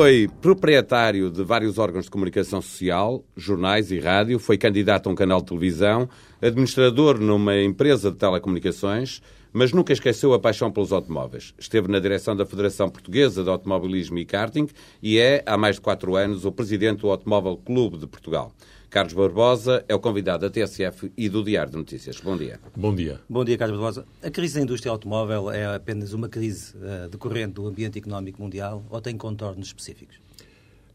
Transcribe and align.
Foi 0.00 0.30
proprietário 0.40 1.30
de 1.30 1.44
vários 1.44 1.76
órgãos 1.76 2.06
de 2.06 2.10
comunicação 2.10 2.62
social, 2.62 3.22
jornais 3.36 3.90
e 3.90 3.98
rádio, 4.00 4.38
foi 4.38 4.56
candidato 4.56 5.10
a 5.10 5.12
um 5.12 5.14
canal 5.14 5.40
de 5.42 5.48
televisão, 5.48 6.08
administrador 6.40 7.20
numa 7.20 7.60
empresa 7.60 8.10
de 8.10 8.16
telecomunicações, 8.16 9.20
mas 9.52 9.74
nunca 9.74 9.92
esqueceu 9.92 10.32
a 10.32 10.38
paixão 10.38 10.72
pelos 10.72 10.90
automóveis. 10.90 11.52
Esteve 11.58 11.88
na 11.88 11.98
direção 11.98 12.34
da 12.34 12.46
Federação 12.46 12.88
Portuguesa 12.88 13.44
de 13.44 13.50
Automobilismo 13.50 14.16
e 14.18 14.24
Karting 14.24 14.68
e 15.02 15.18
é, 15.18 15.42
há 15.44 15.58
mais 15.58 15.74
de 15.74 15.82
quatro 15.82 16.16
anos, 16.16 16.46
o 16.46 16.50
presidente 16.50 17.00
do 17.00 17.10
Automóvel 17.10 17.58
Clube 17.58 17.98
de 17.98 18.06
Portugal. 18.06 18.54
Carlos 18.90 19.12
Barbosa 19.12 19.84
é 19.88 19.94
o 19.94 20.00
convidado 20.00 20.40
da 20.40 20.50
TSF 20.50 21.12
e 21.16 21.28
do 21.28 21.44
Diário 21.44 21.70
de 21.70 21.78
Notícias. 21.78 22.20
Bom 22.20 22.36
dia. 22.36 22.58
Bom 22.76 22.92
dia. 22.92 23.20
Bom 23.30 23.44
dia, 23.44 23.56
Carlos 23.56 23.78
Barbosa. 23.78 24.04
A 24.20 24.30
crise 24.32 24.56
da 24.56 24.62
indústria 24.62 24.90
automóvel 24.90 25.48
é 25.48 25.76
apenas 25.76 26.12
uma 26.12 26.28
crise 26.28 26.76
uh, 26.76 27.08
decorrente 27.08 27.52
do 27.52 27.68
ambiente 27.68 28.00
económico 28.00 28.42
mundial 28.42 28.84
ou 28.90 29.00
tem 29.00 29.16
contornos 29.16 29.68
específicos? 29.68 30.18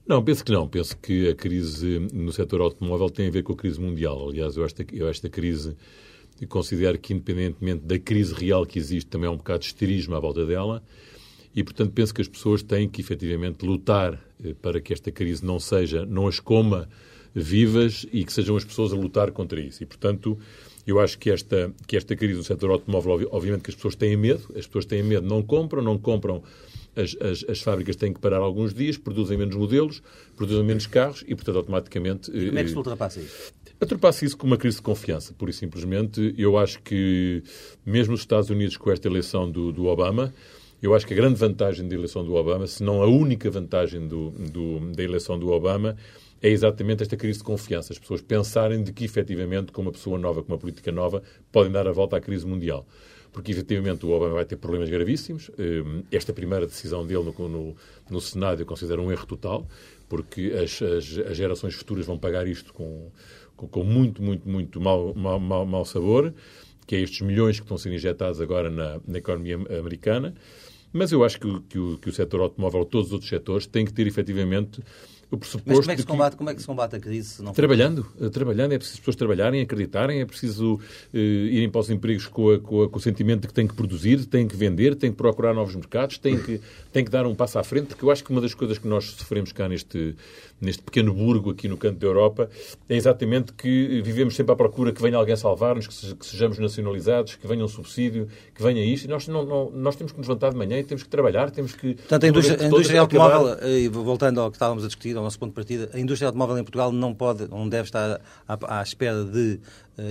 Não, 0.05 0.21
penso 0.21 0.43
que 0.43 0.51
não. 0.51 0.67
Penso 0.67 0.97
que 0.97 1.29
a 1.29 1.35
crise 1.35 1.99
no 2.13 2.33
setor 2.33 2.59
automóvel 2.59 3.09
tem 3.09 3.29
a 3.29 3.31
ver 3.31 3.43
com 3.43 3.53
a 3.53 3.55
crise 3.55 3.79
mundial. 3.79 4.27
Aliás, 4.27 4.57
eu 4.57 4.65
esta, 4.65 4.85
eu 4.91 5.07
esta 5.07 5.29
crise 5.29 5.77
considero 6.49 6.99
que, 6.99 7.13
independentemente 7.13 7.85
da 7.85 7.97
crise 7.97 8.33
real 8.33 8.65
que 8.65 8.77
existe, 8.77 9.07
também 9.07 9.29
há 9.29 9.31
um 9.31 9.37
bocado 9.37 9.59
de 9.59 9.67
esterismo 9.67 10.15
à 10.15 10.19
volta 10.19 10.45
dela. 10.45 10.83
E, 11.55 11.63
portanto, 11.63 11.93
penso 11.93 12.13
que 12.13 12.21
as 12.21 12.27
pessoas 12.27 12.61
têm 12.61 12.89
que, 12.89 12.99
efetivamente, 12.99 13.65
lutar 13.65 14.19
eh, 14.43 14.53
para 14.61 14.81
que 14.81 14.91
esta 14.91 15.13
crise 15.13 15.45
não 15.45 15.61
seja, 15.61 16.05
não 16.05 16.27
as 16.27 16.41
coma 16.41 16.89
vivas 17.35 18.07
e 18.13 18.23
que 18.23 18.31
sejam 18.31 18.55
as 18.55 18.63
pessoas 18.63 18.93
a 18.93 18.95
lutar 18.95 19.29
contra 19.31 19.59
isso. 19.59 19.83
E, 19.83 19.85
portanto, 19.85 20.39
eu 20.87 20.99
acho 20.99 21.19
que 21.19 21.29
esta, 21.29 21.73
que 21.85 21.97
esta 21.97 22.15
crise 22.15 22.35
do 22.35 22.43
setor 22.43 22.71
automóvel, 22.71 23.27
obviamente 23.31 23.63
que 23.63 23.69
as 23.71 23.75
pessoas 23.75 23.95
têm 23.95 24.15
medo, 24.15 24.43
as 24.55 24.65
pessoas 24.65 24.85
têm 24.85 25.03
medo, 25.03 25.27
não 25.27 25.43
compram, 25.43 25.81
não 25.81 25.97
compram, 25.97 26.41
as, 26.95 27.15
as, 27.19 27.43
as 27.49 27.61
fábricas 27.61 27.97
têm 27.97 28.13
que 28.13 28.19
parar 28.21 28.37
alguns 28.37 28.73
dias, 28.73 28.97
produzem 28.97 29.37
menos 29.37 29.55
modelos, 29.55 30.01
produzem 30.37 30.63
menos 30.63 30.87
carros 30.87 31.25
e, 31.27 31.35
portanto, 31.35 31.57
automaticamente... 31.57 32.31
E 32.31 32.47
como 32.47 32.59
é 32.59 32.63
que 32.63 32.69
se 32.69 32.77
ultrapassa 32.77 33.19
isso? 33.19 33.53
Ultrapassa 33.81 34.23
isso 34.25 34.37
com 34.37 34.47
uma 34.47 34.57
crise 34.57 34.77
de 34.77 34.83
confiança, 34.83 35.33
pura 35.33 35.51
e 35.51 35.53
simplesmente. 35.53 36.33
Eu 36.37 36.57
acho 36.57 36.81
que, 36.81 37.43
mesmo 37.85 38.13
nos 38.13 38.21
Estados 38.21 38.49
Unidos, 38.49 38.77
com 38.77 38.89
esta 38.89 39.09
eleição 39.09 39.51
do, 39.51 39.73
do 39.73 39.87
Obama, 39.87 40.33
eu 40.81 40.95
acho 40.95 41.05
que 41.05 41.13
a 41.13 41.17
grande 41.17 41.35
vantagem 41.35 41.85
da 41.85 41.95
eleição 41.95 42.23
do 42.23 42.35
Obama, 42.35 42.67
se 42.67 42.81
não 42.83 43.01
a 43.01 43.07
única 43.07 43.49
vantagem 43.51 44.07
do, 44.07 44.29
do, 44.29 44.79
da 44.93 45.03
eleição 45.03 45.37
do 45.37 45.49
Obama, 45.49 45.97
é 46.41 46.49
exatamente 46.49 47.03
esta 47.03 47.17
crise 47.17 47.39
de 47.39 47.43
confiança. 47.43 47.93
As 47.93 47.99
pessoas 47.99 48.21
pensarem 48.21 48.83
de 48.83 48.93
que, 48.93 49.05
efetivamente, 49.05 49.71
com 49.71 49.81
uma 49.81 49.91
pessoa 49.91 50.17
nova, 50.17 50.43
com 50.43 50.51
uma 50.51 50.57
política 50.57 50.91
nova, 50.91 51.23
podem 51.51 51.71
dar 51.71 51.87
a 51.87 51.91
volta 51.91 52.17
à 52.17 52.21
crise 52.21 52.45
mundial. 52.45 52.85
Porque, 53.31 53.51
efetivamente, 53.51 54.05
o 54.05 54.11
Obama 54.11 54.35
vai 54.35 54.45
ter 54.45 54.55
problemas 54.55 54.89
gravíssimos. 54.89 55.51
Hum, 55.59 56.03
esta 56.11 56.31
primeira 56.31 56.65
decisão 56.65 57.05
dele 57.05 57.33
no, 57.37 57.49
no, 57.49 57.75
no 58.09 58.21
Senado 58.21 58.61
eu 58.61 58.65
considero 58.65 59.01
um 59.01 59.11
erro 59.11 59.25
total, 59.25 59.67
porque 60.07 60.53
as, 60.53 60.81
as, 60.81 61.17
as 61.17 61.37
gerações 61.37 61.73
futuras 61.73 62.05
vão 62.05 62.17
pagar 62.17 62.47
isto 62.47 62.73
com, 62.73 63.11
com, 63.55 63.67
com 63.67 63.83
muito, 63.83 64.21
muito, 64.21 64.47
muito 64.47 64.79
mau, 64.79 65.13
mau, 65.13 65.39
mau, 65.39 65.65
mau 65.65 65.85
sabor, 65.85 66.33
que 66.85 66.95
é 66.95 67.01
estes 67.01 67.21
milhões 67.21 67.59
que 67.59 67.65
estão 67.65 67.77
sendo 67.77 67.95
injetados 67.95 68.39
agora 68.39 68.69
na, 68.69 68.99
na 69.07 69.17
economia 69.17 69.55
americana. 69.55 70.33
Mas 70.93 71.11
eu 71.11 71.25
acho 71.25 71.39
que, 71.39 71.59
que, 71.67 71.77
o, 71.77 71.97
que 71.97 72.09
o 72.09 72.13
setor 72.13 72.39
automóvel, 72.39 72.85
todos 72.85 73.07
os 73.07 73.13
outros 73.13 73.29
setores, 73.29 73.67
têm 73.67 73.83
que 73.83 73.91
ter 73.91 74.07
efetivamente 74.07 74.81
o 75.31 75.37
pressuposto. 75.37 75.69
Mas 75.69 75.79
como 75.79 75.91
é 75.91 75.95
que 75.95 76.01
se 76.01 76.07
combate, 76.07 76.31
que... 76.31 76.37
como 76.37 76.49
é 76.49 76.55
que 76.55 76.61
se 76.61 76.67
combate 76.67 76.95
a 76.95 76.99
crise? 76.99 77.41
Não 77.41 77.53
trabalhando, 77.53 78.03
for... 78.03 78.29
trabalhando. 78.29 78.73
É 78.73 78.77
preciso 78.77 78.95
as 78.95 78.99
pessoas 78.99 79.15
trabalharem, 79.15 79.61
acreditarem, 79.61 80.21
é 80.21 80.25
preciso 80.25 80.75
uh, 80.75 81.17
irem 81.17 81.69
para 81.69 81.81
os 81.81 81.89
empregos 81.89 82.27
com, 82.27 82.51
a, 82.51 82.59
com, 82.59 82.83
a, 82.83 82.89
com, 82.89 82.97
o 82.97 83.01
sentimento 83.01 83.41
de 83.41 83.47
que 83.47 83.53
têm 83.53 83.67
que 83.67 83.73
produzir, 83.73 84.25
têm 84.25 84.47
que 84.47 84.55
vender, 84.55 84.95
têm 84.95 85.11
que 85.11 85.17
procurar 85.17 85.53
novos 85.53 85.75
mercados, 85.75 86.17
têm 86.17 86.39
que, 86.41 86.61
têm 86.91 87.03
que 87.03 87.11
dar 87.11 87.25
um 87.25 87.35
passo 87.35 87.59
à 87.59 87.63
frente, 87.63 87.87
porque 87.87 88.05
eu 88.05 88.11
acho 88.11 88.23
que 88.23 88.31
uma 88.31 88.41
das 88.41 88.53
coisas 88.53 88.77
que 88.77 88.87
nós 88.87 89.05
sofremos 89.05 89.51
cá 89.51 89.67
neste, 89.67 90.15
neste 90.59 90.81
pequeno 90.81 91.13
burgo 91.13 91.51
aqui 91.51 91.67
no 91.67 91.77
canto 91.77 91.99
da 91.99 92.07
Europa 92.07 92.49
é 92.87 92.95
exatamente 92.95 93.53
que 93.53 94.01
vivemos 94.01 94.35
sempre 94.35 94.53
à 94.53 94.55
procura 94.55 94.91
que 94.91 95.01
venha 95.01 95.17
alguém 95.17 95.35
salvar-nos, 95.35 95.87
que, 95.87 96.25
sejamos 96.25 96.57
nacionalizados, 96.59 97.35
que 97.35 97.47
venha 97.47 97.63
um 97.63 97.67
subsídio, 97.67 98.27
que 98.53 98.63
venha 98.63 98.83
isto. 98.83 99.05
E 99.05 99.07
nós, 99.07 99.27
não, 99.27 99.45
não, 99.45 99.71
nós 99.71 99.95
temos 99.95 100.11
que 100.11 100.17
nos 100.17 100.27
levantar 100.27 100.51
de 100.51 100.57
manhã 100.57 100.79
e 100.79 100.83
temos 100.83 101.03
que 101.03 101.09
trabalhar, 101.09 101.51
temos 101.51 101.73
que... 101.73 101.95
Portanto, 101.95 102.23
a 102.23 102.27
indústria, 102.27 102.61
a 102.61 102.65
indústria 102.67 103.01
automóvel, 103.01 103.57
voltando 103.91 104.41
ao 104.41 104.49
que 104.49 104.55
estávamos 104.55 104.83
a 104.83 104.87
discutir, 104.87 105.15
ao 105.15 105.23
nosso 105.23 105.37
ponto 105.37 105.49
de 105.49 105.55
partida, 105.55 105.89
a 105.93 105.99
indústria 105.99 106.27
automóvel 106.27 106.57
em 106.57 106.63
Portugal 106.63 106.91
não 106.91 107.13
pode, 107.13 107.47
não 107.49 107.67
deve 107.67 107.87
estar 107.87 108.21
à, 108.47 108.79
à 108.79 108.83
espera 108.83 109.23
de 109.23 109.59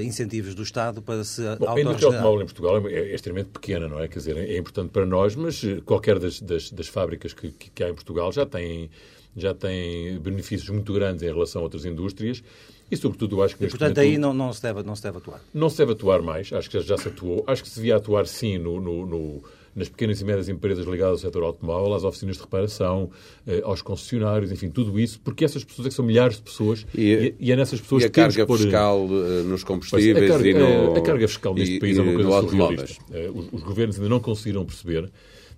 incentivos 0.02 0.54
do 0.54 0.62
Estado 0.62 1.02
para 1.02 1.24
se 1.24 1.42
Bom, 1.58 1.68
A 1.68 1.80
indústria 1.80 2.08
automóvel 2.08 2.42
em 2.42 2.46
Portugal 2.46 2.88
é, 2.88 2.92
é, 2.92 3.14
extremamente 3.14 3.50
pequena, 3.50 3.88
não 3.88 4.00
é? 4.00 4.08
Quer 4.08 4.18
dizer, 4.18 4.36
é 4.36 4.56
importante 4.56 4.90
para 4.90 5.04
nós, 5.04 5.34
mas 5.36 5.62
eh, 5.62 5.80
qualquer 5.84 6.18
das, 6.18 6.40
das, 6.40 6.70
das 6.70 6.88
fábricas 6.88 7.32
que, 7.32 7.50
que, 7.50 7.70
que 7.70 7.84
há 7.84 7.88
em 7.88 7.94
Portugal 7.94 8.32
já 8.32 8.46
tem 8.46 8.90
já 9.36 9.52
tem 9.52 10.18
benefícios 10.20 10.70
muito 10.70 10.92
grandes 10.92 11.22
em 11.22 11.26
relação 11.26 11.60
a 11.60 11.64
outras 11.64 11.84
indústrias 11.84 12.42
e, 12.90 12.96
sobretudo, 12.96 13.42
acho 13.42 13.56
que... 13.56 13.64
E, 13.64 13.68
portanto, 13.68 13.98
aí 13.98 14.16
não, 14.18 14.32
não, 14.32 14.52
se 14.52 14.62
deve, 14.62 14.82
não 14.82 14.94
se 14.94 15.02
deve 15.02 15.18
atuar? 15.18 15.40
Não 15.52 15.68
se 15.68 15.78
deve 15.78 15.92
atuar 15.92 16.22
mais, 16.22 16.52
acho 16.52 16.70
que 16.70 16.80
já 16.80 16.96
se 16.96 17.08
atuou. 17.08 17.42
Acho 17.46 17.62
que 17.62 17.68
se 17.68 17.76
devia 17.76 17.96
atuar, 17.96 18.26
sim, 18.26 18.58
no, 18.58 18.80
no, 18.80 19.06
no 19.06 19.44
nas 19.74 19.88
pequenas 19.88 20.20
e 20.20 20.24
médias 20.24 20.48
empresas 20.48 20.86
ligadas 20.86 21.12
ao 21.12 21.18
setor 21.18 21.42
automóvel, 21.42 21.94
às 21.94 22.04
oficinas 22.04 22.36
de 22.36 22.42
reparação, 22.42 23.10
eh, 23.46 23.60
aos 23.64 23.82
concessionários, 23.82 24.52
enfim, 24.52 24.70
tudo 24.70 24.98
isso, 24.98 25.20
porque 25.20 25.44
essas 25.44 25.64
pessoas 25.64 25.86
é 25.86 25.88
que 25.90 25.94
são 25.94 26.04
milhares 26.04 26.36
de 26.36 26.42
pessoas 26.42 26.86
e, 26.94 27.34
e 27.38 27.52
é 27.52 27.56
nessas 27.56 27.80
pessoas 27.80 28.04
e 28.04 28.06
a 28.06 28.08
que 28.08 28.20
carga 28.20 28.46
pôr... 28.46 28.58
fiscal 28.58 29.06
eh, 29.10 29.42
nos 29.42 29.64
combustíveis 29.64 30.28
carga, 30.30 30.48
e 30.48 30.54
no... 30.54 30.94
A 30.94 31.00
carga 31.00 31.26
fiscal 31.26 31.54
neste 31.54 31.76
e, 31.76 31.80
país 31.80 31.98
é 31.98 32.02
uma 32.02 32.14
coisa 32.14 32.48
surrealista. 32.48 33.04
Eh, 33.12 33.30
os, 33.34 33.52
os 33.52 33.62
governos 33.62 33.96
ainda 33.96 34.08
não 34.08 34.20
conseguiram 34.20 34.64
perceber 34.64 35.10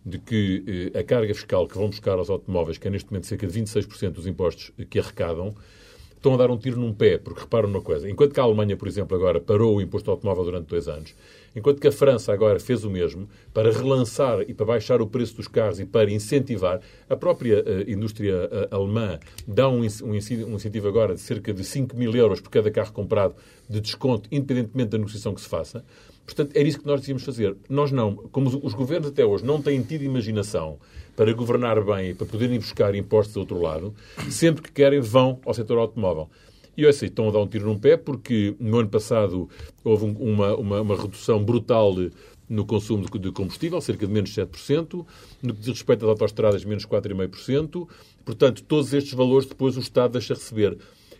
de 0.04 0.18
que 0.18 0.92
a 0.94 1.02
carga 1.02 1.34
fiscal 1.34 1.66
que 1.66 1.76
vão 1.76 1.88
buscar 1.88 2.12
aos 2.12 2.30
automóveis, 2.30 2.78
que 2.78 2.86
é 2.86 2.90
neste 2.90 3.10
momento 3.10 3.26
cerca 3.26 3.44
de 3.44 3.60
26% 3.60 4.10
dos 4.10 4.26
impostos 4.26 4.70
que 4.88 5.00
arrecadam, 5.00 5.52
estão 6.14 6.34
a 6.34 6.36
dar 6.36 6.50
um 6.50 6.56
tiro 6.56 6.80
num 6.80 6.92
pé, 6.92 7.18
porque 7.18 7.40
reparam 7.40 7.68
numa 7.68 7.80
coisa. 7.80 8.08
Enquanto 8.08 8.32
que 8.32 8.40
a 8.40 8.42
Alemanha, 8.42 8.76
por 8.76 8.88
exemplo, 8.88 9.16
agora 9.16 9.40
parou 9.40 9.76
o 9.76 9.80
imposto 9.80 10.10
automóvel 10.10 10.44
durante 10.44 10.66
dois 10.66 10.88
anos, 10.88 11.14
enquanto 11.56 11.80
que 11.80 11.88
a 11.88 11.92
França 11.92 12.32
agora 12.32 12.60
fez 12.60 12.84
o 12.84 12.90
mesmo 12.90 13.28
para 13.52 13.72
relançar 13.72 14.42
e 14.46 14.54
para 14.54 14.66
baixar 14.66 15.00
o 15.00 15.06
preço 15.06 15.34
dos 15.36 15.48
carros 15.48 15.80
e 15.80 15.86
para 15.86 16.10
incentivar, 16.10 16.80
a 17.08 17.16
própria 17.16 17.64
uh, 17.64 17.90
indústria 17.90 18.48
uh, 18.70 18.74
alemã 18.74 19.18
dá 19.48 19.68
um, 19.68 19.80
um, 19.80 20.14
incentivo 20.14 20.86
agora 20.86 21.14
de 21.14 21.20
cerca 21.20 21.52
de 21.52 21.64
5 21.64 21.96
mil 21.96 22.14
euros 22.14 22.40
por 22.40 22.50
cada 22.50 22.70
carro 22.70 22.92
comprado 22.92 23.34
de 23.68 23.80
desconto, 23.80 24.28
independentemente 24.30 24.90
da 24.90 24.98
negociação 24.98 25.34
que 25.34 25.40
se 25.40 25.48
faça. 25.48 25.82
Portanto, 26.26 26.50
era 26.54 26.68
isso 26.68 26.80
que 26.80 26.86
nós 26.86 27.00
devíamos 27.00 27.22
fazer. 27.22 27.56
Nós 27.68 27.92
não, 27.92 28.16
como 28.16 28.48
os 28.48 28.74
governos 28.74 29.08
até 29.08 29.24
hoje 29.24 29.44
não 29.44 29.62
têm 29.62 29.80
tido 29.80 30.02
imaginação 30.02 30.78
para 31.14 31.32
governar 31.32 31.82
bem 31.82 32.10
e 32.10 32.14
para 32.14 32.26
poderem 32.26 32.58
buscar 32.58 32.94
impostos 32.94 33.34
do 33.34 33.40
outro 33.40 33.60
lado, 33.60 33.94
sempre 34.28 34.60
que 34.60 34.72
querem 34.72 35.00
vão 35.00 35.40
ao 35.46 35.54
setor 35.54 35.78
automóvel. 35.78 36.28
E 36.76 36.82
eu 36.82 36.92
sei, 36.92 37.08
estão 37.08 37.28
a 37.28 37.32
dar 37.32 37.40
um 37.40 37.46
tiro 37.46 37.66
num 37.66 37.78
pé 37.78 37.96
porque 37.96 38.54
no 38.60 38.78
ano 38.78 38.88
passado 38.88 39.48
houve 39.82 40.04
uma, 40.04 40.54
uma, 40.56 40.80
uma 40.82 40.96
redução 40.96 41.42
brutal 41.42 41.94
no 42.48 42.64
consumo 42.64 43.06
de 43.18 43.32
combustível, 43.32 43.80
cerca 43.80 44.06
de 44.06 44.12
menos 44.12 44.30
7%, 44.30 45.06
no 45.42 45.54
que 45.54 45.60
diz 45.60 45.68
respeito 45.68 46.04
às 46.04 46.10
autostradas, 46.10 46.64
menos 46.64 46.84
4,5%. 46.84 47.88
Portanto, 48.24 48.62
todos 48.62 48.92
estes 48.92 49.14
valores 49.14 49.48
depois 49.48 49.76
o 49.76 49.80
Estado 49.80 50.12
deixa 50.12 50.34
receber 50.34 50.76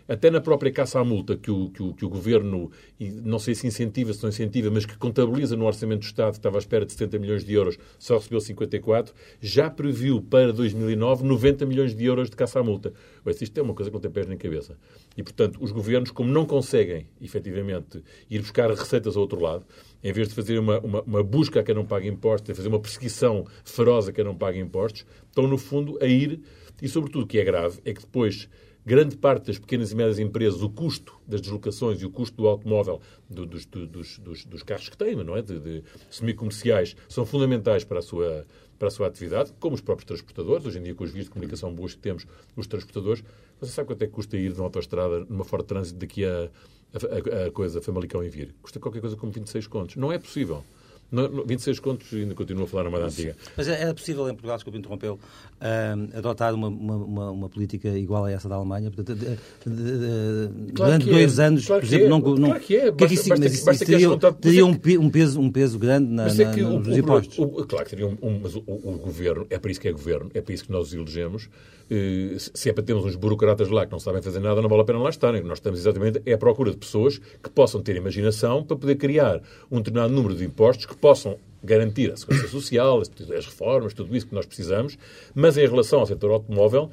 até 0.09 0.31
na 0.31 0.41
própria 0.41 0.71
caça 0.71 1.00
à 1.00 1.05
multa 1.05 1.37
que 1.37 1.50
o, 1.50 1.71
que 1.71 1.83
o, 1.83 1.93
que 1.93 2.05
o 2.05 2.09
Governo, 2.09 2.71
não 3.00 3.39
sei 3.39 3.54
se 3.54 3.66
incentiva, 3.66 4.13
se 4.13 4.22
não 4.22 4.31
incentiva, 4.31 4.71
mas 4.71 4.86
que 4.86 4.97
contabiliza 4.97 5.57
no 5.57 5.66
Orçamento 5.66 6.01
do 6.01 6.04
Estado, 6.04 6.33
que 6.33 6.39
estava 6.39 6.57
à 6.57 6.60
espera 6.60 6.86
de 6.86 6.92
70 6.92 7.19
milhões 7.19 7.45
de 7.45 7.53
euros, 7.53 7.78
só 7.98 8.16
recebeu 8.16 8.41
54, 8.41 9.15
já 9.41 9.69
previu 9.69 10.22
para 10.22 10.53
2009 10.53 11.25
90 11.25 11.66
milhões 11.66 11.95
de 11.95 12.04
euros 12.04 12.31
de 12.31 12.36
caça 12.36 12.60
à 12.60 12.63
multa. 12.63 12.92
Mas 13.25 13.41
isto 13.41 13.59
é 13.59 13.63
uma 13.63 13.75
coisa 13.75 13.91
que 13.91 13.95
não 13.95 14.01
tem 14.01 14.10
pés 14.10 14.27
nem 14.27 14.39
cabeça. 14.39 14.77
E, 15.16 15.22
portanto, 15.22 15.59
os 15.60 15.72
governos, 15.72 16.10
como 16.10 16.31
não 16.31 16.47
conseguem, 16.47 17.07
efetivamente, 17.21 18.03
ir 18.31 18.41
buscar 18.41 18.71
receitas 18.71 19.16
ao 19.16 19.22
outro 19.22 19.41
lado, 19.41 19.66
em 20.03 20.13
vez 20.13 20.28
de 20.28 20.34
fazer 20.34 20.59
uma, 20.59 20.78
uma, 20.81 21.03
uma 21.03 21.22
busca 21.22 21.60
a 21.60 21.63
quem 21.63 21.75
não 21.75 21.84
paga 21.84 22.07
impostos, 22.07 22.51
a 22.51 22.54
fazer 22.54 22.69
uma 22.69 22.78
perseguição 22.78 23.45
feroz 23.65 24.09
a 24.09 24.13
quem 24.13 24.25
não 24.25 24.36
paga 24.36 24.59
impostos, 24.59 25.04
estão, 25.27 25.48
no 25.48 25.59
fundo, 25.59 25.98
a 26.01 26.07
ir, 26.07 26.41
e 26.81 26.89
sobretudo 26.89 27.25
o 27.25 27.27
que 27.27 27.39
é 27.39 27.45
grave, 27.45 27.81
é 27.84 27.92
que 27.92 28.03
depois 28.03 28.48
grande 28.86 29.16
parte 29.16 29.48
das 29.48 29.59
pequenas 29.59 29.91
e 29.91 29.97
médias 29.97 30.21
empresas, 30.21 30.62
o 30.62 30.71
custo 30.71 31.18
das 31.27 31.41
deslocações 31.41 32.00
e 32.00 32.06
o 32.06 32.10
custo 32.10 32.36
do 32.36 32.47
automóvel, 32.47 33.00
do, 33.28 33.44
dos, 33.44 33.66
dos, 33.66 34.18
dos, 34.18 34.44
dos, 34.44 34.62
carros 34.62 34.88
que 34.88 34.97
têm, 34.97 35.16
não 35.16 35.36
é? 35.36 35.42
de, 35.42 35.59
de 35.59 35.83
semicomerciais, 36.09 36.94
são 37.09 37.27
fundamentais 37.27 37.83
para 37.83 37.98
a, 37.98 38.03
sua, 38.03 38.47
para 38.78 38.86
a 38.86 38.91
sua 38.91 39.09
atividade, 39.09 39.53
como 39.59 39.74
os 39.74 39.80
próprios 39.80 40.06
transportadores. 40.06 40.65
Hoje 40.65 40.78
em 40.78 40.84
dia, 40.84 40.94
com 40.94 41.03
os 41.03 41.10
vias 41.10 41.24
de 41.24 41.33
comunicação 41.33 41.74
boas 41.74 41.94
que 41.94 42.00
temos, 42.00 42.28
os 42.54 42.68
transportadores, 42.68 43.24
você 43.60 43.72
sabe 43.72 43.88
quanto 43.88 44.03
é 44.03 44.06
que 44.06 44.12
custa 44.12 44.36
ir 44.36 44.53
de 44.53 44.60
uma 44.60 44.66
autostrada, 44.66 45.27
numa 45.28 45.44
Ford 45.44 45.66
Trânsito, 45.66 45.98
daqui 45.98 46.24
a, 46.24 46.48
a, 46.94 47.42
a, 47.42 47.47
a 47.47 47.50
coisa, 47.50 47.83
Famalicão 47.83 48.22
e 48.22 48.28
Vir? 48.28 48.54
Custa 48.62 48.78
qualquer 48.78 49.00
coisa 49.00 49.16
como 49.16 49.33
26 49.33 49.66
contos. 49.66 49.97
Não 49.97 50.12
é 50.12 50.18
possível. 50.18 50.62
Não, 51.11 51.45
26 51.47 51.79
contos 51.79 52.13
ainda 52.13 52.35
continua 52.35 52.65
a 52.65 52.67
falar 52.67 52.85
na 52.85 52.91
moeda 52.91 53.07
antiga. 53.07 53.37
Mas 53.57 53.69
era 53.69 53.95
possível 53.95 54.29
em 54.29 54.33
Portugal, 54.33 54.57
desculpe 54.57 54.79
interrompeu, 54.79 55.15
uh, 55.15 56.19
adotar 56.19 56.53
uma, 56.53 56.69
uma, 56.69 57.31
uma, 57.31 57.49
política 57.49 57.89
igual 57.91 58.25
a 58.25 58.33
essa 58.33 58.49
da 58.49 58.57
Alemanha? 58.57 58.91
Portanto, 58.91 59.17
de, 59.17 59.27
de, 59.27 59.37
de, 59.67 60.73
claro 60.73 60.93
durante 60.93 61.07
dois 61.07 61.39
é. 61.39 61.45
anos, 61.45 61.67
claro 61.67 61.83
por 61.83 61.87
exemplo, 61.87 62.07
é. 62.07 62.09
não, 62.09 62.19
não... 62.19 62.49
Claro 62.49 62.61
que 62.61 62.77
é. 62.77 62.91
Basta, 62.91 62.97
que 62.97 63.05
é 63.05 63.23
que 63.23 63.29
basta, 63.29 63.45
mas 63.45 63.65
basta 63.65 63.87
teria, 63.87 64.19
teria 64.41 64.67
um, 64.67 64.71
um, 64.71 65.11
peso, 65.11 65.41
um 65.41 65.51
peso 65.51 65.79
grande 65.79 66.11
na, 66.11 66.25
na, 66.27 66.43
é 66.43 66.57
nos 66.57 66.89
o, 66.89 66.99
impostos. 66.99 67.39
O, 67.39 67.49
claro 67.67 67.85
que 67.85 67.91
teria 67.91 68.07
um, 68.09 68.19
um 68.21 68.41
mas 68.43 68.57
o, 68.57 68.65
o, 68.67 68.99
governo, 68.99 69.47
é 69.49 69.59
para 69.59 69.71
isso 69.71 69.81
que 69.81 69.89
é 69.89 69.93
governo, 69.93 70.31
é 70.35 70.41
para 70.41 70.55
isso 70.55 70.65
que 70.65 70.73
nós 70.73 70.89
os 70.89 70.95
elegemos. 70.95 71.49
Uh, 71.89 72.37
se 72.37 72.69
é 72.69 72.73
para 72.73 72.83
termos 72.83 73.05
uns 73.05 73.15
burocratas 73.15 73.69
lá 73.69 73.87
que 73.87 73.93
não 73.93 74.01
sabem 74.01 74.21
fazer 74.21 74.41
nada, 74.41 74.61
não 74.61 74.69
vale 74.69 74.83
a 74.83 74.85
pena 74.85 74.99
lá 74.99 75.09
estarem. 75.09 75.43
Nós 75.45 75.59
estamos 75.59 75.79
exatamente 75.79 76.21
é 76.27 76.33
à 76.33 76.39
procura 76.39 76.73
de 76.73 76.77
pessoas 76.77 77.19
que 77.19 77.49
possam 77.49 77.81
ter 77.81 77.95
imaginação 77.95 78.65
para 78.65 78.77
poder 78.77 78.97
criar 78.97 79.41
um 79.71 79.79
determinado 79.79 80.13
número 80.13 80.35
de 80.35 80.45
impostos 80.45 80.85
que 80.85 80.96
possam 80.97 81.39
garantir 81.63 82.13
a 82.13 82.16
segurança 82.16 82.48
social, 82.48 83.01
as 83.01 83.47
reformas, 83.47 83.93
tudo 83.93 84.16
isso 84.16 84.27
que 84.27 84.34
nós 84.34 84.47
precisamos, 84.47 84.97
mas 85.34 85.59
em 85.59 85.66
relação 85.66 86.01
ao 86.01 86.07
setor 86.07 86.31
automóvel, 86.31 86.91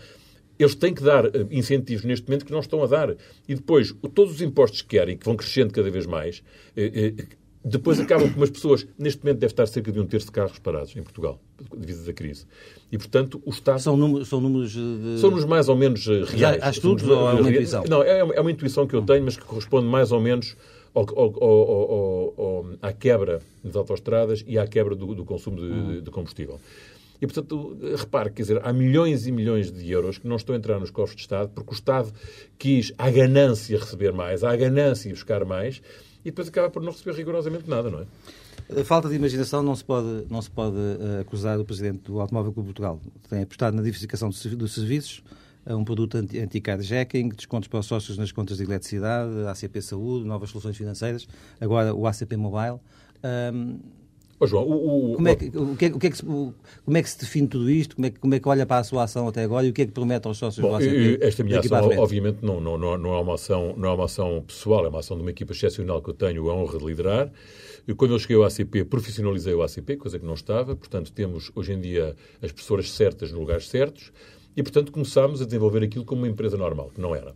eles 0.58 0.76
têm 0.76 0.94
que 0.94 1.04
dar 1.04 1.26
eh, 1.26 1.46
incentivos 1.52 2.04
neste 2.06 2.28
momento 2.28 2.46
que 2.46 2.52
não 2.52 2.60
estão 2.60 2.84
a 2.84 2.88
dar. 2.88 3.16
E 3.48 3.56
depois, 3.56 3.94
todos 4.14 4.36
os 4.36 4.42
impostos 4.42 4.82
que 4.82 4.90
querem, 4.90 5.18
que 5.18 5.26
vão 5.26 5.36
crescendo 5.36 5.74
cada 5.74 5.90
vez 5.90 6.06
mais, 6.06 6.44
eh, 6.76 7.14
eh, 7.18 7.26
depois 7.66 8.00
acabam 8.00 8.32
com 8.32 8.44
as 8.44 8.50
pessoas. 8.50 8.86
Neste 8.98 9.24
momento 9.24 9.40
deve 9.40 9.52
estar 9.52 9.66
cerca 9.68 9.92
de 9.92 10.00
um 10.00 10.06
terço 10.06 10.28
de 10.28 10.32
carros 10.34 10.60
parados 10.60 10.96
em 10.96 11.02
Portugal, 11.02 11.40
devido 11.76 12.10
à 12.10 12.14
crise. 12.14 12.46
E, 12.92 12.98
portanto, 12.98 13.42
o 13.46 13.50
Estado. 13.50 13.80
São 13.80 13.96
números, 13.96 14.28
são 14.28 14.42
números 14.42 14.72
de... 14.72 15.20
São 15.20 15.30
números 15.30 15.46
mais 15.46 15.70
ou 15.70 15.76
menos 15.76 16.06
reais. 16.06 16.62
Há 16.62 16.70
estudos 16.70 17.08
ou 17.08 17.30
é 17.30 17.34
uma 17.34 17.50
intuição? 17.50 17.84
Não, 17.90 18.04
é 18.04 18.42
uma 18.42 18.52
intuição 18.52 18.86
que 18.86 18.96
eu 18.96 19.02
tenho, 19.02 19.24
mas 19.24 19.38
que 19.38 19.44
corresponde 19.44 19.88
mais 19.88 20.12
ou 20.12 20.20
menos 20.20 20.56
ao, 20.94 21.06
ao, 21.18 22.34
ao, 22.38 22.66
à 22.82 22.94
quebra 22.94 23.42
das 23.64 23.76
autoestradas 23.76 24.44
e 24.48 24.58
à 24.58 24.68
quebra 24.68 24.96
do, 24.96 25.16
do 25.16 25.26
consumo 25.26 25.58
de, 25.58 25.66
hum. 25.66 26.02
de, 26.02 26.12
combustível. 26.12 26.60
E, 27.22 27.26
portanto, 27.26 27.78
repare, 27.96 28.32
quer 28.32 28.42
dizer, 28.42 28.62
há 28.64 28.74
milhões 28.74 29.26
e 29.26 29.32
milhões 29.32 29.72
de 29.72 29.90
euros 29.90 30.18
que 30.18 30.28
não 30.28 30.36
estão 30.36 30.54
a 30.56 30.58
entrar 30.58 30.80
nos 30.80 30.92
cofres 30.92 31.16
de 31.16 31.22
Estado 31.22 31.50
porque 31.56 31.72
o 31.72 31.74
Estado 31.74 32.12
quis, 32.58 32.94
à 32.98 33.10
ganância, 33.10 33.78
receber 33.80 34.12
mais, 34.12 34.44
à 34.44 34.56
ganância 34.56 35.10
buscar 35.10 35.46
mais, 35.46 35.82
e 36.24 36.32
depois 36.32 36.48
acaba 36.48 36.70
por 36.70 36.82
não 36.82 36.92
receber 36.92 37.16
rigorosamente 37.16 37.70
nada, 37.70 37.90
não 37.90 38.00
é? 38.00 38.06
A 38.80 38.84
falta 38.84 39.10
de 39.10 39.16
imaginação 39.16 39.62
não 39.62 39.76
se 39.76 39.84
pode, 39.84 40.26
não 40.30 40.42
se 40.42 40.50
pode 40.50 40.76
uh, 40.76 41.22
acusar 41.22 41.60
o 41.60 41.66
Presidente 41.66 42.00
do 42.04 42.20
Automóvel 42.20 42.54
Clube 42.54 42.68
Portugal. 42.68 43.00
Tem 43.30 43.44
apostado 43.44 43.76
na 43.76 43.82
diversificação 43.82 44.30
dos 44.30 44.74
serviços, 44.74 45.22
um 45.68 45.84
produto 45.84 46.18
anti-carjacking, 46.18 47.30
descontos 47.30 47.68
para 47.68 47.80
os 47.80 47.86
sócios 47.86 48.18
nas 48.18 48.32
contas 48.32 48.58
de 48.58 48.64
eletricidade, 48.64 49.32
ACP 49.48 49.82
Saúde, 49.82 50.26
novas 50.26 50.50
soluções 50.50 50.76
financeiras, 50.76 51.28
agora 51.60 51.94
o 51.94 52.06
ACP 52.06 52.36
Mobile. 52.36 52.80
Um, 53.24 53.80
oh, 54.40 54.48
João, 54.48 54.64
o, 54.66 55.14
o, 55.14 55.16
como, 55.16 55.28
é 55.28 55.36
que, 55.36 55.46
o, 55.58 55.76
que, 55.76 55.86
é, 55.86 55.88
o 55.90 56.00
que 56.00 56.08
é 56.08 56.10
que 56.10 56.18
se, 56.18 56.24
como 56.24 56.98
é 56.98 57.02
que 57.02 57.10
se 57.10 57.20
define 57.20 57.48
tudo 57.48 57.70
isto? 57.70 57.96
Como 57.96 58.06
é, 58.06 58.12
como 58.12 58.36
é 58.36 58.40
que 58.40 58.50
olha 58.50 58.66
para 58.66 58.80
a 58.80 58.84
sua 58.84 59.04
ação 59.04 59.28
até 59.28 59.44
agora 59.44 59.66
e 59.66 59.70
o 59.70 59.74
que 59.74 59.84
é 59.84 59.86
que 59.86 59.94
promete 59.94 60.28
aos 60.28 60.38
sócios 60.38 60.62
bom, 60.62 60.72
do 60.72 60.76
ACP? 60.76 61.20
Esta 61.22 61.44
minha 61.44 61.60
ação, 61.60 61.98
obviamente, 61.98 62.40
não, 62.42 62.60
não, 62.60 62.78
não, 62.78 63.14
é 63.16 63.20
uma 63.22 63.36
ação, 63.36 63.74
não 63.78 63.90
é 63.90 63.94
uma 63.94 64.06
ação 64.06 64.44
pessoal, 64.46 64.86
é 64.86 64.90
uma 64.90 65.00
ação 65.00 65.16
de 65.16 65.24
uma 65.24 65.32
equipa 65.32 65.54
excepcional 65.54 66.02
que 66.02 66.10
eu 66.10 66.14
tenho 66.14 66.50
a 66.50 66.54
honra 66.54 66.78
de 66.78 66.86
liderar. 66.86 67.32
Eu, 67.88 67.96
quando 67.96 68.14
eu 68.14 68.20
cheguei 68.20 68.38
ao 68.38 68.44
ACP, 68.44 68.86
profissionalizei 68.86 69.54
o 69.54 69.62
ACP, 69.62 69.98
coisa 69.98 70.18
que 70.18 70.26
não 70.26 70.36
estava. 70.36 70.76
Portanto, 70.76 71.12
temos 71.12 71.52
hoje 71.54 71.74
em 71.74 71.82
dia 71.82 72.16
as 72.42 72.52
pessoas 72.52 72.92
certas 72.92 73.32
nos 73.32 73.40
lugares 73.40 73.68
certos. 73.68 74.12
E, 74.56 74.62
portanto, 74.62 74.92
começámos 74.92 75.42
a 75.42 75.46
desenvolver 75.46 75.84
aquilo 75.84 76.06
como 76.06 76.22
uma 76.22 76.28
empresa 76.28 76.58
normal, 76.58 76.92
que 76.94 77.02
não 77.02 77.16
era. 77.16 77.36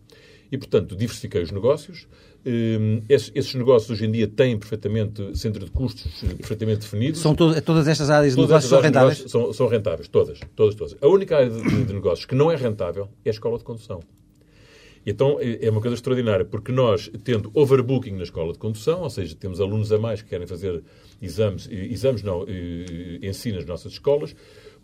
E, 0.51 0.57
portanto, 0.57 0.95
diversifiquei 0.95 1.41
os 1.41 1.51
negócios. 1.51 2.07
Hum, 2.45 3.01
esses, 3.09 3.53
negócios 3.55 3.89
hoje 3.89 4.05
em 4.05 4.11
dia 4.11 4.27
têm 4.27 4.57
perfeitamente 4.57 5.37
centro 5.37 5.65
de 5.65 5.71
custos 5.71 6.23
eh, 6.23 6.33
perfeitamente 6.35 6.79
definidos. 6.79 7.19
São 7.19 7.35
to 7.35 7.61
todas 7.61 7.87
estas 7.87 8.09
áreas 8.09 8.35
de 8.35 8.41
negócios 8.41 8.69
são 8.69 8.79
rentáveis? 8.79 9.25
São, 9.27 9.51
são, 9.51 9.67
rentáveis, 9.67 10.07
todas, 10.07 10.39
todas, 10.55 10.75
todas. 10.75 10.95
A 11.01 11.07
única 11.07 11.35
área 11.35 11.49
de, 11.49 11.83
de, 11.83 11.93
negócios 11.93 12.25
que 12.25 12.35
não 12.35 12.49
é 12.49 12.55
rentável 12.55 13.09
é 13.25 13.29
a 13.29 13.31
escola 13.31 13.57
de 13.57 13.65
condução. 13.65 13.99
Então 15.05 15.37
é, 15.41 15.65
é 15.65 15.69
uma 15.69 15.81
coisa 15.81 15.95
extraordinária, 15.95 16.45
porque 16.45 16.71
nós, 16.71 17.11
tendo 17.21 17.51
overbooking 17.53 18.15
na 18.15 18.23
escola 18.23 18.53
de 18.53 18.59
condução, 18.59 19.01
ou 19.01 19.09
seja, 19.09 19.35
temos 19.35 19.59
alunos 19.59 19.91
a 19.91 19.97
mais 19.97 20.21
que 20.21 20.29
querem 20.29 20.47
fazer 20.47 20.81
exames, 21.21 21.67
exames 21.69 22.23
não, 22.23 22.45
ensino 23.21 23.57
nas 23.57 23.65
nossas 23.65 23.93
escolas, 23.93 24.33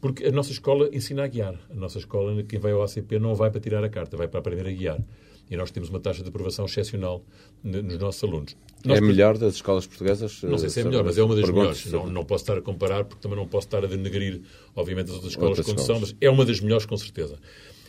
porque 0.04 0.26
a 0.26 0.32
nossa 0.34 0.52
escola 0.52 0.90
ensina 0.92 1.24
a 1.24 1.28
guiar. 1.28 1.56
A 1.72 1.76
nossa 1.76 1.98
escola, 1.98 2.44
quem 2.44 2.60
vai 2.60 2.74
ao 2.74 2.84
ACP, 2.84 3.20
não 3.20 3.34
vai 3.36 3.50
para 3.50 3.62
tirar 3.62 3.82
a 3.86 3.88
carta, 3.88 4.18
vai 4.18 4.28
para 4.28 4.42
aprender 4.42 4.68
a 4.68 4.72
guiar. 4.74 5.02
E 5.50 5.56
nós 5.56 5.72
temos 5.72 5.88
uma 5.88 6.02
taxa 6.02 6.22
de 6.22 6.28
aprovação 6.28 6.66
excepcional 6.66 7.24
nos 7.64 7.98
nossos 7.98 8.22
alunos. 8.22 8.54
Nós, 8.84 8.98
é 8.98 9.02
melhor 9.02 9.38
das 9.38 9.56
escolas 9.56 9.88
portuguesas? 9.88 10.44
Não 10.44 10.58
sei 10.58 10.70
se 10.70 10.82
é 10.82 10.84
melhor, 10.84 11.06
mas 11.06 11.18
é 11.18 11.24
uma 11.24 11.38
das 11.38 11.50
melhores. 11.50 11.86
Não, 11.86 12.08
não 12.08 12.26
posso 12.26 12.44
estar 12.44 12.58
a 12.58 12.62
comparar, 12.62 13.06
porque 13.06 13.22
também 13.22 13.38
não 13.38 13.48
posso 13.48 13.68
estar 13.68 13.82
a 13.82 13.88
denegrir, 13.88 14.42
obviamente, 14.76 15.08
as 15.08 15.14
outras 15.14 15.32
escolas 15.32 15.60
outras 15.60 15.80
escolas. 15.80 16.02
mas 16.02 16.16
é 16.20 16.30
uma 16.30 16.44
das 16.44 16.60
melhores, 16.60 16.86
com 16.86 16.98
certeza. 16.98 17.38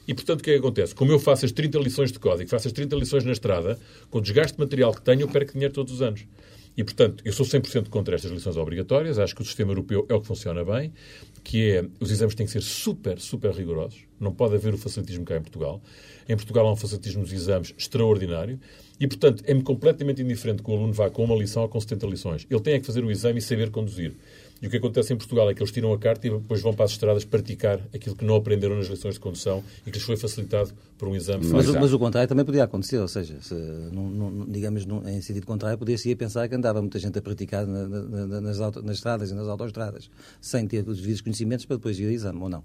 E, 0.07 0.15
portanto, 0.15 0.39
o 0.39 0.45
que 0.45 0.51
é 0.51 0.53
que 0.53 0.61
acontece? 0.61 0.95
Como 0.95 1.11
eu 1.11 1.19
faço 1.19 1.45
as 1.45 1.51
30 1.51 1.81
lições 1.81 2.13
de 2.13 2.21
código, 2.21 2.49
faço 2.49 2.69
as 2.69 2.73
30 2.73 2.95
lições 2.95 3.25
na 3.25 3.33
estrada, 3.33 3.77
com 4.09 4.19
o 4.19 4.21
desgaste 4.21 4.53
de 4.57 4.61
material 4.61 4.95
que 4.95 5.03
tenho, 5.03 5.23
eu 5.23 5.29
perco 5.29 5.53
dinheiro 5.53 5.75
todos 5.75 5.95
os 5.95 6.01
anos. 6.01 6.25
E, 6.77 6.83
portanto, 6.83 7.23
eu 7.25 7.33
sou 7.33 7.47
100% 7.47 7.89
contra 7.89 8.15
estas 8.15 8.31
lições 8.31 8.57
obrigatórias, 8.57 9.19
acho 9.19 9.35
que 9.35 9.43
o 9.43 9.45
sistema 9.45 9.73
europeu 9.73 10.07
é 10.09 10.15
o 10.15 10.21
que 10.21 10.27
funciona 10.27 10.65
bem, 10.65 10.93
que 11.45 11.73
é, 11.73 11.85
os 12.01 12.11
exames 12.11 12.35
têm 12.35 12.47
que 12.47 12.53
ser 12.53 12.63
super, 12.63 13.21
super 13.21 13.53
rigorosos, 13.53 14.01
não 14.19 14.33
pode 14.33 14.55
haver 14.55 14.73
o 14.73 14.79
facilitismo 14.79 15.27
cá 15.27 15.37
em 15.37 15.43
Portugal. 15.43 15.81
Em 16.27 16.35
Portugal 16.35 16.67
há 16.67 16.73
um 16.73 16.77
facilitismo 16.77 17.21
nos 17.21 17.33
exames 17.33 17.75
extraordinário 17.77 18.59
e, 18.99 19.07
portanto, 19.07 19.45
é-me 19.47 19.63
completamente 19.63 20.23
indiferente 20.23 20.63
que 20.63 20.71
o 20.71 20.75
aluno 20.75 20.95
vá 20.95 21.11
com 21.11 21.23
uma 21.23 21.37
lição 21.37 21.63
ou 21.63 21.69
com 21.69 21.79
70 21.79 22.07
lições. 22.07 22.47
Ele 22.51 22.61
tem 22.61 22.75
é 22.75 22.81
que 22.81 22.87
fazer 22.87 23.05
o 23.05 23.11
exame 23.11 23.41
e 23.41 23.43
saber 23.43 23.71
conduzir. 23.71 24.15
E 24.65 24.67
o 24.67 24.71
que 24.71 24.79
acontece 24.79 25.13
em 25.13 25.17
Portugal 25.19 25.51
é 25.51 25.53
que 25.53 25.63
eles 25.63 25.71
tiram 25.71 25.93
a 25.93 25.99
carta 25.99 26.27
e 26.27 26.31
depois 26.31 26.63
vão 26.63 26.73
para 26.73 26.87
as 26.87 26.93
estradas 26.93 27.23
praticar 27.23 27.79
aquilo 27.95 28.17
que 28.17 28.25
não 28.25 28.35
aprenderam 28.35 28.75
nas 28.75 28.87
lições 28.87 29.13
de 29.13 29.21
condução 29.21 29.63
e 29.87 29.91
que 29.91 29.99
lhes 29.99 30.07
foi 30.07 30.17
facilitado 30.17 30.73
por 30.97 31.07
um 31.07 31.15
exame 31.15 31.45
mas, 31.49 31.67
mas 31.69 31.93
o 31.93 31.99
contrário 31.99 32.27
também 32.27 32.47
podia 32.47 32.65
acontecer, 32.65 32.97
ou 32.97 33.07
seja, 33.07 33.37
se, 33.43 33.53
não, 33.93 34.09
não, 34.09 34.47
digamos 34.47 34.87
em 35.05 35.21
sentido 35.21 35.45
contrário, 35.45 35.77
podia-se 35.77 36.09
ir 36.09 36.17
pensar 36.17 36.49
que 36.49 36.55
andava 36.55 36.81
muita 36.81 36.99
gente 36.99 37.19
a 37.19 37.21
praticar 37.21 37.67
na, 37.67 37.87
na, 37.87 38.41
nas, 38.41 38.59
auto, 38.59 38.83
nas 38.83 38.97
estradas 38.97 39.31
e 39.31 39.35
nas 39.35 39.47
autoestradas 39.47 40.11
sem 40.41 40.67
ter 40.67 40.89
os 40.89 40.97
devidos 40.99 41.21
conhecimentos 41.21 41.67
para 41.67 41.77
depois 41.77 41.99
ir 41.99 42.07
ao 42.07 42.11
exame, 42.11 42.41
ou 42.41 42.49
não? 42.49 42.65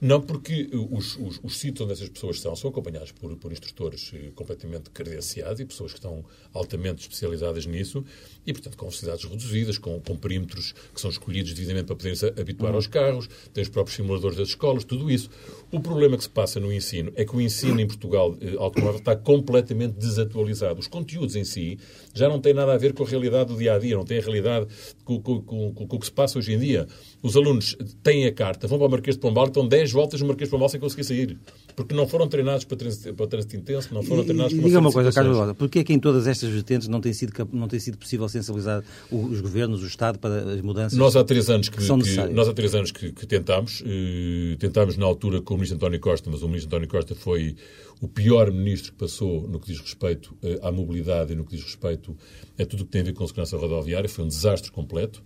Não, 0.00 0.20
porque 0.20 0.68
os, 0.90 1.16
os, 1.16 1.40
os, 1.42 1.58
sítios 1.58 1.82
onde 1.82 1.92
essas 1.92 2.08
pessoas 2.08 2.40
são 2.40 2.54
são 2.54 2.70
acompanhados 2.70 3.12
por, 3.12 3.34
por 3.36 3.52
instrutores 3.52 4.12
eh, 4.14 4.30
completamente 4.34 4.90
credenciados 4.90 5.60
e 5.60 5.64
pessoas 5.64 5.92
que 5.92 5.98
estão 5.98 6.24
altamente 6.52 7.02
especializadas 7.02 7.66
nisso 7.66 8.04
e, 8.46 8.52
portanto, 8.52 8.76
com 8.76 8.86
velocidades 8.86 9.24
reduzidas, 9.24 9.78
com, 9.78 10.00
com 10.00 10.16
perímetros 10.16 10.72
que 10.94 11.00
são 11.00 11.10
escolhidos 11.10 11.52
devidamente 11.54 11.86
para 11.86 11.96
poderem 11.96 12.16
se 12.16 12.26
habituar 12.26 12.70
uhum. 12.70 12.76
aos 12.76 12.86
carros, 12.86 13.28
tem 13.52 13.62
os 13.62 13.68
próprios 13.68 13.96
simuladores 13.96 14.36
das 14.36 14.48
escolas, 14.48 14.84
tudo 14.84 15.10
isso. 15.10 15.30
O 15.70 15.80
problema 15.80 16.16
que 16.16 16.22
se 16.22 16.30
passa 16.30 16.60
no 16.60 16.72
ensino 16.72 17.12
é 17.16 17.24
que 17.24 17.34
o 17.34 17.40
ensino 17.40 17.80
em 17.80 17.86
Portugal 17.86 18.36
eh, 18.40 18.54
automóvel 18.58 18.98
está 18.98 19.16
completamente 19.16 19.94
desatualizado. 19.94 20.78
Os 20.78 20.86
conteúdos 20.86 21.36
em 21.36 21.44
si 21.44 21.78
já 22.14 22.28
não 22.28 22.40
têm 22.40 22.54
nada 22.54 22.72
a 22.72 22.78
ver 22.78 22.92
com 22.92 23.02
a 23.02 23.06
realidade 23.06 23.52
do 23.52 23.58
dia 23.58 23.74
a 23.74 23.78
dia, 23.78 23.96
não 23.96 24.04
têm 24.04 24.18
a 24.18 24.22
realidade 24.22 24.66
com, 25.06 25.22
com, 25.22 25.40
com, 25.40 25.72
com 25.72 25.96
o 25.96 26.00
que 26.00 26.06
se 26.06 26.12
passa 26.12 26.38
hoje 26.38 26.52
em 26.52 26.58
dia. 26.58 26.86
Os 27.22 27.36
alunos 27.36 27.76
têm 28.02 28.26
a 28.26 28.32
carta, 28.32 28.66
vão 28.66 28.76
para 28.78 28.88
o 28.88 28.90
Marquês 28.90 29.16
de 29.16 29.22
Pombal 29.22 29.46
estão 29.46 29.66
10 29.66 29.92
voltas 29.92 30.20
no 30.20 30.26
Marquês 30.26 30.48
de 30.48 30.50
Pombal 30.50 30.68
sem 30.68 30.80
conseguir 30.80 31.04
sair. 31.04 31.38
Porque 31.76 31.94
não 31.94 32.08
foram 32.08 32.26
treinados 32.26 32.64
para 32.64 32.76
trânsito, 32.76 33.14
para 33.14 33.26
trânsito 33.26 33.56
intenso, 33.56 33.94
não 33.94 34.02
foram 34.02 34.24
treinados 34.24 34.52
para 34.52 34.64
Diga 34.64 34.80
uma 34.80 34.92
coisa, 34.92 35.12
Carlos 35.12 35.36
Rosa, 35.36 35.54
porquê 35.54 35.78
é 35.78 35.84
que 35.84 35.92
em 35.92 35.98
todas 35.98 36.26
estas 36.26 36.50
vertentes 36.50 36.88
não 36.88 37.00
tem 37.00 37.12
sido, 37.12 37.32
não 37.52 37.68
tem 37.68 37.78
sido 37.78 37.96
possível 37.96 38.28
sensibilizar 38.28 38.82
os 39.10 39.40
governos, 39.40 39.82
o 39.82 39.86
Estado, 39.86 40.18
para 40.18 40.52
as 40.52 40.60
mudanças 40.60 40.98
nós 40.98 41.14
há 41.14 41.22
três 41.22 41.48
anos 41.48 41.68
que, 41.68 41.76
que 41.76 41.82
são 41.82 41.96
necessárias? 41.96 42.34
nós 42.34 42.48
há 42.48 42.52
três 42.52 42.74
anos 42.74 42.90
que, 42.90 43.12
que 43.12 43.26
tentámos. 43.26 43.82
Eh, 43.86 44.56
tentámos 44.58 44.96
na 44.96 45.06
altura 45.06 45.40
com 45.40 45.54
o 45.54 45.56
ministro 45.56 45.76
António 45.76 46.00
Costa, 46.00 46.28
mas 46.30 46.42
o 46.42 46.48
ministro 46.48 46.68
António 46.68 46.88
Costa 46.88 47.14
foi 47.14 47.56
o 48.00 48.08
pior 48.08 48.50
ministro 48.52 48.92
que 48.92 48.98
passou 48.98 49.48
no 49.48 49.58
que 49.58 49.68
diz 49.68 49.80
respeito 49.80 50.36
eh, 50.42 50.58
à 50.62 50.70
mobilidade 50.70 51.32
e 51.32 51.36
no 51.36 51.44
que 51.44 51.56
diz 51.56 51.64
respeito 51.64 52.16
a 52.58 52.66
tudo 52.66 52.82
o 52.82 52.84
que 52.84 52.92
tem 52.92 53.00
a 53.00 53.04
ver 53.04 53.14
com 53.14 53.26
segurança 53.26 53.56
rodoviária. 53.56 54.08
Foi 54.08 54.24
um 54.24 54.28
desastre 54.28 54.70
completo. 54.70 55.22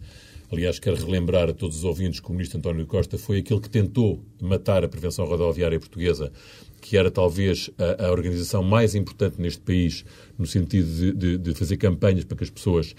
Aliás, 0.53 0.79
quero 0.79 0.97
relembrar 0.97 1.49
a 1.49 1.53
todos 1.53 1.79
os 1.79 1.85
ouvintes 1.85 2.19
que 2.19 2.29
o 2.29 2.33
ministro 2.33 2.59
António 2.59 2.85
Costa 2.87 3.17
foi 3.17 3.39
aquele 3.39 3.61
que 3.61 3.71
tentou 3.71 4.21
matar 4.41 4.85
a 4.85 4.89
prevenção 4.89 5.25
rodoviária 5.25 5.79
portuguesa, 5.79 6.33
que 6.81 6.97
era 6.97 7.11
talvez 7.11 7.71
a, 7.79 8.07
a 8.07 8.11
organização 8.11 8.63
mais 8.63 8.95
importante 8.97 9.41
neste 9.41 9.61
país, 9.61 10.05
no 10.37 10.47
sentido 10.47 10.89
de, 10.89 11.13
de, 11.13 11.39
de, 11.39 11.55
fazer 11.55 11.77
campanhas 11.77 12.25
para 12.25 12.37
que 12.37 12.45
as 12.45 12.51
pessoas 12.51 12.95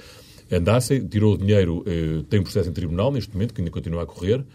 andassem. 0.50 1.06
Tirou 1.06 1.34
o 1.34 1.38
dinheiro, 1.38 1.84
eh, 1.86 2.24
tem 2.30 2.40
um 2.40 2.44
processo 2.44 2.70
em 2.70 2.74
tribunal 2.74 3.12
neste 3.12 3.34
momento, 3.34 3.54
que 3.54 3.62
ainda 3.62 3.72
continua 3.72 4.04
a 4.04 4.06
correr. 4.06 4.46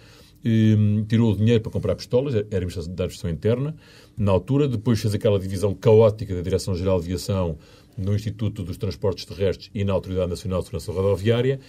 Eh, 0.43 1.05
tirou 1.09 1.33
o 1.33 1.37
dinheiro 1.37 1.63
para 1.63 1.73
comprar 1.73 1.97
pistolas, 1.97 2.35
era 2.35 2.45
a 2.45 2.49
da 2.49 2.59
administração 2.59 3.29
interna, 3.29 3.77
na 4.17 4.33
altura. 4.33 4.69
Depois 4.69 5.01
fez 5.01 5.15
aquela 5.15 5.39
divisão 5.39 5.75
caótica 5.75 6.35
da 6.35 6.43
Direção-Geral 6.43 6.99
de 7.01 7.07
Aviação 7.07 7.59
no 7.97 8.15
Instituto 8.15 8.63
dos 8.63 8.77
Transportes 8.77 9.25
Terrestres 9.25 9.71
e 9.75 9.85
na 9.85 9.93
Autoridade 9.93 10.31
Nacional 10.31 10.61
de 10.61 10.67
Segurança 10.67 10.93
Rodoviária 10.93 11.61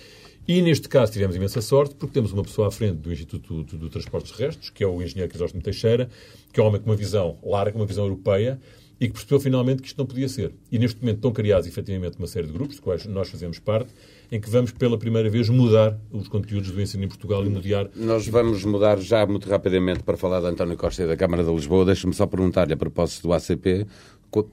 e 0.48 0.62
neste 0.62 0.88
caso 0.88 1.12
tivemos 1.12 1.36
imensa 1.36 1.62
sorte, 1.62 1.94
porque 1.96 2.14
temos 2.14 2.32
uma 2.32 2.42
pessoa 2.42 2.70
à 2.70 2.72
frente 2.72 2.96
do 3.00 3.12
Instituto 3.12 3.78
de 3.78 3.90
Transportes 3.90 4.32
Terrestres, 4.32 4.70
que 4.70 4.82
é 4.82 4.88
o 4.88 5.02
engenheiro 5.02 5.30
Crisóstomo 5.30 5.62
Teixeira, 5.62 6.10
que 6.54 6.60
é 6.60 6.64
um 6.64 6.68
homem 6.68 6.80
com 6.80 6.90
uma 6.90 6.96
visão 6.96 7.38
larga, 7.44 7.78
uma 7.78 7.86
visão 7.86 8.06
europeia, 8.06 8.58
e 9.00 9.08
que 9.08 9.14
percebeu 9.14 9.40
finalmente 9.40 9.82
que 9.82 9.88
isto 9.88 9.98
não 9.98 10.06
podia 10.06 10.28
ser. 10.28 10.54
E 10.72 10.80
neste 10.80 11.00
momento 11.00 11.18
estão 11.18 11.32
criados 11.32 11.68
efetivamente 11.68 12.18
uma 12.18 12.28
série 12.28 12.48
de 12.48 12.54
grupos, 12.54 12.76
de 12.76 12.82
quais 12.82 13.06
nós 13.06 13.30
fazemos 13.30 13.60
parte, 13.60 13.90
em 14.32 14.40
que 14.40 14.50
vamos 14.50 14.72
pela 14.72 14.98
primeira 14.98 15.30
vez 15.30 15.50
mudar 15.50 15.98
os 16.12 16.28
conteúdos 16.28 16.72
do 16.72 16.82
ensino 16.82 17.04
em 17.04 17.08
Portugal 17.08 17.46
e 17.46 17.50
mudar. 17.50 17.90
Nós 17.96 18.28
vamos 18.28 18.64
mudar 18.66 19.00
já 19.00 19.26
muito 19.26 19.50
rapidamente 19.50 20.04
para 20.04 20.18
falar 20.18 20.40
de 20.42 20.48
António 20.48 20.76
Costa 20.76 21.04
e 21.04 21.08
da 21.08 21.16
Câmara 21.16 21.44
de 21.44 21.52
Lisboa. 21.52 21.86
Deixa-me 21.86 22.14
só 22.14 22.26
perguntar-lhe 22.26 22.74
a 22.74 22.78
propósito 22.78 23.28
do 23.28 23.34
ACP 23.34 23.86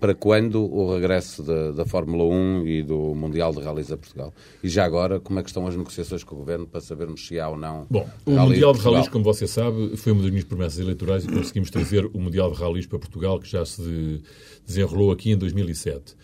para 0.01 0.15
quando 0.15 0.63
o 0.63 0.95
regresso 0.95 1.43
da, 1.43 1.73
da, 1.73 1.85
Fórmula 1.85 2.25
1 2.25 2.67
e 2.67 2.83
do 2.83 3.15
Mundial 3.15 3.53
de 3.53 3.61
Rallys 3.61 3.91
a 3.91 3.97
Portugal? 3.97 4.33
E 4.63 4.69
já 4.69 4.85
agora, 4.85 5.21
como 5.21 5.39
é 5.39 5.43
que 5.43 5.49
estão 5.49 5.67
as 5.67 5.77
negociações 5.77 6.25
com 6.25 6.35
o 6.35 6.39
Governo 6.39 6.67
para 6.67 6.81
sabermos 6.81 7.27
se 7.27 7.39
há 7.39 7.49
ou 7.49 7.57
não 7.57 7.87
Bom, 7.91 8.09
o 8.25 8.31
Mundial 8.31 8.73
de 8.73 8.81
Rallys, 8.81 9.09
como 9.09 9.25
você 9.25 9.47
sabe, 9.47 9.97
foi 9.97 10.13
uma 10.13 10.23
das 10.23 10.31
minhas 10.31 10.45
promessas 10.45 10.79
eleitorais 10.79 11.25
e 11.25 11.29
conseguimos 11.29 11.71
trazer 11.71 12.07
o 12.07 12.19
Mundial 12.19 12.51
de 12.53 12.59
Rallys 12.59 12.87
para 12.87 12.99
Portugal, 12.99 13.39
que 13.41 13.49
já 13.49 13.65
se 13.65 14.23
desenrolou 14.67 15.11
aqui 15.11 15.33
em 15.33 15.37
2007. 15.37 16.17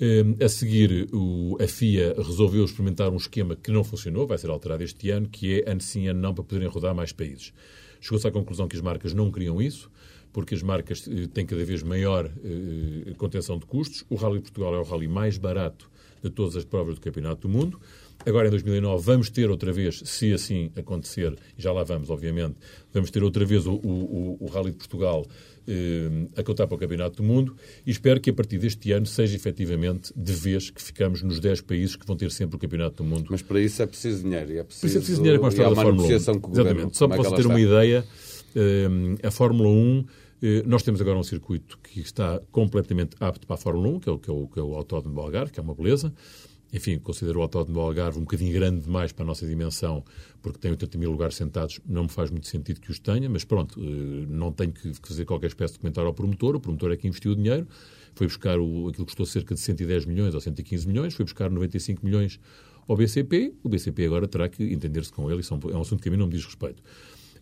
Ehm, 0.00 0.34
a 0.42 0.48
seguir, 0.48 1.08
a 1.60 1.68
FIA 1.68 2.14
resolveu 2.16 2.64
experimentar 2.64 3.10
um 3.10 3.16
esquema 3.16 3.54
que 3.54 3.70
não 3.70 3.84
funcionou, 3.84 4.26
vai 4.26 4.36
ser 4.36 4.50
alterado 4.50 4.82
este 4.82 5.10
ano, 5.10 5.28
que 5.28 5.60
é 5.60 5.70
ano 5.70 5.80
sim, 5.80 6.08
ano 6.08 6.20
não, 6.20 6.34
para 6.34 6.42
poderem 6.42 6.68
rodar 6.68 6.92
mais 6.92 7.12
países. 7.12 7.52
Chegou-se 8.00 8.26
à 8.26 8.32
conclusão 8.32 8.66
que 8.66 8.74
as 8.74 8.82
marcas 8.82 9.14
não 9.14 9.30
queriam 9.30 9.62
isso, 9.62 9.88
porque 10.32 10.54
as 10.54 10.62
marcas 10.62 11.06
eh, 11.08 11.26
têm 11.32 11.44
cada 11.44 11.64
vez 11.64 11.82
maior 11.82 12.30
eh, 12.44 13.12
contenção 13.16 13.58
de 13.58 13.66
custos. 13.66 14.04
O 14.08 14.14
Rally 14.14 14.38
de 14.38 14.44
Portugal 14.44 14.74
é 14.74 14.78
o 14.78 14.82
rally 14.82 15.08
mais 15.08 15.36
barato 15.38 15.90
de 16.22 16.30
todas 16.30 16.56
as 16.56 16.64
provas 16.64 16.94
do 16.94 17.00
Campeonato 17.00 17.48
do 17.48 17.48
Mundo. 17.48 17.80
Agora, 18.24 18.46
em 18.46 18.50
2009, 18.50 19.04
vamos 19.04 19.30
ter 19.30 19.50
outra 19.50 19.72
vez, 19.72 20.00
se 20.04 20.32
assim 20.32 20.70
acontecer, 20.76 21.36
já 21.58 21.72
lá 21.72 21.82
vamos, 21.82 22.08
obviamente, 22.08 22.54
vamos 22.92 23.10
ter 23.10 23.22
outra 23.22 23.44
vez 23.44 23.66
o, 23.66 23.72
o, 23.72 24.36
o 24.40 24.46
Rally 24.46 24.70
de 24.70 24.76
Portugal 24.76 25.26
eh, 25.66 26.28
a 26.36 26.42
contar 26.42 26.66
para 26.66 26.76
o 26.76 26.78
Campeonato 26.78 27.16
do 27.16 27.22
Mundo 27.22 27.56
e 27.86 27.90
espero 27.90 28.20
que 28.20 28.30
a 28.30 28.32
partir 28.32 28.58
deste 28.58 28.90
ano 28.92 29.06
seja 29.06 29.36
efetivamente 29.36 30.12
de 30.16 30.32
vez 30.32 30.70
que 30.70 30.80
ficamos 30.82 31.22
nos 31.22 31.40
10 31.40 31.60
países 31.62 31.96
que 31.96 32.06
vão 32.06 32.16
ter 32.16 32.30
sempre 32.30 32.56
o 32.56 32.58
Campeonato 32.58 33.02
do 33.02 33.04
Mundo. 33.04 33.26
Mas 33.30 33.42
para 33.42 33.60
isso 33.60 33.82
é 33.82 33.86
preciso 33.86 34.22
dinheiro. 34.22 34.58
É 34.58 34.62
preciso, 34.64 34.80
para 34.80 34.88
isso 34.88 34.98
é 34.98 35.00
preciso 35.00 35.18
dinheiro 35.18 35.40
com 35.40 35.46
a 35.46 35.48
história 35.48 35.74
da 35.74 35.82
Fórmula 35.82 36.08
1. 36.08 36.10
Exatamente. 36.12 36.96
Só 36.96 37.08
para 37.08 37.16
é 37.16 37.18
você 37.18 37.30
ter 37.30 37.40
está? 37.40 37.48
uma 37.48 37.60
ideia, 37.60 38.04
eh, 38.56 38.88
a 39.22 39.30
Fórmula 39.30 39.68
1 39.68 39.98
eh, 39.98 40.21
nós 40.66 40.82
temos 40.82 41.00
agora 41.00 41.18
um 41.18 41.22
circuito 41.22 41.78
que 41.78 42.00
está 42.00 42.40
completamente 42.50 43.16
apto 43.20 43.46
para 43.46 43.54
a 43.54 43.58
Fórmula 43.58 43.88
1, 43.88 44.00
que 44.00 44.08
é 44.08 44.12
o, 44.12 44.18
que 44.18 44.30
é 44.30 44.32
o, 44.32 44.48
que 44.48 44.58
é 44.58 44.62
o 44.62 44.74
Autódromo 44.74 45.14
do 45.14 45.20
Algarve, 45.20 45.52
que 45.52 45.60
é 45.60 45.62
uma 45.62 45.74
beleza. 45.74 46.12
Enfim, 46.72 46.98
considero 46.98 47.40
o 47.40 47.42
Autódromo 47.42 47.78
do 47.78 47.80
Algarve 47.80 48.18
um 48.18 48.22
bocadinho 48.22 48.50
grande 48.52 48.80
demais 48.80 49.12
para 49.12 49.24
a 49.24 49.26
nossa 49.26 49.46
dimensão, 49.46 50.02
porque 50.40 50.58
tem 50.58 50.70
80 50.70 50.96
mil 50.96 51.10
lugares 51.10 51.36
sentados, 51.36 51.78
não 51.86 52.04
me 52.04 52.08
faz 52.08 52.30
muito 52.30 52.46
sentido 52.46 52.80
que 52.80 52.90
os 52.90 52.98
tenha, 52.98 53.28
mas 53.28 53.44
pronto, 53.44 53.78
eh, 53.78 54.26
não 54.26 54.50
tenho 54.50 54.72
que 54.72 54.94
fazer 55.06 55.26
qualquer 55.26 55.48
espécie 55.48 55.74
de 55.74 55.80
comentário 55.80 56.08
ao 56.08 56.14
promotor, 56.14 56.56
o 56.56 56.60
promotor 56.60 56.90
é 56.90 56.96
que 56.96 57.06
investiu 57.06 57.32
o 57.32 57.36
dinheiro, 57.36 57.68
foi 58.14 58.26
buscar 58.26 58.58
o, 58.58 58.88
aquilo 58.88 59.04
que 59.04 59.04
custou 59.04 59.26
cerca 59.26 59.54
de 59.54 59.60
110 59.60 60.06
milhões 60.06 60.34
ou 60.34 60.40
115 60.40 60.88
milhões, 60.88 61.12
foi 61.12 61.26
buscar 61.26 61.50
95 61.50 62.06
milhões 62.06 62.40
ao 62.88 62.96
BCP, 62.96 63.52
o 63.62 63.68
BCP 63.68 64.06
agora 64.06 64.26
terá 64.26 64.48
que 64.48 64.64
entender-se 64.64 65.12
com 65.12 65.30
ele, 65.30 65.40
isso 65.40 65.52
é 65.52 65.76
um 65.76 65.80
assunto 65.82 66.02
que 66.02 66.08
a 66.08 66.12
mim 66.12 66.16
não 66.16 66.26
me 66.26 66.32
diz 66.32 66.44
respeito. 66.44 66.82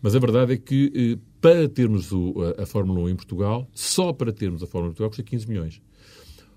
Mas 0.01 0.13
a 0.13 0.19
verdade 0.19 0.53
é 0.53 0.57
que 0.57 0.91
eh, 0.93 1.30
para 1.41 1.67
termos 1.67 2.11
o, 2.11 2.35
a, 2.57 2.63
a, 2.63 2.65
Fórmula 2.65 3.01
1 3.01 3.09
em 3.09 3.15
Portugal, 3.15 3.67
só 3.73 4.13
para 4.13 4.31
termos 4.31 4.61
a 4.61 4.67
Fórmula 4.67 4.89
1 4.89 4.91
em 4.91 4.93
Portugal 4.93 5.09
custa 5.09 5.23
15 5.23 5.47
milhões. 5.49 5.81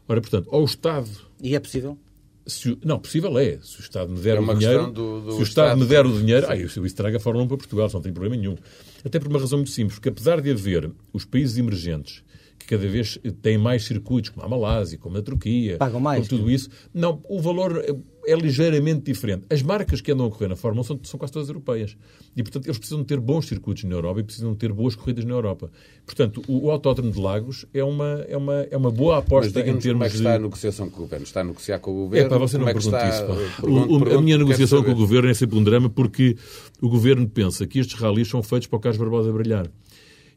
Ora, 0.06 0.20
portanto, 0.20 0.48
ao 0.52 0.64
Estado... 0.64 1.08
E 1.42 1.56
é 1.56 1.60
possível? 1.60 1.98
Se, 2.46 2.78
não, 2.84 2.98
possível 2.98 3.38
é. 3.38 3.58
Se 3.62 3.78
o 3.78 3.80
Estado 3.80 4.12
me 4.12 4.20
der 4.20 4.36
é 4.36 4.40
o 4.40 4.54
dinheiro... 4.54 4.90
Do, 4.90 5.20
do 5.22 5.32
se 5.32 5.40
o 5.40 5.42
Estado, 5.42 5.68
Estado 5.68 5.80
me 5.80 5.86
der 5.86 6.06
o 6.06 6.12
dinheiro... 6.12 6.46
Ah, 6.48 6.56
isso, 6.56 6.84
isso 6.84 6.94
traga 6.94 7.16
a 7.16 7.20
Fórmula 7.20 7.46
1 7.46 7.48
para 7.48 7.56
Portugal, 7.56 7.90
não 7.92 8.02
tem 8.02 8.12
problema 8.12 8.36
nenhum. 8.36 8.56
Até 9.02 9.18
por 9.18 9.28
uma 9.28 9.40
razão 9.40 9.58
muito 9.58 9.70
simples, 9.70 9.94
porque 9.94 10.10
apesar 10.10 10.42
de 10.42 10.50
haver 10.50 10.90
os 11.12 11.24
países 11.24 11.56
emergentes 11.56 12.22
que 12.58 12.66
cada 12.66 12.86
vez 12.86 13.18
têm 13.42 13.56
mais 13.56 13.84
circuitos, 13.84 14.30
como 14.30 14.44
a 14.44 14.48
Malásia, 14.48 14.98
como 14.98 15.16
a 15.16 15.22
Turquia, 15.22 15.78
Pagam 15.78 16.00
mais, 16.00 16.28
como 16.28 16.40
tudo 16.40 16.50
isso, 16.50 16.68
não, 16.92 17.22
o 17.28 17.40
valor 17.40 17.82
é 18.26 18.34
ligeiramente 18.34 19.02
diferente. 19.02 19.44
As 19.50 19.62
marcas 19.62 20.00
que 20.00 20.12
andam 20.12 20.26
a 20.26 20.30
correr 20.30 20.48
na 20.48 20.56
Fórmula 20.56 20.82
1 20.82 20.84
são, 20.84 21.00
são 21.02 21.18
quase 21.18 21.32
todas 21.32 21.48
europeias. 21.48 21.96
E, 22.36 22.42
portanto, 22.42 22.66
eles 22.66 22.78
precisam 22.78 23.04
ter 23.04 23.20
bons 23.20 23.46
circuitos 23.46 23.84
na 23.84 23.94
Europa 23.94 24.20
e 24.20 24.22
precisam 24.24 24.54
ter 24.54 24.72
boas 24.72 24.94
corridas 24.94 25.24
na 25.24 25.32
Europa. 25.32 25.70
Portanto, 26.04 26.42
o, 26.48 26.66
o 26.66 26.70
Autódromo 26.70 27.10
de 27.10 27.20
Lagos 27.20 27.66
é 27.72 27.84
uma, 27.84 28.24
é 28.28 28.36
uma, 28.36 28.54
é 28.70 28.76
uma 28.76 28.90
boa 28.90 29.18
aposta 29.18 29.60
em 29.60 29.64
termos 29.64 29.82
de... 29.82 29.92
como 29.92 30.04
é 30.04 30.08
que 30.08 30.16
está 30.16 30.34
a 30.34 30.38
negociação 30.38 30.90
com 30.90 30.96
o 30.96 31.00
Governo? 31.00 31.24
Está 31.24 31.40
a 31.40 31.44
negociar 31.44 31.78
com 31.78 31.90
o 31.90 31.94
Governo? 31.94 32.26
É, 32.26 32.28
para 32.28 32.38
você 32.38 32.58
não 32.58 32.68
é 32.68 32.72
pergunte 32.72 32.96
isso. 32.96 33.60
Pergunto, 33.60 34.14
o, 34.14 34.18
a 34.18 34.22
minha 34.22 34.38
negociação 34.38 34.82
com 34.82 34.90
o 34.90 34.94
Governo 34.94 35.28
é 35.28 35.34
sempre 35.34 35.58
um 35.58 35.64
drama 35.64 35.88
porque 35.90 36.36
o 36.80 36.88
Governo 36.88 37.28
pensa 37.28 37.66
que 37.66 37.78
estes 37.78 37.98
ralis 37.98 38.28
são 38.28 38.42
feitos 38.42 38.66
para 38.68 38.76
o 38.76 38.80
Carlos 38.80 38.98
Barbosa 38.98 39.32
brilhar. 39.32 39.70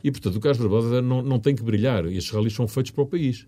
E, 0.04 0.12
portanto, 0.12 0.36
o 0.36 0.40
Carlos 0.40 0.60
Barbosa 0.60 1.02
não, 1.02 1.22
não 1.22 1.40
tem 1.40 1.56
que 1.56 1.64
brilhar. 1.64 2.06
Estes 2.06 2.32
ralis 2.32 2.54
são 2.54 2.68
feitos 2.68 2.92
para 2.92 3.04
o 3.04 3.08
país. 3.08 3.48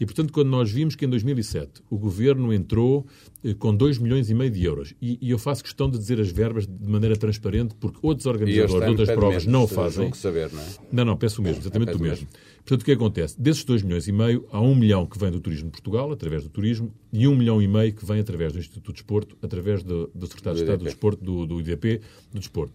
E, 0.00 0.06
portanto, 0.06 0.32
quando 0.32 0.48
nós 0.48 0.70
vimos 0.70 0.94
que 0.94 1.04
em 1.04 1.08
2007 1.08 1.82
o 1.90 1.98
governo 1.98 2.52
entrou 2.52 3.04
eh, 3.44 3.54
com 3.54 3.74
2 3.74 3.98
milhões 3.98 4.30
e 4.30 4.34
meio 4.34 4.50
de 4.50 4.64
euros, 4.64 4.94
e, 5.02 5.18
e, 5.20 5.30
eu 5.30 5.38
faço 5.38 5.62
questão 5.62 5.90
de 5.90 5.98
dizer 5.98 6.20
as 6.20 6.30
verbas 6.30 6.66
de 6.66 6.88
maneira 6.88 7.16
transparente, 7.16 7.74
porque 7.74 7.98
outros 8.02 8.26
organizadores 8.26 8.84
de 8.84 8.90
outras 8.90 9.10
provas 9.10 9.46
não 9.46 9.64
o 9.64 9.68
fazem. 9.68 10.12
Saber, 10.12 10.52
não, 10.52 10.62
é? 10.62 10.66
não, 10.92 11.04
não, 11.04 11.16
peço 11.16 11.40
o 11.40 11.44
mesmo, 11.44 11.60
exatamente 11.60 11.94
o 11.94 12.00
mesmo. 12.00 12.28
Portanto, 12.58 12.82
o 12.82 12.84
que 12.84 12.92
acontece? 12.92 13.40
Desses 13.40 13.64
2 13.64 13.82
milhões 13.82 14.06
e 14.06 14.12
meio, 14.12 14.46
há 14.52 14.60
1 14.60 14.70
um 14.70 14.74
milhão 14.74 15.06
que 15.06 15.18
vem 15.18 15.30
do 15.30 15.40
Turismo 15.40 15.66
de 15.66 15.72
Portugal, 15.72 16.12
através 16.12 16.44
do 16.44 16.50
turismo, 16.50 16.92
e 17.12 17.26
1 17.26 17.32
um 17.32 17.36
milhão 17.36 17.62
e 17.62 17.66
meio 17.66 17.92
que 17.92 18.04
vem 18.04 18.20
através 18.20 18.52
do 18.52 18.58
Instituto 18.58 18.86
de 18.88 18.92
Desporto, 18.92 19.36
através 19.42 19.82
do, 19.82 20.10
do 20.14 20.26
Secretário 20.26 20.58
de 20.58 20.64
Estado 20.64 20.78
do 20.80 20.84
Desporto, 20.84 21.24
do, 21.24 21.46
do 21.46 21.60
IDP, 21.60 22.00
do 22.32 22.38
Desporto. 22.38 22.74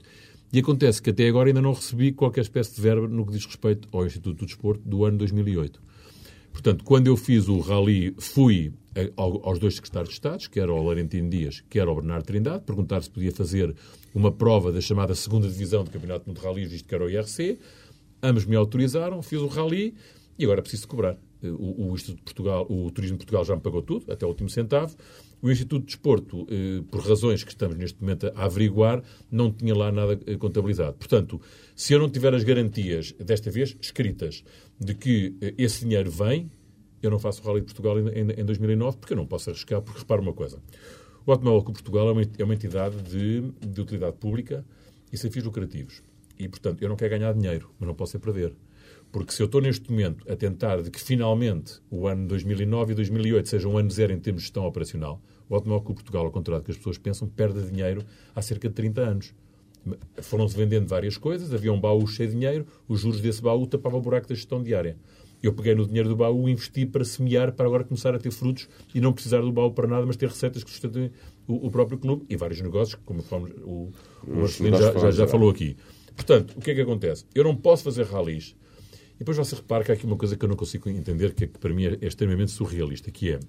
E 0.51 0.60
acontece 0.60 1.01
que 1.01 1.10
até 1.10 1.27
agora 1.27 1.50
ainda 1.50 1.62
não 1.62 1.74
recebi 1.74 2.12
qualquer 2.12 2.42
espécie 2.42 2.75
de 2.75 2.82
verba 2.82 3.08
no 3.08 3.25
que 3.25 3.32
diz 3.32 3.44
respeito 3.46 3.88
ao 3.92 4.06
Instituto 4.06 4.38
do 4.38 4.46
Desporto 4.46 4.88
do 4.88 5.03
ano 5.03 5.18
2008. 5.18 5.82
Portanto, 6.53 6.83
quando 6.86 7.07
eu 7.07 7.17
fiz 7.17 7.50
o 7.50 7.60
rally, 7.60 8.15
fui 8.19 8.72
aos 9.17 9.60
dois 9.60 9.75
secretários 9.75 10.10
de 10.10 10.13
Estado, 10.13 10.50
que 10.50 10.60
era 10.60 10.72
o 10.72 10.81
Laurentino 10.81 11.29
Dias, 11.29 11.63
que 11.67 11.79
era 11.79 11.91
o 11.91 11.95
Bernardo 11.95 12.25
Trindade, 12.25 12.63
perguntar 12.63 13.01
se 13.01 13.10
podia 13.10 13.31
fazer 13.31 13.75
uma 14.13 14.31
prova 14.31 14.72
da 14.72 14.79
chamada 14.79 15.15
segunda 15.15 15.48
divisão 15.48 15.83
do 15.83 15.89
Campeonato 15.89 16.27
Mundo 16.27 16.39
de 16.39 16.45
Rally, 16.45 16.65
visto 16.65 16.88
que 16.88 16.93
era 16.93 17.03
o 17.03 17.10
IRC. 17.10 17.57
Ambos 18.22 18.45
me 18.45 18.55
autorizaram, 18.55 19.22
fiz 19.22 19.39
o 19.39 19.48
rally 19.48 19.95
e 20.38 20.45
agora 20.45 20.62
preciso 20.62 20.88
cobrar. 20.88 21.17
O, 21.43 21.89
o, 21.89 21.93
Instituto 21.93 22.17
de 22.17 22.24
Portugal, 22.24 22.65
o 22.69 22.89
Turismo 22.89 23.17
de 23.17 23.25
Portugal 23.25 23.43
já 23.43 23.55
me 23.55 23.62
pagou 23.62 23.81
tudo, 23.81 24.10
até 24.10 24.25
o 24.25 24.29
último 24.29 24.50
centavo. 24.50 24.95
O 25.41 25.51
Instituto 25.51 25.81
de 25.81 25.88
Desporto, 25.88 26.48
eh, 26.50 26.81
por 26.89 27.01
razões 27.01 27.43
que 27.43 27.51
estamos 27.51 27.75
neste 27.75 28.00
momento 28.00 28.31
a 28.33 28.45
averiguar, 28.45 29.03
não 29.29 29.51
tinha 29.51 29.75
lá 29.75 29.91
nada 29.91 30.17
eh, 30.25 30.38
contabilizado. 30.38 30.93
Portanto, 30.93 31.41
se 31.75 31.91
eu 31.91 32.00
não 32.00 32.10
tiver 32.10 32.33
as 32.33 32.45
garantias, 32.45 33.12
desta 33.19 33.51
vez 33.51 33.75
escritas, 33.81 34.41
de 34.80 34.94
que 34.94 35.36
eh, 35.42 35.53
esse 35.58 35.82
dinheiro 35.82 36.10
vem, 36.10 36.51
eu 37.01 37.12
não 37.12 37.20
faço 37.20 37.42
o 37.42 37.46
Rally 37.46 37.62
de 37.62 37.65
Portugal 37.68 38.00
em, 38.00 38.08
em, 38.10 38.42
em 38.42 38.46
2009, 38.46 38.98
porque 38.98 39.13
eu 39.13 39.18
não 39.18 39.25
posso 39.25 39.50
arriscar, 39.50 39.82
porque 39.82 40.00
repara 40.00 40.22
uma 40.22 40.34
coisa. 40.34 40.62
O 41.25 41.32
Automóvel 41.32 41.63
Clube 41.63 41.82
Portugal 41.82 42.10
é 42.10 42.12
uma, 42.12 42.22
é 42.38 42.44
uma 42.44 42.53
entidade 42.53 43.01
de, 43.01 43.42
de 43.65 43.82
utilidade 43.82 44.18
pública 44.18 44.65
e 45.12 45.18
sem 45.18 45.32
fins 45.32 45.44
lucrativos. 45.44 46.01
E, 46.38 46.48
portanto, 46.50 46.82
eu 46.82 46.89
não 46.89 46.96
quero 46.96 47.12
ganhar 47.12 47.34
dinheiro, 47.34 47.70
mas 47.80 47.88
não 47.88 47.96
posso 47.96 48.18
é 48.18 48.20
perder. 48.20 48.53
Porque 49.12 49.32
se 49.32 49.42
eu 49.42 49.46
estou 49.46 49.62
neste 49.62 49.89
momento 49.92 50.30
a 50.30 50.36
tentar 50.36 50.82
de 50.82 50.89
que 50.89 51.00
finalmente 51.00 51.80
o 51.89 52.08
ano 52.08 52.27
2009 52.27 52.94
e 52.94 52.96
2008 52.96 53.48
sejam 53.48 53.72
um 53.72 53.77
ano 53.77 53.92
zero 53.92 54.12
em 54.12 54.20
termos 54.20 54.42
de 54.42 54.48
gestão 54.48 54.65
operacional, 54.65 55.22
o 55.48 55.56
Automóvel 55.56 55.84
Clube 55.84 56.01
Portugal, 56.01 56.25
ao 56.25 56.32
contrário 56.32 56.63
do 56.63 56.65
que 56.65 56.72
as 56.72 56.77
pessoas 56.77 56.98
pensam, 56.98 57.27
perde 57.27 57.62
dinheiro 57.70 58.03
há 58.36 58.42
cerca 58.42 58.68
de 58.68 58.74
30 58.74 59.01
anos. 59.01 59.34
Foram-se 60.22 60.56
vendendo 60.56 60.88
várias 60.88 61.18
coisas, 61.18 61.54
havia 61.54 61.72
um 61.72 61.80
baú 61.80 62.08
cheio 62.08 62.30
de 62.30 62.36
dinheiro, 62.36 62.66
os 62.88 63.02
juros 63.02 63.20
desse 63.20 63.42
baú 63.42 63.68
tapavam 63.68 64.00
o 64.00 64.02
buraco 64.02 64.28
da 64.28 64.36
gestão 64.36 64.63
diária. 64.63 64.98
Eu 65.42 65.52
peguei 65.52 65.75
no 65.75 65.86
dinheiro 65.86 66.08
do 66.08 66.16
baú 66.16 66.48
e 66.48 66.54
investi 66.54 66.86
para 66.86 67.04
semear, 67.04 67.52
para 67.52 67.66
agora 67.66 67.84
começar 67.84 68.16
a 68.16 68.20
ter 68.20 68.32
frutos 68.32 68.70
e 68.96 69.02
não 69.02 69.12
precisar 69.12 69.42
do 69.42 69.52
baú 69.52 69.72
para 69.72 69.88
nada, 69.88 70.06
mas 70.06 70.16
ter 70.16 70.30
receitas 70.30 70.63
que 70.63 70.72
sustentem 70.72 71.12
o, 71.46 71.68
o 71.68 71.72
próprio 71.72 71.98
clube 71.98 72.25
e 72.30 72.38
vários 72.38 72.62
negócios, 72.62 72.98
como 73.04 73.22
o, 73.62 73.92
o 74.25 74.36
Marcelino 74.36 74.78
já, 74.78 74.98
já, 74.98 75.12
já 75.12 75.28
falou 75.28 75.50
aqui. 75.50 75.75
Portanto, 76.16 76.54
o 76.56 76.62
que 76.62 76.72
é 76.72 76.75
que 76.75 76.82
acontece? 76.82 77.25
Eu 77.36 77.44
não 77.44 77.56
posso 77.56 77.84
fazer 77.84 78.06
ralis. 78.06 78.56
E 79.16 79.20
depois 79.20 79.36
você 79.36 79.56
repara 79.56 79.84
que 79.84 79.92
há 79.92 79.96
aqui 79.96 80.06
uma 80.06 80.16
coisa 80.16 80.38
que 80.38 80.46
eu 80.46 80.50
não 80.50 80.56
consigo 80.56 80.90
entender, 80.90 81.34
que, 81.34 81.44
é, 81.44 81.48
que 81.48 81.60
para 81.60 81.74
mim 81.74 81.86
é 81.88 82.08
extremamente 82.08 82.52
surrealista, 82.52 83.12
que 83.12 83.32
é 83.32 83.40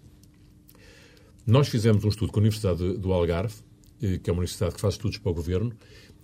nós 1.47 1.69
fizemos 1.69 2.05
um 2.05 2.09
estudo 2.09 2.33
com 2.33 2.41
a 2.41 2.43
Universidade 2.43 2.97
do 2.97 3.13
Algarve, 3.13 3.55
eh, 4.03 4.19
que 4.19 4.31
é 4.31 4.33
uma 4.33 4.41
universidade 4.41 4.75
que 4.75 4.81
faz 4.81 4.95
estudos 4.95 5.19
para 5.19 5.31
o 5.31 5.35
governo, 5.35 5.73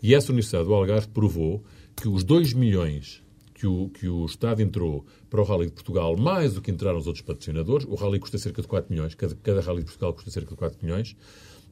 e 0.03 0.15
essa 0.15 0.33
Universidade 0.33 0.65
do 0.65 0.75
Algarve 0.75 1.09
provou 1.09 1.63
que 1.97 2.09
os 2.09 2.25
2 2.25 2.53
milhões 2.55 3.23
que 3.61 3.67
o, 3.67 3.91
que 3.91 4.09
o 4.09 4.25
Estado 4.25 4.63
entrou 4.63 5.05
para 5.29 5.39
o 5.39 5.45
Rally 5.45 5.67
de 5.67 5.73
Portugal, 5.73 6.17
mais 6.17 6.55
do 6.55 6.63
que 6.63 6.71
entraram 6.71 6.99
os 6.99 7.07
outros 7.07 7.23
patrocinadores, 7.23 7.87
o 7.87 7.95
Rally 7.95 8.19
custa 8.19 8.39
cerca 8.39 8.63
de 8.63 8.67
4 8.67 8.91
milhões, 8.91 9.15
cada, 9.15 9.35
cada 9.35 9.61
Rally 9.61 9.81
de 9.81 9.85
Portugal 9.85 10.15
custa 10.15 10.31
cerca 10.31 10.49
de 10.49 10.57
4 10.57 10.79
milhões, 10.83 11.15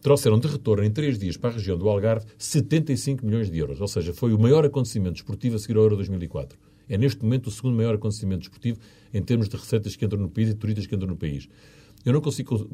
trouxeram 0.02 0.38
de 0.38 0.46
retorno 0.48 0.84
em 0.84 0.90
3 0.90 1.18
dias 1.18 1.38
para 1.38 1.48
a 1.48 1.52
região 1.54 1.78
do 1.78 1.88
Algarve 1.88 2.26
75 2.36 3.24
milhões 3.24 3.50
de 3.50 3.58
euros. 3.58 3.80
Ou 3.80 3.88
seja, 3.88 4.12
foi 4.12 4.34
o 4.34 4.38
maior 4.38 4.66
acontecimento 4.66 5.14
desportivo 5.14 5.56
a 5.56 5.58
seguir 5.58 5.78
ao 5.78 5.82
Euro 5.84 5.96
2004. 5.96 6.58
É 6.90 6.98
neste 6.98 7.22
momento 7.22 7.46
o 7.46 7.50
segundo 7.50 7.74
maior 7.74 7.94
acontecimento 7.94 8.40
desportivo 8.40 8.78
em 9.12 9.22
termos 9.22 9.48
de 9.48 9.56
receitas 9.56 9.96
que 9.96 10.04
entram 10.04 10.20
no 10.20 10.28
país 10.28 10.50
e 10.50 10.54
turistas 10.54 10.86
que 10.86 10.94
entram 10.94 11.08
no 11.08 11.16
país. 11.16 11.48
Eu 12.04 12.12
não 12.12 12.20
consigo 12.20 12.68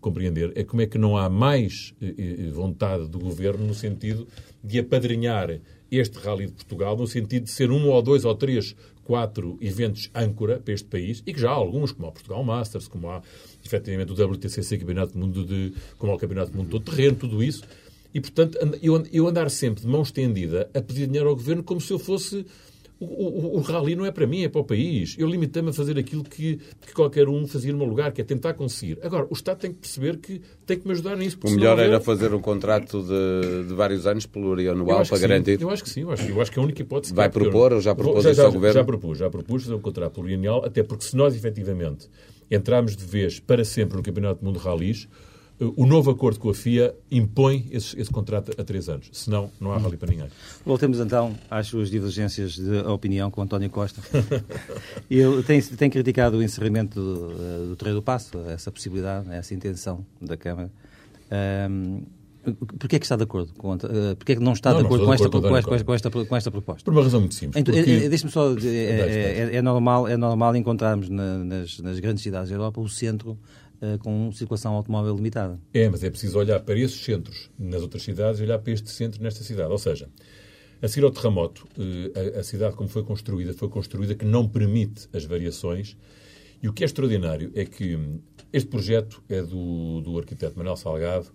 compreender 0.00 0.52
é 0.54 0.64
como 0.64 0.82
é 0.82 0.86
que 0.86 0.98
não 0.98 1.16
há 1.16 1.28
mais 1.28 1.94
eh, 2.00 2.14
eh, 2.16 2.50
vontade 2.50 3.08
do 3.08 3.18
governo 3.18 3.66
no 3.66 3.74
sentido 3.74 4.26
de 4.64 4.78
apadrinhar 4.78 5.60
este 5.90 6.18
Rally 6.18 6.46
de 6.46 6.52
Portugal, 6.52 6.96
no 6.96 7.06
sentido 7.06 7.44
de 7.44 7.50
ser 7.50 7.70
um 7.70 7.88
ou 7.88 8.00
dois 8.00 8.24
ou 8.24 8.34
três, 8.34 8.74
quatro 9.04 9.58
eventos 9.60 10.08
âncora 10.14 10.58
para 10.58 10.72
este 10.72 10.86
país, 10.86 11.22
e 11.26 11.34
que 11.34 11.40
já 11.40 11.50
há 11.50 11.54
alguns, 11.54 11.92
como 11.92 12.08
o 12.08 12.12
Portugal 12.12 12.44
Masters, 12.44 12.86
como 12.86 13.10
há 13.10 13.20
efetivamente 13.64 14.12
o 14.12 14.30
WTCC, 14.30 14.78
Campeonato 14.78 15.12
do 15.12 15.18
Mundo 15.18 15.44
de, 15.44 15.72
como 15.98 16.12
há 16.12 16.14
o 16.14 16.18
Campeonato 16.18 16.52
do 16.52 16.58
Mundo 16.58 16.70
todo 16.70 16.84
terreno, 16.84 17.16
tudo 17.16 17.42
isso. 17.42 17.64
E, 18.14 18.20
portanto, 18.20 18.58
eu 19.12 19.26
andar 19.26 19.50
sempre 19.50 19.82
de 19.82 19.88
mão 19.88 20.02
estendida 20.02 20.70
a 20.74 20.80
pedir 20.80 21.06
dinheiro 21.06 21.28
ao 21.28 21.36
governo 21.36 21.62
como 21.62 21.80
se 21.80 21.92
eu 21.92 21.98
fosse 21.98 22.44
o, 23.00 23.06
o, 23.06 23.56
o, 23.56 23.60
rally 23.62 23.96
não 23.96 24.04
é 24.04 24.10
para 24.10 24.26
mim, 24.26 24.44
é 24.44 24.48
para 24.48 24.60
o 24.60 24.64
país. 24.64 25.16
Eu 25.18 25.26
limitei-me 25.26 25.70
a 25.70 25.72
fazer 25.72 25.98
aquilo 25.98 26.22
que, 26.22 26.60
que, 26.86 26.92
qualquer 26.92 27.28
um 27.30 27.46
fazia 27.46 27.72
no 27.72 27.78
meu 27.78 27.86
lugar, 27.86 28.12
que 28.12 28.20
é 28.20 28.24
tentar 28.24 28.52
conseguir. 28.52 28.98
Agora, 29.02 29.26
o 29.30 29.32
Estado 29.32 29.60
tem 29.60 29.72
que 29.72 29.78
perceber 29.78 30.18
que 30.18 30.42
tem 30.66 30.78
que 30.78 30.86
me 30.86 30.92
ajudar 30.92 31.16
nisso. 31.16 31.38
O 31.42 31.50
melhor 31.50 31.78
era 31.78 31.98
fazer 31.98 32.34
um 32.34 32.40
contrato 32.40 33.02
de, 33.02 33.68
de 33.68 33.74
vários 33.74 34.06
anos 34.06 34.26
plurianual 34.26 35.06
para 35.06 35.18
garantir. 35.18 35.60
Eu 35.62 35.70
acho 35.70 35.82
que 35.82 35.88
sim, 35.88 36.02
eu 36.02 36.10
acho, 36.10 36.28
eu 36.28 36.40
acho 36.42 36.52
que 36.52 36.58
é 36.58 36.62
a 36.62 36.64
única 36.64 36.82
hipótese. 36.82 37.14
Vai 37.14 37.30
propor 37.30 37.72
ou 37.72 37.80
já 37.80 37.94
propôs 37.94 38.22
já, 38.22 38.34
já, 38.34 38.44
ao 38.44 38.52
Governo? 38.52 38.74
Já 38.74 38.84
propus, 38.84 39.18
já 39.18 39.30
propus 39.30 39.62
fazer 39.62 39.74
um 39.74 39.80
contrato 39.80 40.12
plurianual, 40.12 40.64
até 40.66 40.82
porque 40.82 41.04
se 41.04 41.16
nós 41.16 41.34
efetivamente 41.34 42.06
entrarmos 42.50 42.94
de 42.94 43.04
vez 43.06 43.40
para 43.40 43.64
sempre 43.64 43.96
no 43.96 44.02
Campeonato 44.02 44.40
do 44.40 44.46
Mundo 44.46 44.58
de 44.58 44.64
Rallys, 44.64 45.08
o 45.60 45.84
novo 45.84 46.10
acordo 46.10 46.40
com 46.40 46.48
a 46.48 46.54
FIA 46.54 46.94
impõe 47.10 47.68
esse, 47.70 47.98
esse 48.00 48.10
contrato 48.10 48.52
a 48.58 48.64
três 48.64 48.88
anos. 48.88 49.10
Senão, 49.12 49.50
não 49.60 49.72
há 49.72 49.78
rally 49.78 49.98
para 49.98 50.10
ninguém. 50.10 50.28
Voltemos 50.64 50.98
então 50.98 51.36
às 51.50 51.66
suas 51.66 51.90
divergências 51.90 52.54
de 52.54 52.78
opinião 52.78 53.30
com 53.30 53.42
António 53.42 53.68
Costa. 53.68 54.00
Ele 55.10 55.42
tem, 55.42 55.60
tem 55.60 55.90
criticado 55.90 56.38
o 56.38 56.42
encerramento 56.42 56.98
do, 56.98 57.68
do 57.68 57.76
Treino 57.76 58.00
do 58.00 58.02
Passo, 58.02 58.38
essa 58.48 58.72
possibilidade, 58.72 59.30
essa 59.30 59.52
intenção 59.54 60.04
da 60.20 60.36
Câmara. 60.36 60.70
Um, 61.70 62.02
Porquê 62.78 62.96
é 62.96 62.98
que 62.98 63.04
está 63.04 63.16
de 63.16 63.24
acordo 63.24 63.52
com 63.52 63.74
uh, 63.74 63.78
Porquê 64.16 64.32
é 64.32 64.36
que 64.36 64.42
não 64.42 64.54
está 64.54 64.72
não, 64.72 64.80
de 64.80 64.86
acordo, 64.86 65.04
com, 65.04 65.12
esta, 65.12 65.28
com, 65.28 65.56
esta, 65.56 65.84
com, 65.84 65.94
esta, 65.94 66.10
com 66.10 66.36
esta 66.36 66.50
proposta? 66.50 66.84
Por 66.84 66.94
uma 66.94 67.02
razão 67.02 67.20
muito 67.20 67.34
simples. 67.34 67.60
Então, 67.60 67.74
porque... 67.74 68.08
Deixe-me 68.08 68.32
só 68.32 68.54
dizer, 68.54 68.74
é, 68.74 69.52
é, 69.52 69.56
é, 69.56 69.62
normal, 69.62 70.08
é 70.08 70.16
normal 70.16 70.56
encontrarmos 70.56 71.10
na, 71.10 71.44
nas, 71.44 71.78
nas 71.80 72.00
grandes 72.00 72.22
cidades 72.22 72.48
da 72.48 72.56
Europa 72.56 72.80
o 72.80 72.88
centro 72.88 73.38
com 74.00 74.30
circulação 74.32 74.74
automóvel 74.74 75.14
limitada. 75.16 75.58
É, 75.72 75.88
mas 75.88 76.04
é 76.04 76.10
preciso 76.10 76.38
olhar 76.38 76.60
para 76.60 76.78
esses 76.78 77.02
centros 77.02 77.50
nas 77.58 77.82
outras 77.82 78.02
cidades 78.02 78.40
e 78.40 78.44
olhar 78.44 78.58
para 78.58 78.72
este 78.72 78.90
centro 78.90 79.22
nesta 79.22 79.42
cidade. 79.42 79.70
Ou 79.70 79.78
seja, 79.78 80.08
a 80.82 80.88
seguir 80.88 81.04
ao 81.04 81.10
terremoto, 81.10 81.66
uh, 81.76 82.38
a, 82.38 82.42
cidade 82.42 82.74
como 82.74 82.88
foi 82.88 83.02
construída, 83.02 83.52
foi 83.52 83.68
construída 83.68 84.14
que 84.14 84.24
não 84.24 84.48
permite 84.48 85.08
as 85.12 85.24
variações. 85.24 85.96
E 86.62 86.68
o 86.68 86.72
que 86.72 86.84
é 86.84 86.86
extraordinário 86.86 87.50
é 87.54 87.64
que 87.64 87.98
este 88.52 88.68
projeto 88.68 89.22
é 89.28 89.42
do, 89.42 90.00
do 90.02 90.18
arquiteto 90.18 90.56
Manuel 90.56 90.76
Salgado 90.76 91.28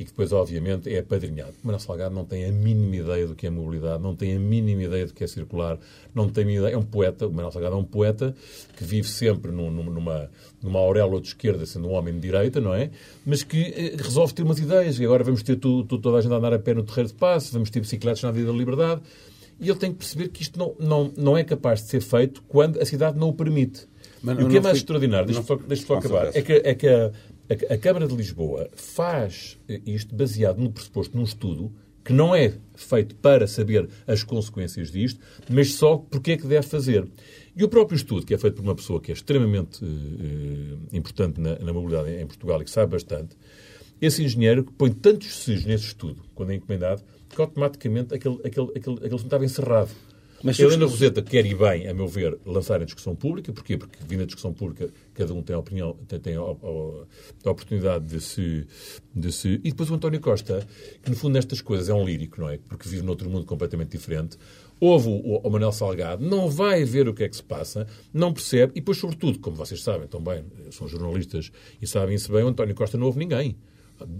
e 0.00 0.04
que 0.04 0.10
depois, 0.10 0.32
obviamente, 0.32 0.88
é 0.88 1.00
apadrinhado. 1.00 1.52
Manuel 1.62 1.78
Salgado 1.78 2.14
não 2.14 2.24
tem 2.24 2.46
a 2.46 2.50
mínima 2.50 2.96
ideia 2.96 3.26
do 3.26 3.34
que 3.34 3.46
é 3.46 3.50
mobilidade, 3.50 4.02
não 4.02 4.16
tem 4.16 4.34
a 4.34 4.38
mínima 4.40 4.84
ideia 4.84 5.06
do 5.06 5.12
que 5.12 5.22
é 5.22 5.26
circular, 5.26 5.78
não 6.14 6.26
tem 6.30 6.42
a 6.42 6.46
mínima 6.46 6.64
ideia. 6.64 6.74
É 6.74 6.78
um 6.78 6.82
poeta, 6.82 7.26
o 7.26 7.30
Manuel 7.30 7.52
Salgado 7.52 7.74
é 7.74 7.78
um 7.78 7.84
poeta 7.84 8.34
que 8.78 8.82
vive 8.82 9.06
sempre 9.06 9.52
num, 9.52 9.70
numa, 9.70 10.30
numa 10.62 10.78
auréola 10.78 11.20
de 11.20 11.28
esquerda, 11.28 11.66
sendo 11.66 11.86
um 11.88 11.92
homem 11.92 12.14
de 12.14 12.20
direita, 12.20 12.62
não 12.62 12.72
é? 12.72 12.90
Mas 13.26 13.42
que 13.42 13.60
eh, 13.76 13.96
resolve 13.98 14.32
ter 14.32 14.42
umas 14.42 14.58
ideias. 14.58 14.98
E 14.98 15.04
agora 15.04 15.22
vamos 15.22 15.42
ter 15.42 15.56
tu, 15.56 15.84
tu, 15.84 15.98
toda 15.98 16.16
a 16.16 16.22
gente 16.22 16.32
a 16.32 16.36
andar 16.36 16.54
a 16.54 16.58
pé 16.58 16.72
no 16.72 16.82
terreiro 16.82 17.08
de 17.08 17.14
passo, 17.16 17.52
vamos 17.52 17.68
ter 17.68 17.80
bicicletas 17.80 18.22
na 18.22 18.30
Vida 18.30 18.50
da 18.50 18.56
Liberdade. 18.56 19.02
E 19.60 19.68
ele 19.68 19.78
tem 19.78 19.92
que 19.92 19.98
perceber 19.98 20.28
que 20.28 20.40
isto 20.40 20.58
não, 20.58 20.74
não, 20.80 21.12
não 21.14 21.36
é 21.36 21.44
capaz 21.44 21.82
de 21.82 21.88
ser 21.90 22.00
feito 22.00 22.42
quando 22.48 22.80
a 22.80 22.86
cidade 22.86 23.18
não 23.18 23.28
o 23.28 23.34
permite. 23.34 23.86
Mas, 24.22 24.38
e 24.38 24.42
o 24.42 24.48
que 24.48 24.56
é 24.56 24.60
mais 24.60 24.72
fui... 24.72 24.78
extraordinário, 24.78 25.26
deixa-me 25.26 25.46
só, 25.46 25.56
deixa 25.56 25.86
só 25.86 25.94
acabar, 25.96 26.30
é 26.34 26.42
que, 26.42 26.52
é 26.52 26.74
que 26.74 26.86
a, 26.86 27.10
a, 27.50 27.74
a 27.74 27.78
Câmara 27.78 28.06
de 28.06 28.14
Lisboa 28.14 28.70
faz 28.72 29.58
isto 29.84 30.14
baseado 30.14 30.58
no 30.58 30.70
pressuposto 30.70 31.16
num 31.16 31.24
estudo 31.24 31.72
que 32.04 32.12
não 32.12 32.34
é 32.34 32.54
feito 32.74 33.14
para 33.16 33.46
saber 33.46 33.88
as 34.06 34.22
consequências 34.22 34.90
disto, 34.90 35.20
mas 35.48 35.74
só 35.74 35.98
porque 35.98 36.32
é 36.32 36.36
que 36.36 36.46
deve 36.46 36.66
fazer. 36.66 37.06
E 37.54 37.62
o 37.62 37.68
próprio 37.68 37.96
estudo, 37.96 38.24
que 38.24 38.32
é 38.32 38.38
feito 38.38 38.54
por 38.54 38.62
uma 38.62 38.74
pessoa 38.74 39.00
que 39.00 39.10
é 39.10 39.14
extremamente 39.14 39.84
uh, 39.84 40.78
importante 40.92 41.40
na, 41.40 41.58
na, 41.58 41.72
mobilidade 41.72 42.10
em 42.10 42.26
Portugal 42.26 42.62
e 42.62 42.64
que 42.64 42.70
sabe 42.70 42.92
bastante, 42.92 43.36
esse 44.00 44.24
engenheiro 44.24 44.64
põe 44.78 44.90
tantos 44.90 45.34
sejos 45.44 45.66
nesse 45.66 45.84
estudo, 45.84 46.22
quando 46.34 46.52
é 46.52 46.54
encomendado, 46.54 47.02
que 47.28 47.40
automaticamente 47.40 48.14
aquele, 48.14 48.38
aquele, 48.44 48.68
aquele, 48.74 48.96
aquele 48.96 49.14
estava 49.16 49.44
encerrado. 49.44 49.90
Mas 50.42 50.58
a 50.58 50.62
Helena 50.62 50.86
Roseta 50.86 51.22
quer 51.22 51.44
e 51.44 51.54
bem, 51.54 51.86
a 51.86 51.92
meu 51.92 52.08
ver, 52.08 52.38
lançar 52.46 52.80
a 52.80 52.84
discussão 52.84 53.14
pública. 53.14 53.52
Porquê? 53.52 53.76
Porque, 53.76 53.98
vindo 54.06 54.22
a 54.22 54.26
discussão 54.26 54.52
pública, 54.52 54.90
cada 55.12 55.34
um 55.34 55.42
tem 55.42 55.54
a 55.54 55.58
opinião, 55.58 55.94
tem, 56.08 56.18
tem 56.18 56.36
a, 56.36 56.40
a, 56.40 56.44
a, 56.44 57.50
oportunidade 57.50 58.06
de 58.06 58.20
se, 58.20 58.66
de 59.14 59.32
se... 59.32 59.60
E 59.62 59.70
depois 59.70 59.90
o 59.90 59.94
António 59.94 60.20
Costa, 60.20 60.66
que 61.02 61.10
no 61.10 61.16
fundo 61.16 61.34
nestas 61.34 61.60
coisas 61.60 61.88
é 61.88 61.94
um 61.94 62.04
lírico, 62.04 62.40
não 62.40 62.48
é? 62.48 62.58
Porque 62.58 62.88
vive 62.88 63.02
noutro 63.02 63.28
mundo 63.28 63.44
completamente 63.44 63.90
diferente. 63.90 64.38
Ouve 64.80 65.08
o, 65.08 65.40
o 65.46 65.50
Manel 65.50 65.72
Salgado, 65.72 66.24
não 66.24 66.48
vai 66.48 66.84
ver 66.84 67.06
o 67.06 67.12
que 67.12 67.24
é 67.24 67.28
que 67.28 67.36
se 67.36 67.42
passa, 67.42 67.86
não 68.12 68.32
percebe, 68.32 68.72
e 68.74 68.80
depois, 68.80 68.96
sobretudo, 68.96 69.38
como 69.38 69.54
vocês 69.54 69.82
sabem 69.82 70.08
também, 70.08 70.42
são 70.70 70.88
jornalistas 70.88 71.52
e 71.82 71.86
sabem-se 71.86 72.32
bem, 72.32 72.44
o 72.44 72.48
António 72.48 72.74
Costa 72.74 72.96
não 72.96 73.06
ouve 73.06 73.18
ninguém. 73.18 73.56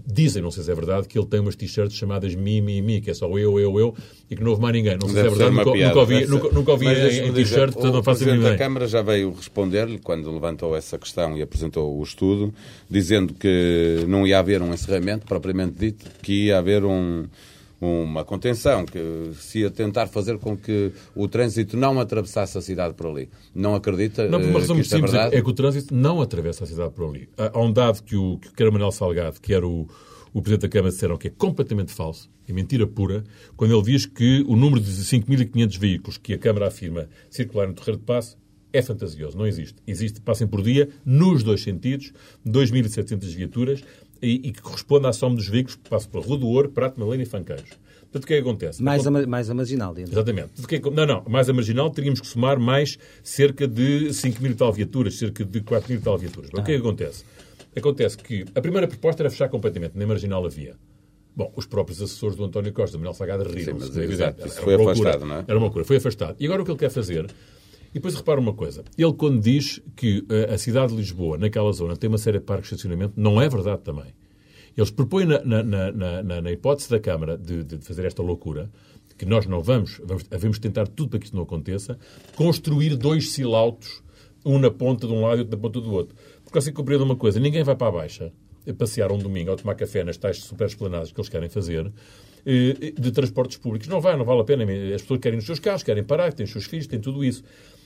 Dizem, 0.05 0.41
não 0.41 0.51
sei 0.51 0.63
se 0.63 0.71
é 0.71 0.75
verdade, 0.75 1.07
que 1.07 1.17
ele 1.17 1.27
tem 1.27 1.39
umas 1.39 1.55
t-shirts 1.55 1.95
chamadas 1.95 2.35
Mi, 2.35 2.61
Mi, 2.61 2.81
Mi, 2.81 3.01
que 3.01 3.11
é 3.11 3.13
só 3.13 3.27
eu, 3.37 3.59
eu, 3.59 3.79
eu, 3.79 3.95
e 4.29 4.35
que 4.35 4.43
não 4.43 4.51
houve 4.51 4.61
mais 4.61 4.73
ninguém. 4.73 4.97
Não 4.97 5.07
sei 5.07 5.21
se 5.21 5.27
é 5.27 5.29
verdade, 5.29 5.51
nunca, 5.51 5.87
nunca, 5.87 5.99
ouvi, 5.99 6.25
nunca, 6.25 6.49
nunca 6.49 6.71
ouvi 6.71 6.87
em, 6.87 7.27
em 7.27 7.33
t-shirt, 7.33 7.73
portanto 7.73 7.93
não 7.93 8.03
faço 8.03 8.23
a 8.23 8.25
mínima 8.27 8.43
ideia. 8.43 8.55
A 8.55 8.57
Câmara 8.57 8.87
já 8.87 9.01
veio 9.01 9.31
responder-lhe, 9.33 9.99
quando 9.99 10.31
levantou 10.31 10.75
essa 10.75 10.97
questão 10.97 11.37
e 11.37 11.41
apresentou 11.41 11.97
o 11.97 12.03
estudo, 12.03 12.53
dizendo 12.89 13.33
que 13.33 14.05
não 14.07 14.25
ia 14.25 14.39
haver 14.39 14.61
um 14.61 14.73
encerramento, 14.73 15.25
propriamente 15.25 15.73
dito, 15.77 16.05
que 16.21 16.45
ia 16.45 16.57
haver 16.57 16.83
um 16.83 17.25
uma 17.81 18.23
contenção, 18.23 18.85
que 18.85 19.31
se 19.33 19.59
ia 19.59 19.71
tentar 19.71 20.05
fazer 20.05 20.37
com 20.37 20.55
que 20.55 20.91
o 21.15 21.27
trânsito 21.27 21.75
não 21.75 21.99
atravessasse 21.99 22.55
a 22.55 22.61
cidade 22.61 22.93
por 22.93 23.07
ali. 23.07 23.27
Não 23.55 23.73
acredita 23.73 24.27
não, 24.27 24.39
por 24.39 24.49
uma 24.49 24.59
razão 24.59 24.75
que 24.75 24.83
isto 24.83 24.95
é 24.95 25.01
verdade? 25.01 25.35
É 25.35 25.41
que 25.41 25.49
o 25.49 25.53
trânsito 25.53 25.93
não 25.93 26.21
atravessa 26.21 26.63
a 26.63 26.67
cidade 26.67 26.93
por 26.93 27.09
ali. 27.09 27.27
Há 27.35 27.59
um 27.59 27.73
dado 27.73 28.03
que 28.03 28.15
o 28.15 28.37
que 28.37 28.61
era 28.61 28.71
Manuel 28.71 28.91
Salgado, 28.91 29.41
que 29.41 29.51
era 29.51 29.67
o, 29.67 29.87
o 30.31 30.41
Presidente 30.41 30.61
da 30.61 30.69
Câmara, 30.69 30.93
disseram 30.93 31.17
que 31.17 31.27
é 31.27 31.31
completamente 31.31 31.91
falso, 31.91 32.29
é 32.47 32.53
mentira 32.53 32.85
pura, 32.85 33.23
quando 33.57 33.73
ele 33.73 33.83
diz 33.83 34.05
que 34.05 34.45
o 34.47 34.55
número 34.55 34.79
de 34.79 34.91
5.500 34.91 35.79
veículos 35.79 36.17
que 36.17 36.33
a 36.33 36.37
Câmara 36.37 36.67
afirma 36.67 37.09
circular 37.31 37.67
no 37.67 37.73
Terreiro 37.73 37.97
de 37.97 38.05
Passo 38.05 38.37
é 38.73 38.81
fantasioso, 38.81 39.37
não 39.37 39.45
existe. 39.45 39.75
Existe, 39.85 40.21
passem 40.21 40.47
por 40.47 40.61
dia, 40.61 40.87
nos 41.05 41.43
dois 41.43 41.61
sentidos, 41.61 42.13
2.700 42.47 43.25
viaturas, 43.35 43.83
e, 44.21 44.49
e, 44.49 44.51
que 44.51 44.61
corresponde 44.61 45.07
à 45.07 45.13
soma 45.13 45.35
dos 45.35 45.47
veículos 45.47 45.75
que 45.75 45.89
passam 45.89 46.11
pela 46.11 46.23
Rua 46.23 46.37
do 46.37 46.47
Ouro, 46.47 46.69
Prato, 46.69 46.99
Malena 46.99 47.23
e 47.23 47.25
Fanceiros. 47.25 47.69
Portanto, 48.11 48.23
o 48.23 48.27
que 48.27 48.33
é 48.33 48.41
que 48.41 48.41
acontece? 48.41 48.83
Mais, 48.83 49.07
a, 49.07 49.11
mais 49.11 49.49
a 49.49 49.53
marginal, 49.53 49.93
dentro. 49.93 50.11
Exatamente. 50.11 50.67
Que 50.67 50.75
é 50.75 50.79
que, 50.79 50.89
não, 50.89 51.05
não. 51.05 51.23
Mais 51.27 51.49
a 51.49 51.53
marginal 51.53 51.89
teríamos 51.89 52.19
que 52.19 52.27
somar 52.27 52.59
mais 52.59 52.97
cerca 53.23 53.65
de 53.67 54.13
5 54.13 54.41
mil 54.43 54.51
e 54.51 54.55
tal 54.55 54.71
viaturas, 54.73 55.17
cerca 55.17 55.45
de 55.45 55.61
4 55.61 55.89
mil 55.89 55.99
e 55.99 56.03
tal 56.03 56.17
viaturas. 56.17 56.49
Ah. 56.53 56.59
O 56.59 56.63
que 56.63 56.71
é 56.71 56.75
que 56.75 56.81
acontece? 56.81 57.23
Acontece 57.75 58.17
que 58.17 58.45
a 58.53 58.59
primeira 58.59 58.85
proposta 58.85 59.23
era 59.23 59.29
fechar 59.29 59.47
completamente, 59.47 59.93
nem 59.95 60.05
marginal 60.05 60.45
havia. 60.45 60.75
Bom, 61.33 61.53
os 61.55 61.65
próprios 61.65 62.01
assessores 62.01 62.35
do 62.35 62.43
António 62.43 62.73
Costa, 62.73 62.97
do 62.97 62.99
Manuel 62.99 63.13
Sagada, 63.13 63.45
riram-se. 63.45 63.63
Sim, 63.63 63.73
mas, 63.79 63.97
é 63.97 64.03
exato, 64.03 64.45
isso 64.45 64.61
foi 64.61 64.75
afastado, 64.75 65.25
não 65.25 65.35
é? 65.37 65.45
Era 65.47 65.57
uma 65.57 65.65
loucura, 65.65 65.85
foi 65.85 65.95
afastado. 65.95 66.35
E 66.37 66.45
agora 66.45 66.61
o 66.61 66.65
que 66.65 66.71
ele 66.71 66.79
quer 66.79 66.89
fazer 66.89 67.27
e 67.91 67.95
depois 67.95 68.15
repara 68.15 68.39
uma 68.39 68.53
coisa. 68.53 68.83
Ele, 68.97 69.13
quando 69.13 69.39
diz 69.41 69.81
que 69.95 70.25
a 70.51 70.57
cidade 70.57 70.91
de 70.91 70.97
Lisboa, 70.97 71.37
naquela 71.37 71.71
zona, 71.71 71.95
tem 71.95 72.07
uma 72.07 72.17
série 72.17 72.39
de 72.39 72.45
parques 72.45 72.69
de 72.69 72.75
estacionamento, 72.75 73.13
não 73.17 73.41
é 73.41 73.47
verdade 73.47 73.81
também. 73.81 74.13
Eles 74.75 74.89
propõem, 74.89 75.25
na, 75.25 75.43
na, 75.43 75.91
na, 75.91 76.41
na 76.41 76.51
hipótese 76.51 76.89
da 76.89 76.99
Câmara 76.99 77.37
de, 77.37 77.63
de, 77.63 77.77
fazer 77.79 78.05
esta 78.05 78.21
loucura, 78.21 78.69
que 79.17 79.25
nós 79.25 79.45
não 79.45 79.61
vamos, 79.61 80.01
vamos, 80.03 80.23
devemos 80.23 80.57
tentar 80.59 80.87
tudo 80.87 81.09
para 81.09 81.19
que 81.19 81.25
isso 81.25 81.35
não 81.35 81.43
aconteça, 81.43 81.99
construir 82.35 82.95
dois 82.95 83.31
silautos, 83.31 84.01
um 84.43 84.57
na 84.57 84.71
ponta 84.71 85.05
de 85.05 85.13
um 85.13 85.21
lado 85.21 85.37
e 85.37 85.39
outro 85.41 85.55
na 85.55 85.61
ponta 85.61 85.81
do 85.81 85.91
outro. 85.91 86.15
Porque 86.43 86.57
assim 86.57 86.71
compreendo 86.71 87.03
uma 87.03 87.15
coisa, 87.15 87.39
ninguém 87.39 87.63
vai 87.63 87.75
para 87.75 87.87
a 87.87 87.91
Baixa 87.91 88.31
passear 88.77 89.11
um 89.11 89.17
domingo 89.17 89.51
ou 89.51 89.57
tomar 89.57 89.75
café 89.75 90.03
nas 90.03 90.17
tais 90.17 90.37
super 90.37 90.67
esplanadas 90.67 91.11
que 91.11 91.19
eles 91.19 91.29
querem 91.29 91.49
fazer, 91.49 91.91
eh, 92.45 92.93
de 92.99 93.11
transportes 93.11 93.57
públicos. 93.57 93.87
Não 93.87 93.99
vai, 93.99 94.15
não 94.15 94.25
vale 94.25 94.41
a 94.41 94.43
pena. 94.43 94.63
As 94.93 95.01
pessoas 95.01 95.19
querem 95.19 95.39
os 95.39 95.45
seus 95.45 95.59
carros, 95.59 95.83
querem 95.83 96.03
parar, 96.03 96.33
têm 96.33 96.43
os 96.43 96.51
seus 96.51 96.65
filhos, 96.65 96.87
têm 96.87 96.99
tudo 96.99 97.23
isso. 97.23 97.43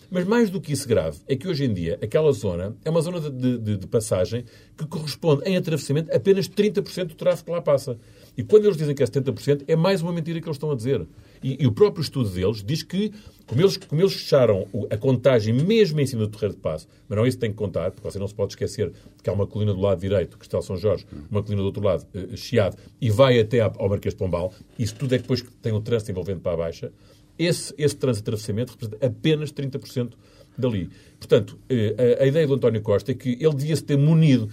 Mas 0.10 0.26
mais 0.26 0.50
do 0.50 0.62
que 0.62 0.74
isso 0.74 0.88
grave 0.88 1.20
é 1.28 1.36
que 1.36 1.48
hoje 1.48 1.66
em 1.66 1.74
dia 1.74 1.98
aquela 2.02 2.32
zona 2.32 2.76
é 2.84 2.90
uma 2.90 3.02
zona 3.02 3.20
de, 3.20 3.58
de, 3.58 3.78
de 3.78 3.88
passagem 3.88 4.46
que 4.78 4.86
corresponde 4.86 5.44
em 5.46 5.58
atravessamento 5.58 6.14
apenas 6.14 6.48
30% 6.48 7.06
do 7.06 7.16
tráfego 7.16 7.46
que 7.46 7.52
lá 7.52 7.62
passa. 7.62 7.98
E 8.38 8.44
quando 8.44 8.66
eles 8.66 8.78
dizem 8.78 8.94
que 8.94 9.02
é 9.02 9.06
70%, 9.06 9.64
é 9.68 9.76
mais 9.76 10.02
uma 10.02 10.12
mentira 10.12 10.42
que 10.42 10.48
eles 10.48 10.58
estão 10.58 10.72
a 10.72 10.76
dizer. 10.76 11.06
E, 11.42 11.64
e 11.64 11.68
o 11.68 11.72
próprio 11.72 12.02
estudo 12.02 12.30
deles 12.30 12.64
diz 12.64 12.84
que, 12.84 13.12
como 13.46 13.62
eles, 13.62 13.78
como 13.78 14.02
eles 14.02 14.14
fecharam 14.14 14.68
a 14.90 14.98
contagem 14.98 15.54
mesmo 15.54 16.00
em 16.00 16.06
cima 16.06 16.24
do 16.24 16.30
terreiro 16.30 16.56
de 16.56 16.62
passo, 16.62 16.88
mas 17.08 17.16
não 17.16 17.26
é 17.26 17.28
isso 17.28 17.38
que 17.38 17.42
tem 17.42 17.52
que 17.52 17.58
contar, 17.58 17.92
porque 17.92 18.10
você 18.10 18.20
não 18.20 18.28
se 18.28 18.34
pode 18.34 18.54
esquecer 18.54 18.92
que 19.24 19.30
há 19.30 19.34
uma 19.34 19.48
colina 19.48 19.74
do 19.74 19.80
lado 19.80 20.00
direito, 20.00 20.38
Castelo 20.38 20.64
São 20.64 20.76
Jorge, 20.76 21.06
uma 21.30 21.42
colina 21.44 21.62
do 21.62 21.66
outro 21.66 21.84
lado, 21.84 22.06
uh, 22.14 22.36
Chiado, 22.36 22.78
e 23.00 23.10
vai 23.10 23.40
até 23.40 23.62
ao 23.62 23.90
Marquês 23.90 24.14
de 24.14 24.18
Pombal, 24.18 24.52
isso 24.78 24.96
tudo 24.96 25.16
é 25.16 25.18
depois 25.18 25.42
que 25.42 25.52
tem 25.52 25.72
o 25.72 25.80
trânsito 25.80 26.12
envolvendo 26.12 26.42
para 26.42 26.54
a 26.54 26.58
baixa, 26.58 26.92
esse, 27.38 27.74
esse 27.78 27.96
trânsito 27.96 28.32
representa 28.32 28.74
apenas 29.06 29.52
30% 29.52 30.14
dali. 30.58 30.90
Portanto, 31.20 31.58
eh, 31.70 32.18
a, 32.20 32.24
a, 32.24 32.28
ideia 32.28 32.48
do 32.48 32.54
António 32.54 32.82
Costa 32.82 33.12
é 33.12 33.16
que 33.16 33.38
ele 33.40 33.56
devia-se 33.56 33.84
ter 33.84 33.98
munido 33.98 34.50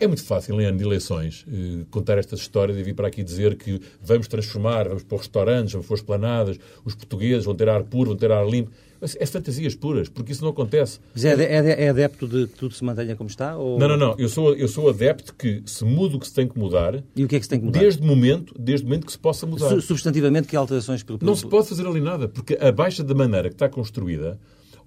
É 0.00 0.06
muito 0.06 0.24
fácil, 0.24 0.60
em 0.60 0.64
ano 0.64 0.78
de 0.78 0.84
eleições, 0.84 1.44
eh, 1.48 1.84
contar 1.90 2.18
estas 2.18 2.40
histórias 2.40 2.76
e 2.76 2.82
vir 2.82 2.94
para 2.94 3.06
aqui 3.06 3.22
dizer 3.22 3.56
que 3.56 3.80
vamos 4.02 4.26
transformar, 4.26 4.88
vamos 4.88 5.04
pôr 5.04 5.18
restaurantes, 5.18 5.72
vamos 5.72 5.86
pôr 5.86 5.94
esplanadas, 5.94 6.58
os 6.84 6.94
portugueses 6.94 7.44
vão 7.44 7.54
ter 7.54 7.68
ar 7.68 7.84
puro, 7.84 8.10
vão 8.10 8.16
ter 8.16 8.32
ar 8.32 8.44
limpo. 8.44 8.72
É 9.00 9.26
fantasias 9.26 9.74
puras, 9.74 10.08
porque 10.08 10.32
isso 10.32 10.42
não 10.42 10.50
acontece. 10.50 10.98
Mas 11.14 11.24
é, 11.24 11.34
é, 11.34 11.84
é 11.84 11.88
adepto 11.88 12.26
de 12.26 12.46
que 12.46 12.54
tudo 12.54 12.74
se 12.74 12.82
mantenha 12.82 13.14
como 13.14 13.28
está? 13.28 13.56
Ou... 13.56 13.78
Não, 13.78 13.88
não, 13.88 13.96
não. 13.96 14.14
Eu 14.18 14.28
sou, 14.28 14.54
eu 14.54 14.68
sou 14.68 14.88
adepto 14.88 15.34
que 15.34 15.62
se 15.66 15.84
muda 15.84 16.16
o 16.16 16.20
que 16.20 16.26
se 16.26 16.34
tem 16.34 16.48
que 16.48 16.58
mudar. 16.58 17.02
E 17.14 17.24
o 17.24 17.28
que 17.28 17.36
é 17.36 17.38
que 17.38 17.44
se 17.44 17.50
tem 17.50 17.60
que 17.60 17.66
mudar? 17.66 17.80
Desde 17.80 18.02
o 18.02 18.06
momento, 18.06 18.54
desde 18.58 18.84
o 18.84 18.88
momento 18.88 19.06
que 19.06 19.12
se 19.12 19.18
possa 19.18 19.46
mudar. 19.46 19.80
Substantivamente, 19.80 20.48
que 20.48 20.56
alterações... 20.56 21.04
Não 21.20 21.36
se 21.36 21.46
pode 21.46 21.68
fazer 21.68 21.86
ali 21.86 22.00
nada, 22.00 22.28
porque 22.28 22.56
a 22.60 22.72
baixa 22.72 23.04
da 23.04 23.14
maneira 23.14 23.48
que 23.48 23.54
está 23.54 23.68
construída, 23.68 24.38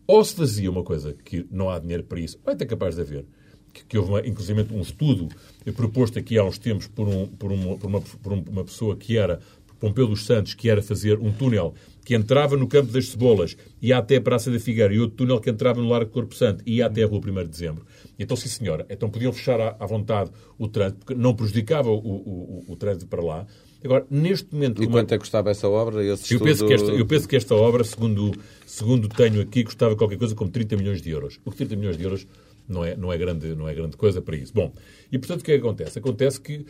ou 0.08 0.24
se 0.26 0.34
fazia 0.34 0.72
uma 0.72 0.84
coisa 0.84 1.16
que 1.24 1.46
não 1.52 1.70
há 1.70 1.78
dinheiro 1.78 2.04
para 2.04 2.20
isso, 2.20 2.40
vai 2.44 2.56
ter 2.56 2.66
capaz 2.66 2.96
de 2.96 3.02
haver, 3.02 3.26
que, 3.72 3.86
que 3.86 3.98
houve, 3.98 4.12
uma, 4.12 4.28
inclusive, 4.28 4.66
um 4.72 4.82
estudo 4.82 5.30
proposto 5.76 6.18
aqui 6.18 6.38
há 6.38 6.44
uns 6.44 6.58
tempos 6.58 6.88
por, 6.88 7.08
um, 7.08 7.28
por, 7.28 7.52
uma, 7.52 7.78
por, 7.78 7.88
uma, 7.88 8.02
por 8.02 8.34
uma 8.34 8.64
pessoa 8.64 8.96
que 8.96 9.18
era 9.18 9.40
Pompeu 9.80 10.08
dos 10.08 10.26
Santos, 10.26 10.54
que 10.54 10.70
era 10.70 10.82
fazer 10.82 11.18
um 11.20 11.32
túnel 11.32 11.74
que 12.10 12.16
entrava 12.16 12.58
no 12.58 12.68
Campo 12.68 12.92
das 12.92 13.10
Cebolas, 13.10 13.56
ia 13.80 13.96
até 13.96 14.16
a 14.16 14.22
Praça 14.22 14.50
da 14.50 14.60
Figueira, 14.60 14.92
e 14.92 15.00
outro 15.00 15.18
túnel 15.18 15.40
que 15.40 15.48
entrava 15.48 15.80
no 15.80 15.88
Largo 15.88 16.10
Corpo 16.10 16.34
Santo, 16.34 16.64
e 16.66 16.78
ia 16.78 16.88
até 16.88 17.04
a 17.04 17.06
Rua 17.06 17.22
1 17.24 17.34
de 17.44 17.48
Dezembro. 17.50 17.86
Então, 18.18 18.36
sim, 18.36 18.50
senhora, 18.50 18.84
então 18.90 19.12
podiam 19.12 19.32
fechar 19.32 19.62
à, 19.62 19.76
à 19.80 19.86
vontade 19.86 20.32
o 20.58 20.68
trânsito, 20.68 21.06
porque 21.06 21.14
não 21.14 21.36
prejudicava 21.36 21.92
o, 21.92 22.00
o, 22.00 22.64
o, 22.68 22.74
o 22.74 22.76
trânsito 22.76 23.06
para 23.06 23.22
lá. 23.22 23.46
Agora, 23.86 24.08
neste 24.10 24.52
momento... 24.52 24.82
E 24.82 24.88
quanto 24.88 25.14
é 25.14 25.18
que 25.18 25.20
custava 25.20 25.52
essa 25.52 25.70
obra? 25.70 26.02
Eu, 26.04 26.18
penso 26.40 26.66
que 26.66 26.74
esta, 26.74 26.92
eu 26.92 27.06
penso 27.06 27.28
que 27.28 27.36
esta 27.36 27.54
obra, 27.54 27.84
segundo, 27.84 28.32
segundo 28.66 29.08
tenho 29.08 29.40
aqui, 29.40 29.64
custava 29.64 29.96
qualquer 29.96 30.18
coisa 30.18 30.34
como 30.34 30.50
30 30.50 30.78
milhões 30.78 31.04
de 31.04 31.12
euros. 31.12 31.40
O 31.46 31.52
que 31.52 31.58
30 31.58 31.76
milhões 31.76 31.96
de 31.96 32.06
euros 32.06 32.26
não 32.68 32.84
é, 32.84 32.98
não 32.98 33.14
é, 33.14 33.20
grande, 33.20 33.54
não 33.54 33.70
é 33.70 33.76
grande 33.76 33.96
coisa 33.96 34.20
para 34.20 34.36
isso. 34.36 34.52
Bom, 34.52 34.74
e 35.12 35.20
portanto 35.20 35.42
o 35.42 35.44
que 35.44 35.52
é 35.52 35.60
que 35.60 35.62
acontece? 35.62 36.00
Acontece 36.00 36.42
que 36.42 36.66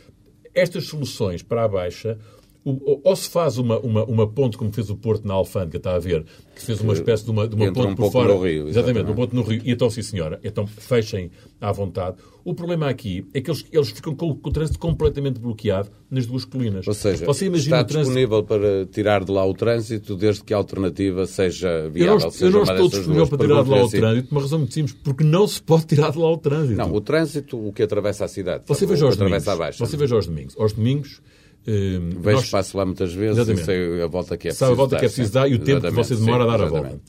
estas 0.53 0.83
soluções 0.83 1.41
para 1.41 1.63
a 1.63 1.67
baixa 1.69 2.19
ou 2.63 3.15
se 3.15 3.29
faz 3.29 3.57
uma, 3.57 3.79
uma, 3.79 4.03
uma 4.03 4.27
ponte, 4.27 4.57
como 4.57 4.71
fez 4.71 4.89
o 4.89 4.95
Porto 4.95 5.25
na 5.25 5.33
Alfândega, 5.33 5.77
está 5.77 5.95
a 5.95 5.99
ver, 5.99 6.25
que 6.55 6.61
fez 6.61 6.81
uma 6.81 6.93
espécie 6.93 7.23
de 7.23 7.31
uma, 7.31 7.47
de 7.47 7.55
uma 7.55 7.71
ponte 7.71 7.93
um 7.93 7.95
por 7.95 8.11
fora. 8.11 8.33
No 8.33 8.43
Rio, 8.43 8.67
exatamente, 8.67 8.69
exatamente, 8.69 9.05
uma 9.05 9.15
ponte 9.15 9.35
no 9.35 9.41
Rio. 9.43 9.61
E 9.63 9.71
então, 9.71 9.89
sim, 9.89 10.01
senhora, 10.01 10.39
então 10.43 10.67
fechem 10.67 11.31
à 11.61 11.71
vontade. 11.71 12.17
O 12.43 12.53
problema 12.53 12.89
aqui 12.89 13.25
é 13.33 13.41
que 13.41 13.49
eles, 13.49 13.65
eles 13.71 13.89
ficam 13.89 14.15
com, 14.15 14.35
com 14.35 14.49
o 14.49 14.51
trânsito 14.51 14.79
completamente 14.79 15.39
bloqueado 15.39 15.89
nas 16.09 16.25
duas 16.25 16.45
colinas. 16.45 16.87
Ou 16.87 16.93
seja, 16.93 17.25
Você 17.25 17.47
está 17.47 17.81
disponível 17.81 18.43
para 18.43 18.85
tirar 18.85 19.23
de 19.23 19.31
lá 19.31 19.45
o 19.45 19.53
trânsito 19.53 20.15
desde 20.15 20.43
que 20.43 20.53
a 20.53 20.57
alternativa 20.57 21.25
seja 21.25 21.89
viável. 21.89 22.15
Eu 22.15 22.19
não, 22.19 22.31
seja 22.31 22.45
eu 22.45 22.51
não 22.51 22.63
estou 22.63 22.89
disponível 22.89 23.27
para 23.27 23.37
tirar 23.37 23.63
de 23.63 23.69
lá 23.69 23.77
o 23.77 23.85
assim. 23.85 23.97
trânsito, 23.97 24.31
uma 24.31 24.41
razão 24.41 24.59
muito 24.59 24.73
simples, 24.73 24.97
porque 25.03 25.23
não 25.23 25.47
se 25.47 25.61
pode 25.61 25.85
tirar 25.85 26.11
de 26.11 26.17
lá 26.17 26.31
o 26.31 26.37
trânsito. 26.37 26.77
Não, 26.77 26.93
o 26.93 27.01
trânsito, 27.01 27.67
o 27.67 27.71
que 27.71 27.83
atravessa 27.83 28.25
a 28.25 28.27
cidade. 28.27 28.63
Você 28.67 28.85
veja 28.85 29.05
aos 29.05 29.15
domingos. 29.15 29.45
Você 29.77 29.97
veja 29.97 30.15
aos 30.15 30.27
domingos. 30.27 30.55
Aos 30.57 30.73
domingos 30.73 31.21
Uh, 31.67 32.19
Vejo 32.21 32.37
nós... 32.37 32.49
passo 32.49 32.77
lá 32.77 32.85
muitas 32.85 33.13
vezes 33.13 33.37
Exatamente. 33.37 33.61
e 33.61 33.65
sei 33.65 34.01
a 34.01 34.07
volta 34.07 34.37
que 34.37 34.47
é 34.47 34.51
preciso 34.51 34.59
Sabe 34.59 34.71
a 34.71 34.75
volta 34.75 34.91
dar, 34.91 34.99
que 34.99 35.05
é 35.05 35.09
preciso 35.09 35.33
dar 35.33 35.49
e 35.49 35.55
o 35.55 35.59
tempo 35.59 35.81
que 35.81 35.91
você 35.91 36.15
demora 36.15 36.43
sim, 36.43 36.49
a 36.49 36.57
dar 36.57 36.63
a 36.63 36.67
volta. 36.67 37.01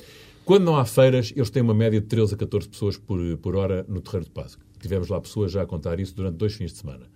Quando 0.45 0.65
não 0.65 0.77
há 0.77 0.85
feiras, 0.85 1.33
eles 1.35 1.51
têm 1.51 1.63
uma 1.63 1.75
média 1.75 2.01
de 2.01 2.07
13 2.07 2.35
a 2.35 2.37
14 2.37 2.69
pessoas 2.69 2.97
por, 2.97 3.21
por 3.39 3.57
hora 3.57 3.85
no 3.89 4.01
Terreiro 4.01 4.25
de 4.25 4.33
Páscoa. 4.33 4.65
Tivemos 4.81 5.09
lá 5.09 5.21
pessoas 5.21 5.53
já 5.53 5.63
a 5.63 5.67
contar 5.67 6.01
isso 6.01 6.15
durante 6.15 6.37
dois 6.37 6.55
fins 6.55 6.73
de 6.73 6.79
semana. 6.79 7.07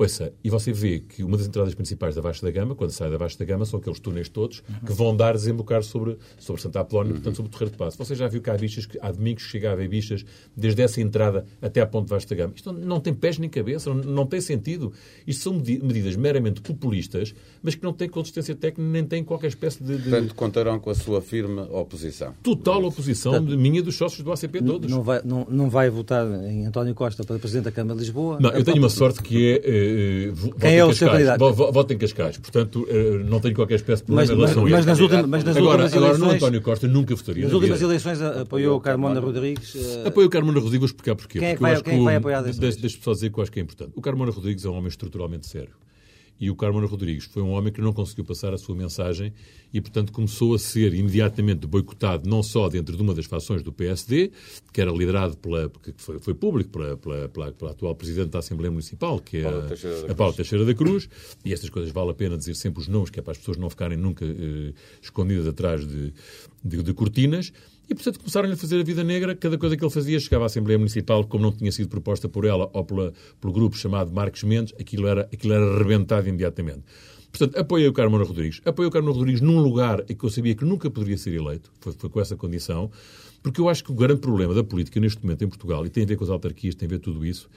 Ouça, 0.00 0.32
e 0.42 0.48
você 0.48 0.72
vê 0.72 1.00
que 1.00 1.22
uma 1.22 1.36
das 1.36 1.46
entradas 1.46 1.74
principais 1.74 2.14
da 2.14 2.22
Baixa 2.22 2.40
da 2.40 2.50
Gama, 2.50 2.74
quando 2.74 2.90
sai 2.90 3.10
da 3.10 3.18
Baixa 3.18 3.38
da 3.38 3.44
Gama, 3.44 3.66
são 3.66 3.78
aqueles 3.78 4.00
túneis 4.00 4.30
todos 4.30 4.62
uhum. 4.66 4.86
que 4.86 4.92
vão 4.94 5.14
dar 5.14 5.30
a 5.30 5.32
desembocar 5.32 5.82
sobre, 5.82 6.16
sobre 6.38 6.62
Santa 6.62 6.80
Apolónia, 6.80 7.10
uhum. 7.10 7.16
portanto, 7.18 7.36
sobre 7.36 7.50
o 7.50 7.52
Terreiro 7.52 7.72
de 7.72 7.76
Passo. 7.76 7.98
Você 7.98 8.14
já 8.14 8.26
viu 8.26 8.40
que 8.40 8.48
há 8.48 8.56
bichas, 8.56 8.86
que, 8.86 8.98
há 8.98 9.12
domingos 9.12 9.44
que 9.44 9.50
chega 9.50 9.70
a 9.70 9.74
ver 9.74 9.88
bichas 9.88 10.24
desde 10.56 10.80
essa 10.80 11.02
entrada 11.02 11.44
até 11.60 11.82
à 11.82 11.86
ponte 11.86 12.06
de 12.06 12.12
Baixa 12.12 12.26
da 12.28 12.34
Gama. 12.34 12.54
Isto 12.56 12.72
não, 12.72 12.98
tem 12.98 13.12
pés 13.12 13.36
nem 13.36 13.50
cabeça, 13.50 13.92
não, 13.92 14.02
não 14.02 14.26
tem 14.26 14.40
sentido. 14.40 14.90
Isto 15.26 15.42
são 15.42 15.52
medidas 15.52 16.16
meramente 16.16 16.62
populistas, 16.62 17.34
mas 17.62 17.74
que 17.74 17.84
não 17.84 17.92
têm 17.92 18.08
consistência 18.08 18.54
técnica 18.54 18.90
nem 18.90 19.04
têm 19.04 19.22
qualquer 19.22 19.48
espécie 19.48 19.84
de... 19.84 19.98
de... 19.98 20.02
Portanto, 20.04 20.34
contarão 20.34 20.80
com 20.80 20.88
a 20.88 20.94
sua 20.94 21.20
firme 21.20 21.60
oposição. 21.70 22.32
Total 22.42 22.82
oposição 22.84 23.32
Portanto, 23.32 23.50
de 23.50 23.56
minha 23.58 23.80
e 23.80 23.82
dos 23.82 23.96
sócios 23.96 24.22
do 24.22 24.32
ACP 24.32 24.62
todos. 24.62 24.90
Não 24.90 25.02
vai, 25.02 25.20
não, 25.22 25.46
não 25.50 25.68
vai 25.68 25.90
votar 25.90 26.26
em 26.44 26.64
António 26.64 26.94
Costa 26.94 27.22
para 27.22 27.38
Presidente 27.38 27.64
da 27.64 27.72
Câmara 27.72 27.96
de 27.96 28.00
Lisboa? 28.00 28.38
Não, 28.40 28.48
eu 28.50 28.64
tenho 28.64 28.78
uma 28.78 28.88
sorte 28.88 29.22
que 29.22 29.60
é... 29.62 29.89
Eh, 29.90 30.32
eh 30.32 30.50
quem 30.60 30.76
é 30.76 30.84
o 30.84 30.92
seu 30.92 31.10
candidato? 31.10 31.52
Voto 31.52 31.92
em 31.92 31.98
Cascais. 31.98 32.38
Portanto, 32.38 32.86
eh, 32.88 33.22
não 33.24 33.40
tenho 33.40 33.54
qualquer 33.54 33.76
espécie 33.76 34.02
de 34.02 34.06
problema 34.06 34.22
mas, 34.22 34.30
em 34.30 34.34
relação 34.34 34.62
mas, 34.62 34.72
a 34.72 34.78
isso. 34.78 34.88
Nas 34.88 35.00
últimas, 35.00 35.26
mas 35.26 35.44
nas 35.44 35.56
agora, 35.56 35.82
últimas 35.84 36.04
agora, 36.04 36.18
no 36.18 36.30
António 36.30 36.62
Costa 36.62 36.88
nunca 36.88 37.14
votaria. 37.14 37.44
Nas 37.44 37.52
últimas 37.52 37.82
eleições 37.82 38.22
apoiou 38.22 38.76
o 38.76 38.80
Carmona 38.80 39.20
Rodrigues. 39.20 39.74
Uh... 39.74 40.08
Apoio 40.08 40.26
o 40.26 40.30
Carmona 40.30 40.60
Rodrigues, 40.60 40.80
vou 40.80 40.86
explicar 40.86 41.14
porquê. 41.14 41.38
Quem 41.38 41.48
é 41.48 41.54
que 41.54 41.62
vai, 41.62 41.82
quem 41.82 42.04
vai 42.04 42.16
apoiar 42.16 42.42
dessa 42.42 42.60
Deixa-me 42.60 43.02
só 43.02 43.12
dizer 43.12 43.30
que 43.30 43.38
eu 43.38 43.42
acho 43.42 43.52
que 43.52 43.60
é 43.60 43.62
importante. 43.62 43.92
O 43.94 44.00
Carmona 44.00 44.30
Rodrigues 44.30 44.64
é 44.64 44.68
um 44.68 44.74
homem 44.74 44.88
estruturalmente 44.88 45.46
sério. 45.46 45.72
E 46.40 46.50
o 46.50 46.56
Carmona 46.56 46.86
Rodrigues 46.86 47.24
foi 47.24 47.42
um 47.42 47.50
homem 47.50 47.70
que 47.70 47.82
não 47.82 47.92
conseguiu 47.92 48.24
passar 48.24 48.54
a 48.54 48.58
sua 48.58 48.74
mensagem 48.74 49.32
e, 49.72 49.80
portanto, 49.80 50.10
começou 50.10 50.54
a 50.54 50.58
ser 50.58 50.94
imediatamente 50.94 51.66
boicotado 51.66 52.28
não 52.28 52.42
só 52.42 52.68
dentro 52.68 52.96
de 52.96 53.02
uma 53.02 53.14
das 53.14 53.26
fações 53.26 53.62
do 53.62 53.70
PSD, 53.70 54.32
que 54.72 54.80
era 54.80 54.90
liderado 54.90 55.36
pela, 55.36 55.68
que 55.68 55.92
foi, 55.98 56.18
foi 56.18 56.32
público 56.32 56.70
pela, 56.70 56.96
pela, 56.96 57.28
pela, 57.28 57.52
pela, 57.52 57.70
atual 57.72 57.94
Presidente 57.94 58.30
da 58.30 58.38
Assembleia 58.38 58.70
Municipal, 58.70 59.20
que 59.20 59.38
é 59.38 59.44
a, 59.44 60.10
a 60.10 60.14
Paula 60.14 60.32
Teixeira 60.32 60.64
da 60.64 60.74
Cruz, 60.74 61.08
e 61.44 61.52
estas 61.52 61.68
coisas 61.68 61.92
vale 61.92 62.10
a 62.10 62.14
pena 62.14 62.38
dizer 62.38 62.54
sempre 62.54 62.80
os 62.80 62.88
nomes, 62.88 63.10
que 63.10 63.20
é 63.20 63.22
para 63.22 63.32
as 63.32 63.38
pessoas 63.38 63.58
não 63.58 63.68
ficarem 63.68 63.98
nunca 63.98 64.24
eh, 64.24 64.72
escondidas 65.02 65.46
atrás 65.46 65.86
de, 65.86 66.12
de, 66.64 66.82
de 66.82 66.94
cortinas, 66.94 67.52
e, 67.90 67.94
portanto, 67.94 68.20
começaram-lhe 68.20 68.54
a 68.54 68.56
fazer 68.56 68.80
a 68.80 68.84
vida 68.84 69.02
negra. 69.02 69.34
Cada 69.34 69.58
coisa 69.58 69.76
que 69.76 69.82
ele 69.82 69.90
fazia 69.90 70.20
chegava 70.20 70.44
à 70.44 70.46
Assembleia 70.46 70.78
Municipal, 70.78 71.24
como 71.24 71.42
não 71.42 71.50
tinha 71.50 71.72
sido 71.72 71.88
proposta 71.88 72.28
por 72.28 72.44
ela 72.44 72.70
ou 72.72 72.84
pela, 72.84 73.12
pelo 73.40 73.52
grupo 73.52 73.76
chamado 73.76 74.12
Marcos 74.12 74.44
Mendes, 74.44 74.72
aquilo 74.78 75.08
era, 75.08 75.22
aquilo 75.22 75.54
era 75.54 75.74
arrebentado 75.74 76.28
imediatamente. 76.28 76.82
Portanto, 77.32 77.58
apoiei 77.58 77.88
o 77.88 77.92
Carmona 77.92 78.22
Rodrigues. 78.22 78.60
Apoiei 78.64 78.88
o 78.88 78.92
Carmona 78.92 79.16
Rodrigues 79.16 79.40
num 79.40 79.58
lugar 79.58 80.04
em 80.08 80.14
que 80.14 80.24
eu 80.24 80.30
sabia 80.30 80.54
que 80.54 80.64
nunca 80.64 80.88
poderia 80.88 81.18
ser 81.18 81.34
eleito. 81.34 81.72
Foi, 81.80 81.92
foi, 81.92 82.08
com 82.08 82.20
essa 82.20 82.36
condição. 82.36 82.92
Porque 83.42 83.60
eu 83.60 83.68
acho 83.68 83.82
que 83.82 83.90
o 83.90 83.94
grande 83.94 84.20
problema 84.20 84.54
da 84.54 84.62
política 84.62 85.00
neste 85.00 85.20
momento 85.22 85.42
em 85.42 85.48
Portugal, 85.48 85.84
e 85.84 85.90
tem 85.90 86.04
a 86.04 86.06
ver 86.06 86.16
com 86.16 86.22
as 86.22 86.30
autarquias, 86.30 86.76
tem 86.76 86.86
a 86.86 86.90
ver 86.90 86.98
tudo 87.00 87.24
isso, 87.24 87.48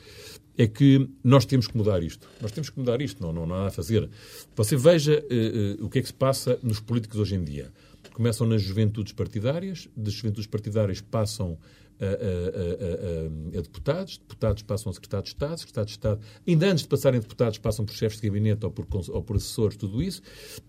é 0.57 0.65
que 0.65 1.07
nós 1.23 1.45
temos 1.45 1.67
que 1.67 1.77
mudar 1.77 2.01
isto. 2.01 2.27
Nós 2.41 2.51
temos 2.51 2.71
que 2.71 2.79
mudar 2.79 3.01
isto, 3.01 3.21
não, 3.21 3.33
não, 3.33 3.45
não 3.45 3.53
há 3.53 3.57
nada 3.59 3.69
a 3.69 3.71
fazer. 3.71 4.09
Você 4.55 4.77
veja 4.77 5.19
uh, 5.19 5.83
uh, 5.83 5.85
o 5.85 5.89
que 5.89 5.99
é 5.99 6.01
que 6.01 6.07
se 6.07 6.13
passa 6.13 6.57
nos 6.63 6.79
políticos 6.79 7.19
hoje 7.19 7.35
em 7.35 7.43
dia 7.43 7.71
começam 8.13 8.47
nas 8.47 8.61
juventudes 8.61 9.13
partidárias, 9.13 9.89
das 9.95 10.13
juventudes 10.13 10.47
partidárias 10.47 11.01
passam 11.01 11.57
a, 11.99 12.05
a, 12.05 13.57
a, 13.57 13.57
a, 13.57 13.61
deputados, 13.61 14.17
deputados 14.17 14.63
passam 14.63 14.89
a 14.89 14.93
secretários 14.93 15.29
de 15.29 15.35
Estado, 15.35 15.57
secretários 15.59 15.91
de 15.91 15.97
Estado, 15.97 16.21
ainda 16.47 16.67
antes 16.67 16.83
de 16.83 16.89
passarem 16.89 17.19
deputados, 17.19 17.57
passam 17.57 17.85
por 17.85 17.93
chefes 17.93 18.19
de 18.19 18.27
gabinete 18.27 18.65
ou 18.65 18.71
por, 18.71 18.87
ou 19.09 19.23
por 19.23 19.35
assessores, 19.35 19.77
tudo 19.77 20.01
isso, 20.01 20.21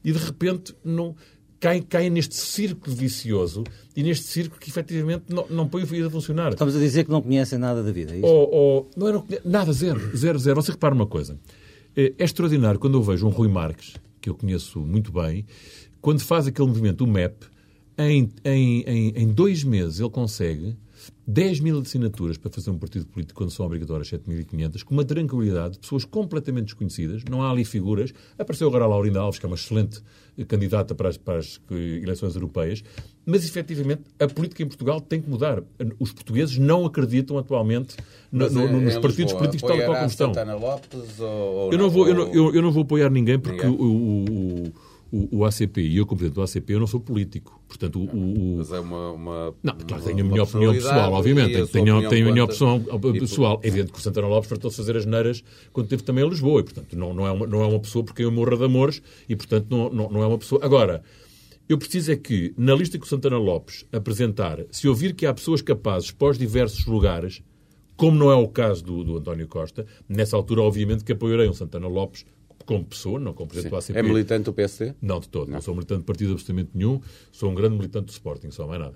e 0.02 0.12
de 0.12 0.18
repente 0.18 0.74
não, 0.85 1.14
caem, 1.59 1.83
caem 1.83 2.11
neste 2.11 2.35
círculo 2.35 2.94
vicioso 2.94 3.64
e 3.96 4.02
neste 4.02 4.26
círculo 4.26 4.61
que 4.61 4.68
efetivamente 4.68 5.24
não, 5.28 5.46
não 5.48 5.68
põe 5.68 5.83
a 5.83 5.87
vida 5.87 6.07
a 6.07 6.11
funcionar. 6.11 6.52
Estamos 6.52 6.76
a 6.76 6.78
dizer 6.78 7.04
que 7.04 7.11
não 7.11 7.22
conhecem 7.22 7.59
nada 7.59 7.83
da 7.83 7.90
vida, 7.90 8.12
é 8.12 8.18
isso? 8.18 8.26
Ou, 8.26 8.54
ou, 8.54 8.90
não 8.96 9.09
era 9.09 9.22
nada, 9.44 9.72
zero, 9.72 10.16
zero, 10.16 10.38
zero. 10.38 10.62
Você 10.62 10.72
repara 10.72 10.94
uma 10.94 11.07
coisa, 11.07 11.38
é, 11.96 12.12
é 12.18 12.24
extraordinário 12.24 12.78
quando 12.78 12.98
eu 12.98 13.02
vejo 13.02 13.26
um 13.26 13.30
Rui 13.30 13.48
Marques, 13.48 13.94
que 14.20 14.28
eu 14.28 14.35
conheço 14.35 14.80
muito 14.80 15.12
bem, 15.12 15.46
quando 16.04 16.20
faz 16.20 16.46
aquele 16.46 16.68
movimento, 16.68 17.02
o 17.02 17.06
MEP, 17.06 17.46
em, 17.96 18.28
em, 18.44 18.82
em, 18.82 19.08
em 19.22 19.26
dois 19.26 19.64
meses 19.64 20.00
ele 20.00 20.10
consegue 20.10 20.76
10 21.26 21.60
mil 21.60 21.78
assinaturas 21.78 22.36
para 22.36 22.50
fazer 22.50 22.68
um 22.68 22.78
partido 22.78 23.06
político 23.06 23.38
quando 23.38 23.50
são 23.50 23.64
obrigatórias 23.64 24.10
7.500, 24.10 24.84
com 24.84 24.92
uma 24.92 25.04
tranquilidade, 25.06 25.78
pessoas 25.78 26.04
completamente 26.04 26.66
desconhecidas, 26.66 27.22
não 27.24 27.42
há 27.42 27.50
ali 27.50 27.64
figuras. 27.64 28.12
Apareceu 28.38 28.68
agora 28.68 28.84
a 28.84 28.86
Laurinda 28.86 29.18
Alves, 29.18 29.38
que 29.38 29.46
é 29.46 29.48
uma 29.48 29.54
excelente 29.54 30.02
candidata 30.46 30.94
para 30.94 31.08
as, 31.08 31.16
para 31.16 31.38
as 31.38 31.58
eleições 31.70 32.34
europeias, 32.34 32.84
mas 33.24 33.42
efetivamente 33.46 34.02
a 34.18 34.26
política 34.26 34.62
em 34.62 34.66
Portugal 34.66 35.00
tem 35.00 35.22
que 35.22 35.30
mudar. 35.30 35.62
Os 35.98 36.12
portugues 36.12 36.58
não 36.58 36.84
acreditam 36.84 37.38
atualmente 37.38 37.96
no, 38.30 38.50
no, 38.50 38.60
é, 38.60 38.72
nos 38.72 38.98
partidos 38.98 39.32
políticos 39.32 39.66
tal 39.66 39.78
qual 39.78 39.94
como 39.94 40.06
estão. 40.06 40.32
Lopes, 40.60 41.18
ou, 41.18 41.72
eu, 41.72 41.78
não 41.78 41.88
vou, 41.88 42.06
eu, 42.06 42.14
não, 42.14 42.26
eu, 42.30 42.54
eu, 42.56 42.60
não 42.60 42.70
vou 42.70 42.82
apoiar 42.82 43.08
ninguém 43.08 43.38
porque 43.38 43.66
ninguém. 43.66 43.80
o, 43.80 44.66
o 44.68 44.72
o, 44.93 44.93
o 45.31 45.44
ACP 45.44 45.81
e 45.81 45.96
eu, 45.96 46.07
como 46.07 46.18
presidente 46.18 46.35
do 46.35 46.42
ACP, 46.42 46.72
eu 46.72 46.81
não 46.81 46.87
sou 46.87 46.98
político. 46.98 47.61
Portanto, 47.68 48.00
o, 48.00 48.05
o... 48.05 48.57
Mas 48.59 48.72
é 48.72 48.81
uma, 48.81 49.12
uma 49.12 49.55
Não, 49.62 49.77
claro, 49.77 50.03
tenho 50.03 50.20
a 50.20 50.24
minha 50.24 50.42
opinião 50.42 50.72
pessoal, 50.72 51.12
obviamente. 51.12 51.53
Tenho, 51.53 51.66
tenho, 51.68 52.09
tenho 52.09 52.29
a 52.29 52.33
minha 52.33 52.44
opção 52.44 52.85
pessoal. 53.18 53.61
É 53.62 53.68
evidente 53.68 53.92
que 53.92 53.98
o 53.98 54.03
Santana 54.03 54.27
Lopes 54.27 54.48
fartou-se 54.48 54.77
fazer 54.77 54.96
as 54.96 55.07
neiras 55.07 55.44
quando 55.72 55.87
esteve 55.87 56.03
também 56.03 56.24
a 56.24 56.27
Lisboa. 56.27 56.61
E, 56.61 56.64
portanto, 56.64 56.96
não, 56.96 57.14
não, 57.14 57.27
é, 57.27 57.31
uma, 57.31 57.46
não 57.46 57.62
é 57.62 57.66
uma 57.66 57.81
pessoa 57.81 58.05
porque 58.05 58.24
eu 58.24 58.33
morro 58.33 58.57
de 58.57 58.64
amores 58.64 59.00
e, 59.29 59.37
portanto, 59.37 59.66
não, 59.70 59.90
não, 59.90 60.11
não 60.11 60.22
é 60.22 60.27
uma 60.27 60.38
pessoa... 60.38 60.64
Agora... 60.64 61.03
Eu 61.66 61.79
preciso 61.79 62.12
é 62.12 62.16
que, 62.16 62.53
na 62.59 62.74
lista 62.74 62.98
que 62.98 63.07
o 63.07 63.09
Santana 63.09 63.38
Lopes 63.38 63.87
apresentar, 63.90 64.59
se 64.70 64.87
ouvir 64.87 65.14
que 65.14 65.24
há 65.24 65.33
pessoas 65.33 65.62
capazes 65.62 66.11
pós 66.11 66.37
diversos 66.37 66.85
lugares, 66.85 67.42
como 67.96 68.18
não 68.18 68.31
é 68.31 68.35
o 68.35 68.46
caso 68.46 68.85
do, 68.85 69.03
do 69.03 69.16
António 69.16 69.48
Costa, 69.48 69.87
nessa 70.07 70.37
altura, 70.37 70.61
obviamente, 70.61 71.05
que 71.05 71.12
apoiarei 71.12 71.48
um 71.48 71.55
Santana 71.55 71.88
Lopes 71.88 72.27
como 72.64 72.85
pessoa, 72.85 73.18
não 73.20 73.33
como 73.33 73.48
presidente 73.48 73.70
do 73.70 73.77
ACP. 73.77 73.98
É 73.98 74.03
militante 74.03 74.44
do 74.44 74.53
PSD? 74.53 74.94
Não, 75.00 75.20
de 75.20 75.29
todo. 75.29 75.48
Não. 75.48 75.55
não 75.55 75.61
sou 75.61 75.74
militante 75.74 76.00
de 76.00 76.07
partido 76.07 76.33
absolutamente 76.33 76.70
nenhum. 76.74 77.00
Sou 77.31 77.50
um 77.50 77.55
grande 77.55 77.77
militante 77.77 78.07
do 78.07 78.11
Sporting, 78.11 78.50
só 78.50 78.66
mais 78.66 78.81
nada. 78.81 78.94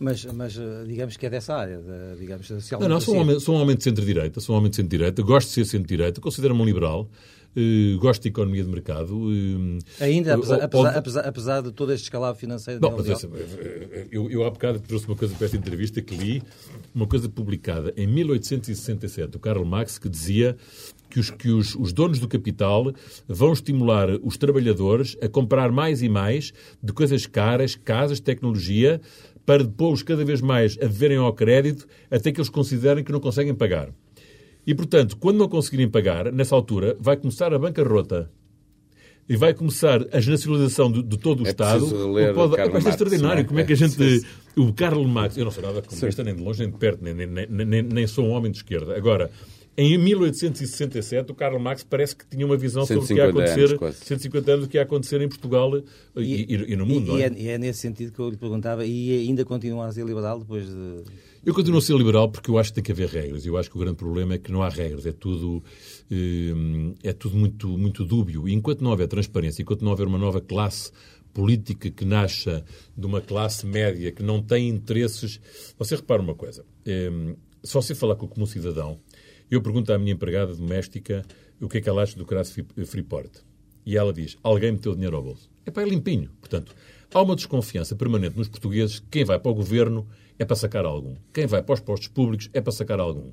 Mas, 0.00 0.24
mas 0.24 0.56
eh, 0.56 0.84
digamos 0.86 1.16
que 1.18 1.26
é 1.26 1.30
dessa 1.30 1.54
área, 1.54 1.76
de, 1.76 2.18
digamos, 2.18 2.46
social 2.46 2.80
Não, 2.80 2.88
não, 2.88 3.00
sou 3.00 3.14
um, 3.14 3.20
homem, 3.20 3.38
sou 3.38 3.54
um 3.54 3.60
homem 3.60 3.76
de 3.76 3.84
centro-direita, 3.84 4.40
sou 4.40 4.54
um 4.54 4.58
homem 4.58 4.70
de 4.70 4.76
centro-direita, 4.76 5.20
gosto 5.20 5.48
de 5.48 5.54
ser 5.54 5.66
centro-direita, 5.66 6.22
considero-me 6.22 6.62
um 6.62 6.64
liberal, 6.64 7.06
uh, 7.54 7.98
gosto 7.98 8.22
de 8.22 8.28
economia 8.28 8.64
de 8.64 8.70
mercado. 8.70 9.14
Uh, 9.14 9.78
Ainda, 10.00 10.36
apesar, 10.36 10.58
uh, 10.58 10.64
apesar, 10.64 10.96
apesar, 10.96 11.20
apesar, 11.20 11.60
de 11.60 11.72
todo 11.72 11.92
este 11.92 12.04
escalado 12.04 12.38
financeiro... 12.38 12.80
Não, 12.80 12.96
mas, 12.96 13.28
eu, 14.10 14.30
eu 14.30 14.42
há 14.44 14.50
bocado 14.50 14.80
trouxe 14.80 15.06
uma 15.06 15.16
coisa 15.16 15.34
para 15.34 15.44
esta 15.44 15.56
entrevista 15.58 16.00
que 16.00 16.14
li, 16.14 16.42
uma 16.94 17.06
coisa 17.06 17.28
publicada 17.28 17.92
em 17.94 18.06
1867, 18.06 19.28
do 19.28 19.38
Karl 19.38 19.66
Marx, 19.66 19.98
que 19.98 20.08
dizia 20.08 20.56
que, 21.10 21.20
os, 21.20 21.30
que 21.30 21.50
os, 21.50 21.74
os, 21.74 21.92
donos 21.92 22.18
do 22.18 22.28
capital 22.28 22.92
vão 23.28 23.52
estimular 23.52 24.08
os 24.22 24.36
trabalhadores 24.36 25.16
a 25.20 25.28
comprar 25.28 25.70
mais 25.70 26.02
e 26.02 26.08
mais 26.08 26.52
de 26.82 26.92
coisas 26.92 27.26
caras, 27.26 27.74
casas, 27.74 28.20
tecnologia, 28.20 29.00
para 29.44 29.64
depois 29.64 30.02
cada 30.02 30.24
vez 30.24 30.40
mais 30.40 30.78
a 30.80 30.86
viverem 30.86 31.18
ao 31.18 31.32
crédito 31.32 31.86
até 32.10 32.30
que 32.30 32.38
eles 32.38 32.48
considerem 32.48 33.02
que 33.02 33.12
não 33.12 33.20
conseguem 33.20 33.54
pagar. 33.54 33.90
E, 34.66 34.74
portanto, 34.74 35.16
quando 35.16 35.38
não 35.38 35.48
conseguirem 35.48 35.88
pagar, 35.88 36.32
nessa 36.32 36.54
altura, 36.54 36.96
vai 37.00 37.16
começar 37.16 37.52
a 37.52 37.58
bancarrota. 37.58 38.30
E 39.28 39.36
vai 39.36 39.54
começar 39.54 40.02
a 40.12 40.20
nacionalização 40.20 40.90
de, 40.90 41.02
de 41.02 41.16
todo 41.16 41.44
o 41.44 41.46
é 41.46 41.50
Estado. 41.50 42.12
Ler 42.12 42.34
pode, 42.34 42.56
é, 42.56 42.64
é 42.64 42.88
extraordinário. 42.88 43.42
É? 43.42 43.44
Como 43.44 43.60
é 43.60 43.64
que 43.64 43.72
a 43.72 43.76
gente. 43.76 44.26
O 44.56 44.72
Karl 44.72 45.04
Marx. 45.04 45.36
Eu 45.36 45.44
não 45.44 45.52
sou 45.52 45.62
nada 45.62 45.80
comunista, 45.82 46.24
nem 46.24 46.34
de 46.34 46.42
longe, 46.42 46.60
nem 46.60 46.70
de 46.70 46.76
perto, 46.76 47.02
nem, 47.02 47.14
nem, 47.14 47.46
nem, 47.46 47.82
nem 47.82 48.06
sou 48.08 48.24
um 48.24 48.30
homem 48.30 48.50
de 48.50 48.58
esquerda. 48.58 48.96
Agora, 48.96 49.30
em 49.82 49.96
1867, 49.96 51.32
o 51.32 51.34
Karl 51.34 51.58
Marx 51.58 51.82
parece 51.82 52.14
que 52.14 52.26
tinha 52.26 52.44
uma 52.44 52.56
visão 52.56 52.84
sobre 52.84 53.02
o 53.02 53.06
que 53.06 53.14
ia 53.14 53.30
acontecer, 53.30 53.82
anos, 53.82 53.96
150 53.96 54.52
anos, 54.52 54.66
do 54.66 54.70
que 54.70 54.76
ia 54.76 54.82
acontecer 54.82 55.22
em 55.22 55.28
Portugal 55.28 55.72
e, 56.18 56.22
e, 56.22 56.72
e 56.72 56.76
no 56.76 56.84
mundo. 56.84 57.18
E, 57.18 57.22
é? 57.22 57.32
e, 57.34 57.48
é? 57.48 57.56
nesse 57.56 57.80
sentido 57.80 58.12
que 58.12 58.18
eu 58.18 58.28
lhe 58.28 58.36
perguntava, 58.36 58.84
e 58.84 59.26
ainda 59.26 59.42
continua 59.42 59.86
a 59.86 59.92
ser 59.92 60.04
liberal 60.04 60.38
depois 60.38 60.66
de... 60.68 61.04
Eu 61.42 61.54
continuo 61.54 61.78
a 61.78 61.80
ser 61.80 61.96
liberal 61.96 62.30
porque 62.30 62.50
eu 62.50 62.58
acho 62.58 62.68
que 62.70 62.74
tem 62.74 62.84
que 62.84 62.92
haver 62.92 63.08
regras. 63.08 63.46
Eu 63.46 63.56
acho 63.56 63.70
que 63.70 63.76
o 63.78 63.80
grande 63.80 63.96
problema 63.96 64.34
é 64.34 64.38
que 64.38 64.52
não 64.52 64.62
há 64.62 64.68
regras. 64.68 65.06
É 65.06 65.12
tudo, 65.12 65.64
eh, 66.10 66.92
é 67.02 67.14
tudo 67.14 67.38
muito, 67.38 67.66
muito 67.66 68.04
dúbio. 68.04 68.46
E 68.46 68.52
enquanto 68.52 68.82
não 68.82 68.90
houver 68.90 69.08
transparência, 69.08 69.62
enquanto 69.62 69.80
não 69.80 69.92
houver 69.92 70.06
uma 70.06 70.18
nova 70.18 70.42
classe 70.42 70.92
política 71.32 71.90
que 71.90 72.04
nasça 72.04 72.62
de 72.94 73.06
uma 73.06 73.22
classe 73.22 73.64
média 73.64 74.12
que 74.12 74.22
não 74.22 74.42
tem 74.42 74.68
interesses... 74.68 75.40
Você 75.78 75.96
repara 75.96 76.20
uma 76.20 76.34
coisa. 76.34 76.66
É, 76.84 77.10
só 77.62 77.80
se 77.80 77.94
falar 77.94 78.16
com 78.16 78.26
o 78.26 78.28
comum 78.28 78.44
cidadão 78.44 78.98
eu 79.50 79.60
pergunto 79.60 79.92
à 79.92 79.98
minha 79.98 80.12
empregada 80.12 80.54
doméstica 80.54 81.24
o 81.60 81.68
que 81.68 81.78
é 81.78 81.80
que 81.80 81.88
ela 81.88 82.02
acha 82.02 82.16
do 82.16 82.24
Crass 82.24 82.54
Freeport. 82.86 83.42
E 83.84 83.96
ela 83.96 84.12
diz: 84.12 84.36
alguém 84.42 84.72
meteu 84.72 84.94
dinheiro 84.94 85.16
ao 85.16 85.22
bolso. 85.22 85.50
É 85.66 85.70
para 85.70 85.82
é 85.82 85.88
limpinho. 85.88 86.30
Portanto, 86.40 86.74
há 87.12 87.22
uma 87.22 87.34
desconfiança 87.34 87.96
permanente 87.96 88.36
nos 88.36 88.48
portugueses 88.48 89.00
que 89.00 89.06
quem 89.10 89.24
vai 89.24 89.38
para 89.38 89.50
o 89.50 89.54
governo 89.54 90.06
é 90.38 90.44
para 90.44 90.56
sacar 90.56 90.84
algum. 90.84 91.16
Quem 91.32 91.46
vai 91.46 91.62
para 91.62 91.74
os 91.74 91.80
postos 91.80 92.08
públicos 92.08 92.48
é 92.52 92.60
para 92.60 92.72
sacar 92.72 93.00
algum. 93.00 93.32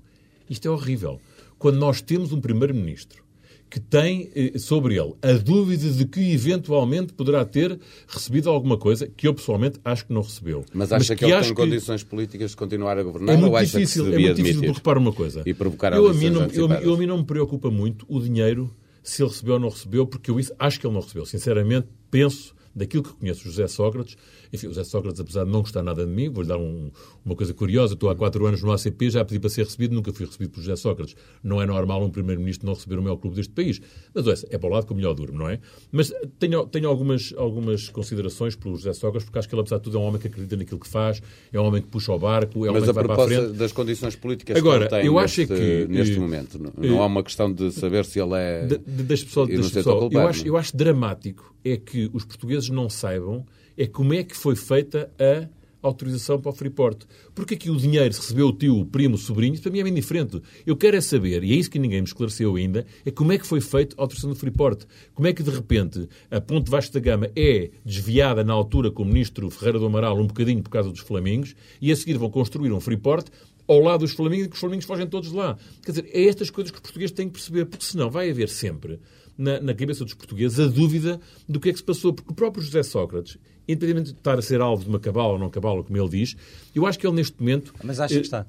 Isto 0.49 0.67
é 0.67 0.71
horrível. 0.71 1.21
Quando 1.58 1.77
nós 1.77 2.01
temos 2.01 2.32
um 2.32 2.41
primeiro-ministro 2.41 3.27
que 3.69 3.80
tem 3.80 4.32
eh, 4.34 4.58
sobre 4.58 4.97
ele 4.97 5.13
a 5.21 5.34
dúvida 5.34 5.89
de 5.89 6.06
que 6.06 6.32
eventualmente 6.32 7.13
poderá 7.13 7.43
ter 7.45 7.80
recebido 8.08 8.49
alguma 8.49 8.77
coisa 8.77 9.08
que 9.08 9.27
eu 9.27 9.34
pessoalmente 9.34 9.80
acho 9.84 10.06
que 10.06 10.13
não 10.13 10.21
recebeu. 10.21 10.63
Mas 10.73 10.91
acha 10.91 10.99
Mas 10.99 11.08
que, 11.10 11.15
que 11.15 11.25
ele 11.25 11.41
tem 11.41 11.53
condições 11.53 12.03
políticas 12.03 12.51
de 12.51 12.58
continuar 12.58 12.97
a 12.97 13.03
governar 13.03 13.36
é 13.36 13.38
muito 13.38 13.60
difícil, 13.60 14.13
É 14.13 14.17
muito 14.17 14.36
difícil, 14.36 14.62
porque 14.62 14.77
repara 14.77 14.99
uma 14.99 15.13
coisa. 15.13 15.43
E 15.45 15.53
provocar 15.53 15.93
eu 15.93 16.08
a, 16.08 16.13
mim 16.13 16.30
não, 16.30 16.45
eu, 16.45 16.69
eu, 16.69 16.93
a 16.93 16.97
mim 16.97 17.06
não 17.06 17.17
me 17.17 17.25
preocupa 17.25 17.69
muito 17.69 18.06
o 18.08 18.19
dinheiro, 18.19 18.73
se 19.03 19.21
ele 19.21 19.30
recebeu 19.30 19.56
ou 19.56 19.60
não 19.60 19.69
recebeu, 19.69 20.08
porque 20.08 20.32
eu 20.32 20.39
isso, 20.39 20.53
acho 20.58 20.80
que 20.80 20.88
ele 20.88 20.93
não 20.93 21.01
recebeu. 21.01 21.25
Sinceramente, 21.25 21.88
penso 22.10 22.56
daquilo 22.78 23.04
que 23.04 23.13
conheço 23.13 23.44
José 23.44 23.68
Sócrates, 23.68 24.16
enfim, 24.54 24.68
o 24.68 24.70
José 24.70 24.84
Sócrates, 24.84 25.20
apesar 25.20 25.44
de 25.44 25.52
não 25.52 25.62
gostar 25.62 25.84
nada 25.84 26.06
de 26.06 26.12
mim, 26.12 26.30
vou-lhe 26.30 26.48
dar 26.48 26.58
um, 26.58 26.92
uma 27.26 27.36
coisa 27.36 27.54
curiosa, 27.54 27.96
estou 27.96 28.10
há 28.10 28.16
quatro 28.16 28.46
anos 28.46 28.62
no 28.62 28.72
ACP, 28.72 29.10
já 29.10 29.26
pedi 29.26 29.40
para 29.40 29.50
ser 29.50 29.63
recebido, 29.63 29.96
nunca 29.96 30.13
fui 30.13 30.26
recebido 30.26 30.52
por 30.52 30.62
José 30.62 30.76
Sócrates. 30.76 31.16
Não 31.44 31.62
é 31.62 31.66
normal 31.66 32.04
um 32.04 32.10
primeiro-ministro 32.10 32.66
não 32.66 32.74
receber 32.74 32.98
o 32.98 33.04
maior 33.04 33.18
clube 33.18 33.36
deste 33.36 33.52
país. 33.52 33.82
Mas 34.13 34.28
olha, 34.28 34.38
é 34.50 34.58
para 34.58 34.70
o 34.70 34.72
lado 34.72 34.86
que 34.86 34.94
o 34.94 34.96
melhor 34.96 35.13
durmo, 35.13 35.40
não 35.40 35.50
é? 35.50 35.60
Mas 35.92 36.13
tenho, 36.40 36.66
tenho 36.68 36.88
algumas, 36.88 37.34
algumas 37.36 37.90
considerações 37.90 38.56
pelo 38.56 38.76
José 38.76 38.94
Sócrates, 38.94 39.26
porque 39.26 39.40
acho 39.40 39.50
que 39.50 39.56
ele, 39.56 39.62
apesar 39.62 39.78
de 39.78 39.84
tudo, 39.84 39.98
é 39.98 40.00
um 40.00 40.04
homem 40.04 40.22
que 40.22 40.28
acredita 40.28 40.56
naquilo 40.56 40.80
que 40.80 40.88
faz, 40.88 41.22
é 41.52 41.60
um 41.60 41.66
homem 41.66 41.82
que 41.82 41.88
puxa 41.88 42.12
o 42.12 42.20
barco, 42.20 42.66
é 42.66 42.70
um 42.70 42.74
Mas 42.74 42.84
homem 42.84 42.90
que 42.90 42.94
vai 42.94 43.04
para 43.06 43.24
a 43.24 43.28
frente. 43.28 43.58
das 43.58 43.72
condições 43.72 44.16
políticas 44.16 44.58
Agora, 44.58 44.88
que 44.88 44.96
ele 44.96 45.02
tem 45.02 45.08
eu 45.08 45.20
neste, 45.20 45.42
acho 45.42 45.54
que, 45.54 45.88
neste 45.90 46.20
momento, 46.20 46.60
não, 46.60 46.72
não 46.78 47.02
há 47.02 47.06
uma 47.06 47.24
questão 47.24 47.52
de 47.52 47.72
saber 47.72 48.06
se 48.06 48.20
ele 48.20 48.36
é... 48.36 48.66
De, 48.66 48.78
de, 48.78 49.04
pessoas, 49.04 49.50
das 49.50 49.72
pessoas, 49.72 50.13
eu, 50.13 50.28
acho, 50.28 50.48
eu 50.48 50.58
acho 50.58 50.78
dramático 50.78 51.58
é 51.63 51.78
que 51.78 52.10
os 52.13 52.24
portugueses 52.24 52.66
não 52.69 52.89
saibam 52.89 53.45
é 53.77 53.86
como 53.86 54.13
é 54.13 54.23
que 54.23 54.36
foi 54.36 54.56
feita 54.56 55.12
a 55.19 55.47
autorização 55.82 56.39
para 56.39 56.51
o 56.51 56.56
Freeport. 56.56 57.06
Porque 57.34 57.53
aqui 57.53 57.69
o 57.69 57.75
dinheiro 57.75 58.13
se 58.13 58.19
recebeu 58.19 58.47
o 58.47 58.53
tio, 58.53 58.80
o 58.80 58.86
primo, 58.86 59.15
o 59.15 59.17
sobrinho, 59.17 59.53
isso 59.53 59.63
para 59.63 59.71
mim 59.71 59.80
é 59.80 59.84
bem 59.84 59.93
diferente. 59.93 60.41
Eu 60.65 60.75
quero 60.75 60.97
é 60.97 61.01
saber, 61.01 61.43
e 61.43 61.53
é 61.53 61.56
isso 61.56 61.69
que 61.69 61.80
ninguém 61.80 62.01
me 62.01 62.08
esclareceu 62.08 62.56
ainda, 62.56 62.86
é 63.06 63.12
como 63.12 63.32
é 63.32 63.38
que 63.38 63.45
foi 63.45 63.62
feita 63.62 63.95
a 63.97 64.01
autorização 64.01 64.32
do 64.32 64.36
Freeport. 64.36 64.86
Como 65.13 65.27
é 65.27 65.34
que, 65.34 65.43
de 65.43 65.51
repente, 65.51 66.08
a 66.30 66.41
Ponte 66.41 66.69
Vasco 66.69 66.93
da 66.93 66.99
Gama 66.99 67.30
é 67.36 67.69
desviada 67.86 68.43
na 68.43 68.53
altura 68.53 68.91
com 68.91 69.03
o 69.03 69.06
ministro 69.06 69.49
Ferreira 69.49 69.80
do 69.80 69.86
Amaral 69.86 70.17
um 70.17 70.27
bocadinho 70.27 70.62
por 70.62 70.69
causa 70.69 70.89
dos 70.89 70.99
Flamingos, 70.99 71.56
e 71.82 71.91
a 71.91 71.95
seguir 71.95 72.17
vão 72.17 72.30
construir 72.30 72.71
um 72.71 72.80
Freeport 72.80 73.27
ao 73.67 73.80
lado 73.80 73.99
dos 73.99 74.12
Flamingos 74.12 74.45
e 74.45 74.49
que 74.49 74.56
os 74.56 74.60
Flamingos 74.60 74.86
fogem 74.86 75.08
todos 75.08 75.32
lá. 75.32 75.58
Quer 75.84 75.91
dizer, 75.91 76.10
é 76.12 76.25
estas 76.25 76.49
coisas 76.49 76.71
que 76.71 76.77
os 76.77 76.82
portugueses 76.82 77.12
têm 77.12 77.27
que 77.27 77.34
perceber, 77.34 77.65
porque 77.65 77.86
senão 77.86 78.10
vai 78.10 78.30
haver 78.30 78.49
sempre 78.49 78.99
na, 79.38 79.60
na, 79.60 79.73
cabeça 79.73 80.04
dos 80.04 80.13
portugueses 80.13 80.60
a 80.60 80.67
dúvida 80.67 81.19
do 81.47 81.60
que 81.60 81.69
é 81.69 81.71
que 81.71 81.78
se 81.78 81.84
passou. 81.84 82.13
Porque 82.13 82.32
o 82.32 82.36
próprio 82.36 82.63
José 82.63 82.84
Sócrates, 82.84 83.38
independentemente 83.67 84.13
de 84.13 84.19
estar 84.19 84.38
a 84.38 84.41
ser 84.41 84.62
alvo 84.62 84.84
de 84.84 84.89
uma 84.89 85.00
cabala 85.00 85.34
ou 85.34 85.39
não 85.39 85.50
cabala, 85.50 85.84
como 85.84 85.97
ele 85.97 86.10
diz, 86.10 86.36
eu 86.73 86.86
acho 86.86 86.97
que 86.97 87.06
ele 87.06 87.15
neste 87.15 87.39
momento... 87.39 87.73
Mas 87.84 88.00
acha 88.00 88.15
que 88.15 88.21
está? 88.21 88.45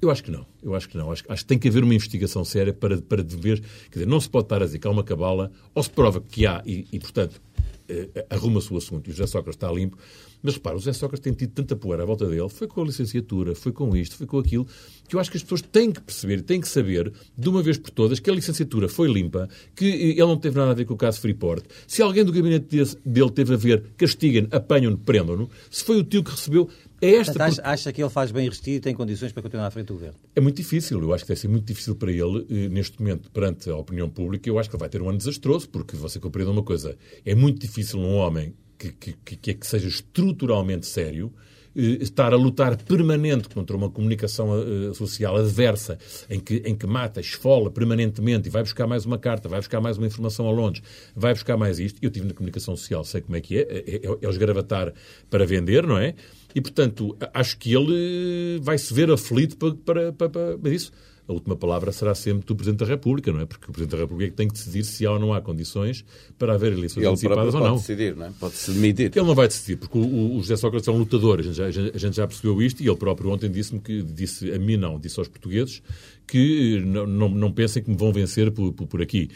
Eu 0.00 0.10
acho 0.10 0.22
que 0.22 0.30
não. 0.30 0.46
Eu 0.62 0.74
acho 0.74 0.88
que 0.88 0.96
não. 0.96 1.10
Acho, 1.10 1.24
acho 1.28 1.42
que 1.42 1.48
tem 1.48 1.58
que 1.58 1.68
haver 1.68 1.82
uma 1.82 1.94
investigação 1.94 2.44
séria 2.44 2.72
para, 2.72 3.00
para 3.00 3.22
ver... 3.22 3.60
Quer 3.60 4.00
dizer, 4.00 4.06
não 4.06 4.20
se 4.20 4.28
pode 4.28 4.44
estar 4.44 4.62
a 4.62 4.66
dizer 4.66 4.78
que 4.78 4.86
há 4.86 4.90
uma 4.90 5.04
cabala, 5.04 5.50
ou 5.74 5.82
se 5.82 5.90
prova 5.90 6.20
que 6.20 6.46
há, 6.46 6.62
e, 6.66 6.86
e 6.92 6.98
portanto, 6.98 7.40
eh, 7.88 8.26
arruma-se 8.30 8.72
o 8.72 8.76
assunto 8.76 9.08
e 9.08 9.10
o 9.12 9.14
José 9.14 9.26
Sócrates 9.26 9.56
está 9.56 9.70
limpo, 9.70 9.96
mas 10.42 10.54
repara, 10.54 10.76
o 10.76 10.78
José 10.78 10.92
Sócrates 10.92 11.22
tem 11.22 11.32
tido 11.32 11.52
tanta 11.52 11.76
poeira 11.76 12.02
à 12.02 12.06
volta 12.06 12.26
dele, 12.26 12.48
foi 12.48 12.66
com 12.66 12.82
a 12.82 12.84
licenciatura, 12.84 13.54
foi 13.54 13.72
com 13.72 13.94
isto, 13.96 14.16
foi 14.16 14.26
com 14.26 14.38
aquilo, 14.38 14.66
que 15.08 15.16
eu 15.16 15.20
acho 15.20 15.30
que 15.30 15.36
as 15.36 15.42
pessoas 15.42 15.62
têm 15.62 15.90
que 15.92 16.00
perceber, 16.00 16.42
têm 16.42 16.60
que 16.60 16.68
saber, 16.68 17.12
de 17.36 17.48
uma 17.48 17.62
vez 17.62 17.78
por 17.78 17.90
todas, 17.90 18.20
que 18.20 18.30
a 18.30 18.34
licenciatura 18.34 18.88
foi 18.88 19.08
limpa, 19.08 19.48
que 19.74 19.86
ele 19.86 20.20
não 20.20 20.36
teve 20.36 20.56
nada 20.56 20.70
a 20.70 20.74
ver 20.74 20.84
com 20.84 20.94
o 20.94 20.96
caso 20.96 21.20
Freeport. 21.20 21.64
Se 21.86 22.02
alguém 22.02 22.24
do 22.24 22.32
gabinete 22.32 22.66
dele 23.04 23.30
teve 23.30 23.54
a 23.54 23.56
ver, 23.56 23.84
castiguem-no, 23.96 24.48
apanham-no, 24.50 24.98
prendam-no. 24.98 25.50
Se 25.70 25.84
foi 25.84 25.98
o 25.98 26.04
tio 26.04 26.22
que 26.22 26.30
recebeu, 26.30 26.68
é 27.00 27.16
esta. 27.16 27.32
Portanto, 27.32 27.60
acha, 27.62 27.92
que 27.92 28.02
ele 28.02 28.10
faz 28.10 28.30
bem 28.30 28.44
resistido 28.44 28.76
e 28.76 28.80
tem 28.80 28.94
condições 28.94 29.32
para 29.32 29.42
continuar 29.42 29.66
à 29.66 29.70
frente 29.70 29.86
do 29.86 29.94
governo? 29.94 30.16
É 30.34 30.40
muito 30.40 30.56
difícil. 30.56 31.00
Eu 31.00 31.12
acho 31.12 31.24
que 31.24 31.28
deve 31.28 31.40
ser 31.40 31.48
muito 31.48 31.64
difícil 31.64 31.94
para 31.94 32.10
ele, 32.10 32.46
eh, 32.48 32.68
neste 32.68 32.98
momento, 33.00 33.30
perante 33.30 33.68
a 33.68 33.76
opinião 33.76 34.08
pública. 34.08 34.48
Eu 34.48 34.58
acho 34.58 34.68
que 34.68 34.76
ele 34.76 34.80
vai 34.80 34.88
ter 34.88 35.02
um 35.02 35.08
ano 35.08 35.18
desastroso, 35.18 35.68
porque 35.68 35.96
você 35.96 36.18
compreende 36.18 36.50
uma 36.50 36.62
coisa: 36.62 36.96
é 37.24 37.34
muito 37.34 37.60
difícil 37.60 38.00
um 38.00 38.14
homem 38.14 38.54
que, 38.78 38.92
que, 38.92 39.36
que, 39.36 39.54
que 39.54 39.66
seja 39.66 39.88
estruturalmente 39.88 40.86
sério, 40.86 41.32
eh, 41.76 41.98
estar 42.00 42.32
a 42.32 42.36
lutar 42.36 42.74
permanente 42.82 43.50
contra 43.50 43.76
uma 43.76 43.90
comunicação 43.90 44.48
uh, 44.50 44.94
social 44.94 45.36
adversa, 45.36 45.98
em 46.30 46.40
que, 46.40 46.62
em 46.64 46.74
que 46.74 46.86
mata, 46.86 47.20
esfola 47.20 47.70
permanentemente 47.70 48.48
e 48.48 48.50
vai 48.50 48.62
buscar 48.62 48.86
mais 48.86 49.04
uma 49.04 49.18
carta, 49.18 49.46
vai 49.46 49.60
buscar 49.60 49.78
mais 49.78 49.98
uma 49.98 50.06
informação 50.06 50.48
a 50.48 50.50
Londres, 50.50 50.82
vai 51.14 51.34
buscar 51.34 51.58
mais 51.58 51.78
isto. 51.78 51.98
Eu 52.00 52.10
tive 52.10 52.26
na 52.26 52.32
comunicação 52.32 52.74
social, 52.74 53.04
sei 53.04 53.20
como 53.20 53.36
é 53.36 53.42
que 53.42 53.58
é, 53.58 53.60
é, 53.60 53.96
é, 53.96 54.18
é 54.22 54.28
os 54.28 54.38
gravatar 54.38 54.92
para 55.28 55.44
vender, 55.44 55.86
não 55.86 55.98
é? 55.98 56.14
E, 56.54 56.62
portanto, 56.62 57.14
acho 57.34 57.58
que 57.58 57.74
ele 57.74 58.58
vai 58.62 58.78
se 58.78 58.94
ver 58.94 59.10
aflito 59.10 59.58
para, 59.58 59.74
para, 59.74 60.12
para, 60.12 60.58
para 60.58 60.70
isso 60.70 60.90
a 61.28 61.32
última 61.32 61.56
palavra 61.56 61.90
será 61.90 62.14
sempre 62.14 62.46
do 62.46 62.54
Presidente 62.54 62.80
da 62.80 62.86
República, 62.86 63.32
não 63.32 63.40
é? 63.40 63.46
Porque 63.46 63.64
o 63.68 63.72
Presidente 63.72 63.96
da 63.96 64.02
República 64.02 64.28
é 64.28 64.30
que 64.30 64.36
tem 64.36 64.48
que 64.48 64.54
decidir 64.54 64.84
se 64.84 65.04
há 65.04 65.12
ou 65.12 65.18
não 65.18 65.32
há 65.32 65.40
condições 65.40 66.04
para 66.38 66.54
haver 66.54 66.72
eleições 66.72 67.02
ele 67.02 67.12
antecipadas 67.12 67.54
ou 67.54 67.60
não. 67.60 67.70
pode 67.70 67.80
decidir, 67.80 68.16
não 68.16 68.26
é? 68.26 68.30
Pode-se 68.38 68.70
demitir. 68.72 69.12
Ele 69.14 69.26
não 69.26 69.34
vai 69.34 69.48
decidir, 69.48 69.76
porque 69.76 69.98
o, 69.98 70.36
o 70.36 70.40
José 70.40 70.56
Sócrates 70.56 70.86
é 70.86 70.92
um 70.92 70.98
lutador, 70.98 71.40
a 71.40 71.42
gente, 71.42 71.54
já, 71.54 71.66
a 71.66 71.98
gente 71.98 72.16
já 72.16 72.26
percebeu 72.26 72.62
isto, 72.62 72.82
e 72.82 72.88
ele 72.88 72.96
próprio 72.96 73.30
ontem 73.30 73.50
disse-me 73.50 73.80
que, 73.80 74.02
disse 74.02 74.52
a 74.52 74.58
mim 74.58 74.76
não, 74.76 74.98
disse 74.98 75.18
aos 75.18 75.28
portugueses, 75.28 75.82
que 76.26 76.80
não, 76.84 77.06
não, 77.06 77.28
não 77.28 77.52
pensem 77.52 77.82
que 77.82 77.90
me 77.90 77.96
vão 77.96 78.12
vencer 78.12 78.50
por, 78.52 78.72
por, 78.72 78.86
por 78.86 79.02
aqui. 79.02 79.28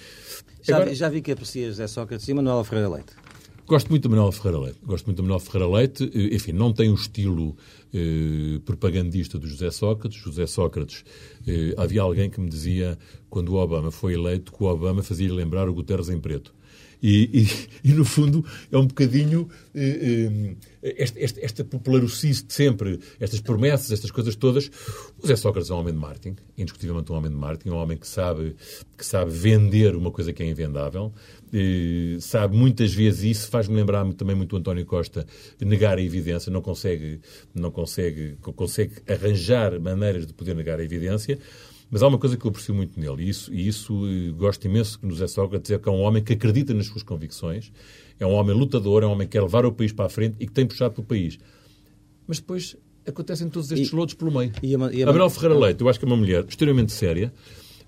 Já, 0.63 0.77
Agora... 0.77 0.91
vi, 0.91 0.97
já 0.97 1.09
vi 1.09 1.23
que 1.23 1.33
aprecia 1.33 1.67
José 1.69 1.87
Sócrates 1.87 2.29
e 2.29 2.35
Manuel 2.35 2.63
Ferreira 2.65 2.89
Leite. 2.89 3.13
Gosto 3.71 3.89
muito 3.89 4.03
do 4.03 4.11
Manuel 4.11 4.33
Ferreira 4.33 4.59
Leite. 4.59 4.79
Gosto 4.83 5.07
muito 5.07 5.17
do 5.19 5.23
Manuel 5.23 5.39
Ferreira 5.39 5.73
Leite. 5.73 6.11
Eh, 6.13 6.35
enfim, 6.35 6.51
não 6.51 6.73
tem 6.73 6.91
o 6.91 6.95
estilo 6.95 7.57
eh, 7.93 8.61
propagandista 8.65 9.39
do 9.39 9.47
José 9.47 9.71
Sócrates. 9.71 10.19
José 10.19 10.47
Sócrates, 10.47 11.05
eh, 11.47 11.75
havia 11.77 12.03
alguém 12.03 12.31
que 12.31 12.41
me 12.41 12.49
dizia, 12.49 12.99
quando 13.29 13.51
o 13.51 13.57
Obama 13.57 13.91
foi 13.91 14.15
eleito, 14.15 14.53
que 14.53 14.63
o 14.63 14.67
Obama 14.67 15.03
fazia 15.03 15.33
lembrar 15.33 15.69
o 15.69 15.75
Guterres 15.75 16.09
em 16.09 16.19
preto. 16.19 16.55
E, 17.03 17.43
e, 17.43 17.69
e, 17.91 17.93
no 17.93 18.05
fundo, 18.05 18.45
é 18.71 18.77
um 18.77 18.87
bocadinho 18.87 19.49
eh, 19.75 20.55
eh, 20.83 21.07
esta, 21.39 21.65
popularocice 21.65 22.45
de 22.45 22.53
sempre, 22.53 23.01
estas 23.19 23.41
promessas, 23.41 23.91
estas 23.91 24.11
coisas 24.11 24.37
todas. 24.37 24.71
O 25.23 25.27
Zé 25.27 25.37
Sócrates 25.37 25.71
é 25.71 25.75
um 25.75 25.79
homem 25.79 25.93
de 25.93 26.01
marketing, 26.01 26.37
indiscutivelmente 26.57 27.11
um 27.13 27.15
homem 27.15 27.31
de 27.31 27.37
marketing, 27.37 27.71
um 27.71 27.77
homem 27.77 27.97
que 27.97 28.07
sabe, 28.07 28.55
que 28.97 29.05
sabe 29.05 29.31
vender 29.31 29.95
uma 29.97 30.11
coisa 30.11 30.33
que 30.33 30.43
é 30.43 30.47
invendável, 30.47 31.13
eh, 31.53 32.19
sabe 32.21 32.57
muitas 32.57 32.93
vezes 32.95 33.39
isso, 33.39 33.49
faz-me 33.49 33.77
lembrar 33.77 34.11
também 34.15 34.37
muito 34.37 34.55
o 34.55 34.59
António 34.59 34.85
Costa, 34.87 35.27
negar 35.61 35.99
a 35.99 36.03
evidência, 36.03 36.51
não 36.51 36.63
consegue, 36.63 37.21
não 37.55 37.71
consegue, 37.71 38.37
consegue 38.41 38.95
arranjar 39.09 39.79
maneiras 39.81 40.27
de 40.27 40.33
poder 40.33 40.55
negar 40.55 40.79
a 40.79 40.85
evidência. 40.85 41.39
Mas 41.91 42.03
há 42.03 42.07
uma 42.07 42.19
coisa 42.19 42.37
que 42.37 42.45
eu 42.45 42.51
aprecio 42.51 42.73
muito 42.73 42.99
nele, 43.01 43.25
e 43.25 43.29
isso, 43.29 43.53
e 43.53 43.67
isso 43.67 44.07
eh, 44.07 44.31
gosto 44.31 44.65
imenso 44.65 44.99
que 44.99 45.07
nos 45.07 45.21
é 45.21 45.27
Sócrates, 45.27 45.71
é 45.73 45.79
que 45.79 45.89
é 45.89 45.93
um 45.93 46.01
homem 46.01 46.23
que 46.23 46.35
acredita 46.35 46.73
nas 46.73 46.87
suas 46.87 47.03
convicções, 47.03 47.73
é 48.19 48.25
um 48.25 48.33
homem 48.33 48.57
lutador, 48.57 49.03
é 49.03 49.07
um 49.07 49.11
homem 49.11 49.27
que 49.27 49.33
quer 49.33 49.43
levar 49.43 49.67
o 49.67 49.73
país 49.73 49.93
para 49.93 50.07
a 50.07 50.09
frente 50.09 50.37
e 50.39 50.47
que 50.47 50.53
tem 50.53 50.65
puxado 50.67 50.95
pelo 50.95 51.07
país. 51.07 51.39
Mas 52.29 52.39
depois 52.39 52.77
acontecem 53.05 53.49
todos 53.49 53.73
estes 53.73 53.91
e, 53.91 53.95
lodos 53.95 54.15
pelo 54.15 54.31
meio. 54.31 54.53
E 54.63 54.77
a, 54.77 54.93
e 54.93 55.03
a, 55.03 55.11
Abel 55.11 55.29
Ferreira 55.31 55.59
Leite, 55.59 55.81
eu 55.81 55.89
acho 55.89 55.99
que 55.99 56.05
é 56.05 56.09
uma 56.09 56.17
mulher 56.17 56.45
extremamente 56.49 56.93
séria, 56.93 57.33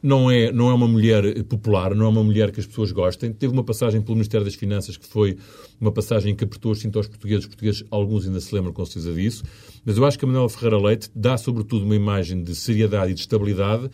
não 0.02 0.30
é, 0.30 0.50
não 0.50 0.68
é 0.68 0.74
uma 0.74 0.88
mulher 0.88 1.44
popular, 1.44 1.94
não 1.94 2.06
é 2.06 2.08
uma 2.08 2.24
mulher 2.24 2.50
que 2.50 2.58
as 2.58 2.66
pessoas 2.66 2.90
gostem. 2.90 3.32
Teve 3.32 3.52
uma 3.52 3.62
passagem 3.62 4.02
pelo 4.02 4.16
Ministério 4.16 4.44
das 4.44 4.54
Finanças 4.54 4.96
que 4.96 5.06
foi 5.06 5.38
uma 5.80 5.92
passagem 5.92 6.34
que 6.34 6.42
apertou 6.42 6.72
os 6.72 6.80
cintos 6.80 6.96
aos 6.96 7.08
portugueses. 7.08 7.44
Os 7.44 7.48
portugueses, 7.48 7.84
alguns 7.90 8.26
ainda 8.26 8.40
se 8.40 8.52
lembram 8.54 8.72
com 8.72 8.84
certeza 8.84 9.12
disso. 9.14 9.44
Mas 9.84 9.96
eu 9.96 10.04
acho 10.04 10.18
que 10.18 10.24
a 10.24 10.28
Manuela 10.28 10.48
Ferreira 10.48 10.78
Leite 10.78 11.10
dá, 11.14 11.36
sobretudo, 11.36 11.84
uma 11.84 11.94
imagem 11.94 12.42
de 12.42 12.54
seriedade 12.54 13.12
e 13.12 13.14
de 13.14 13.20
estabilidade 13.20 13.90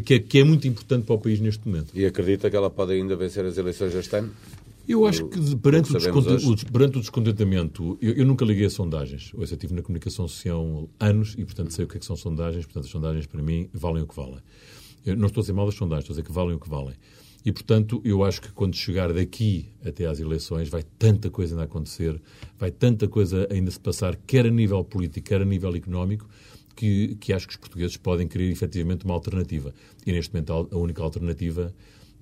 que 0.00 0.14
é, 0.14 0.18
que 0.18 0.38
é 0.40 0.44
muito 0.44 0.66
importante 0.66 1.04
para 1.04 1.14
o 1.14 1.18
país 1.18 1.38
neste 1.40 1.66
momento. 1.66 1.92
E 1.94 2.04
acredita 2.04 2.50
que 2.50 2.56
ela 2.56 2.68
pode 2.68 2.92
ainda 2.92 3.14
vencer 3.14 3.44
as 3.44 3.56
eleições 3.56 3.94
este 3.94 4.16
ano? 4.16 4.30
Eu 4.86 5.06
acho 5.06 5.26
que 5.28 5.56
perante 5.56 5.90
o, 5.92 5.96
o, 5.96 6.56
perante 6.70 6.98
o 6.98 7.00
descontentamento, 7.00 7.96
eu, 8.02 8.12
eu, 8.12 8.26
nunca 8.26 8.44
liguei 8.44 8.66
a 8.66 8.70
sondagens. 8.70 9.30
Eu 9.32 9.42
estive 9.42 9.72
na 9.72 9.80
comunicação 9.80 10.28
social 10.28 10.88
anos 11.00 11.34
e, 11.38 11.44
portanto, 11.44 11.72
sei 11.72 11.86
o 11.86 11.88
que, 11.88 11.96
é 11.96 12.00
que 12.00 12.04
são 12.04 12.16
sondagens. 12.16 12.66
Portanto, 12.66 12.84
as 12.84 12.90
sondagens, 12.90 13.26
para 13.26 13.42
mim, 13.42 13.68
valem 13.72 14.02
o 14.02 14.06
que 14.06 14.14
valem. 14.14 14.40
Eu 15.04 15.16
não 15.16 15.26
estou 15.26 15.40
a 15.40 15.42
dizer 15.42 15.52
mal 15.52 15.66
das 15.66 15.74
sondagens, 15.74 16.04
estou 16.04 16.14
a 16.14 16.16
dizer 16.16 16.26
que 16.26 16.32
valem 16.32 16.56
o 16.56 16.60
que 16.60 16.68
valem. 16.68 16.94
E, 17.44 17.52
portanto, 17.52 18.00
eu 18.04 18.24
acho 18.24 18.40
que 18.40 18.50
quando 18.52 18.74
chegar 18.74 19.12
daqui 19.12 19.68
até 19.84 20.06
às 20.06 20.18
eleições, 20.18 20.68
vai 20.70 20.82
tanta 20.98 21.28
coisa 21.28 21.54
ainda 21.54 21.64
acontecer, 21.64 22.20
vai 22.58 22.70
tanta 22.70 23.06
coisa 23.06 23.46
ainda 23.50 23.70
se 23.70 23.78
passar, 23.78 24.16
quer 24.26 24.46
a 24.46 24.50
nível 24.50 24.82
político, 24.82 25.26
quer 25.26 25.42
a 25.42 25.44
nível 25.44 25.74
económico, 25.74 26.26
que, 26.74 27.16
que 27.16 27.32
acho 27.34 27.46
que 27.46 27.52
os 27.52 27.58
portugueses 27.58 27.96
podem 27.98 28.26
querer 28.26 28.50
efetivamente 28.50 29.04
uma 29.04 29.12
alternativa. 29.12 29.74
E, 30.06 30.12
neste 30.12 30.32
momento, 30.32 30.68
a 30.72 30.78
única 30.78 31.02
alternativa 31.02 31.74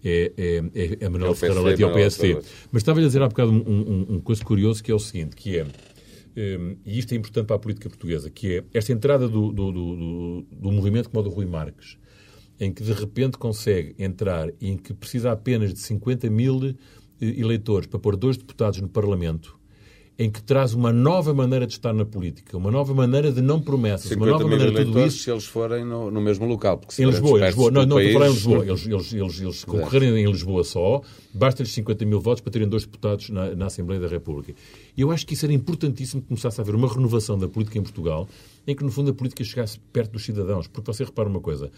é, 0.05 0.33
é, 0.37 0.99
é 1.01 1.07
a 1.07 1.11
Manuel 1.11 1.33
é 1.33 1.35
Ferreira 1.37 1.63
Leite 1.63 1.83
e 1.83 1.85
ao 1.85 1.93
PST. 1.93 2.39
Mas 2.73 2.83
estava-lhe 2.83 3.05
a 3.05 3.09
dizer 3.09 3.23
há 3.23 3.29
bocado 3.29 3.53
um, 3.53 3.61
um, 3.61 4.07
um 4.17 4.21
coisa 4.21 4.45
curioso, 4.45 4.83
que 4.83 4.91
é 4.91 4.95
o 4.95 4.99
seguinte, 4.99 5.37
que 5.37 5.57
é, 5.57 5.65
um, 5.65 6.77
e 6.85 6.99
isto 6.99 7.13
é 7.13 7.17
importante 7.17 7.47
para 7.47 7.57
a 7.57 7.59
política 7.61 7.89
portuguesa, 7.89 8.29
que 8.29 8.57
é 8.57 8.65
esta 8.75 8.93
entrada 8.93 9.29
do, 9.29 9.53
do, 9.53 9.71
do, 9.73 10.47
do 10.51 10.73
movimento 10.73 11.11
como 11.11 11.25
o 11.25 11.29
do 11.29 11.31
Rui 11.31 11.47
Marques, 11.47 11.97
em 12.63 12.73
que 12.73 12.83
de 12.83 12.93
repente 12.93 13.37
consegue 13.37 13.93
entrar 13.99 14.49
e 14.61 14.71
em 14.71 14.77
que 14.77 14.95
precisa 14.95 15.33
apenas 15.33 15.75
de 15.75 15.81
50 15.81 16.31
mil 16.31 16.65
eh, 16.65 16.75
eleitores 17.21 17.89
para 17.89 17.99
pôr 17.99 18.15
dois 18.15 18.37
deputados 18.37 18.81
no 18.81 18.89
Parlamento, 18.89 19.59
em 20.17 20.31
que 20.31 20.41
traz 20.41 20.73
uma 20.73 20.93
nova 20.93 21.35
maneira 21.35 21.67
de 21.67 21.73
estar 21.73 21.93
na 21.93 22.05
política, 22.05 22.57
uma 22.57 22.71
nova 22.71 22.95
maneira 22.95 23.33
de 23.33 23.43
não 23.43 23.61
promessas, 23.61 24.13
uma 24.13 24.27
nova 24.27 24.47
maneira 24.47 24.71
de 24.71 24.85
tudo 24.85 25.05
isso. 25.05 25.25
se 25.25 25.31
eles 25.33 25.45
forem 25.45 25.85
no, 25.85 26.09
no 26.09 26.21
mesmo 26.21 26.47
local. 26.47 26.79
Porque 26.79 27.03
em 27.03 27.07
Lisboa, 27.07 27.41
em 27.41 27.47
Lisboa. 27.47 27.71
Não, 27.73 27.85
não 27.85 27.99
estou 27.99 28.11
a 28.11 28.13
falar 28.13 28.27
em 28.31 28.33
Lisboa. 28.35 28.65
Eles, 28.65 28.87
eles, 28.87 29.13
eles, 29.13 29.41
eles 29.41 29.65
concorrerem 29.65 30.23
em 30.23 30.31
Lisboa 30.31 30.63
só, 30.63 31.03
basta-lhes 31.35 31.73
50 31.73 32.05
mil 32.05 32.21
votos 32.21 32.43
para 32.43 32.53
terem 32.53 32.69
dois 32.69 32.85
deputados 32.85 33.29
na, 33.31 33.57
na 33.57 33.67
Assembleia 33.67 34.01
da 34.01 34.07
República. 34.07 34.55
E 34.97 35.01
eu 35.01 35.11
acho 35.11 35.27
que 35.27 35.35
isso 35.35 35.45
era 35.45 35.53
importantíssimo 35.53 36.23
que 36.23 36.29
começasse 36.29 36.61
a 36.61 36.63
haver 36.63 36.77
uma 36.77 36.87
renovação 36.87 37.37
da 37.37 37.49
política 37.49 37.79
em 37.79 37.83
Portugal, 37.83 38.29
em 38.69 38.77
que, 38.77 38.85
no 38.85 38.93
fundo, 38.93 39.11
a 39.11 39.15
política 39.15 39.43
chegasse 39.43 39.81
perto 39.93 40.13
dos 40.13 40.25
cidadãos. 40.25 40.69
Porque 40.69 40.93
você 40.93 41.03
repara 41.03 41.29
uma 41.29 41.41
coisa, 41.41 41.73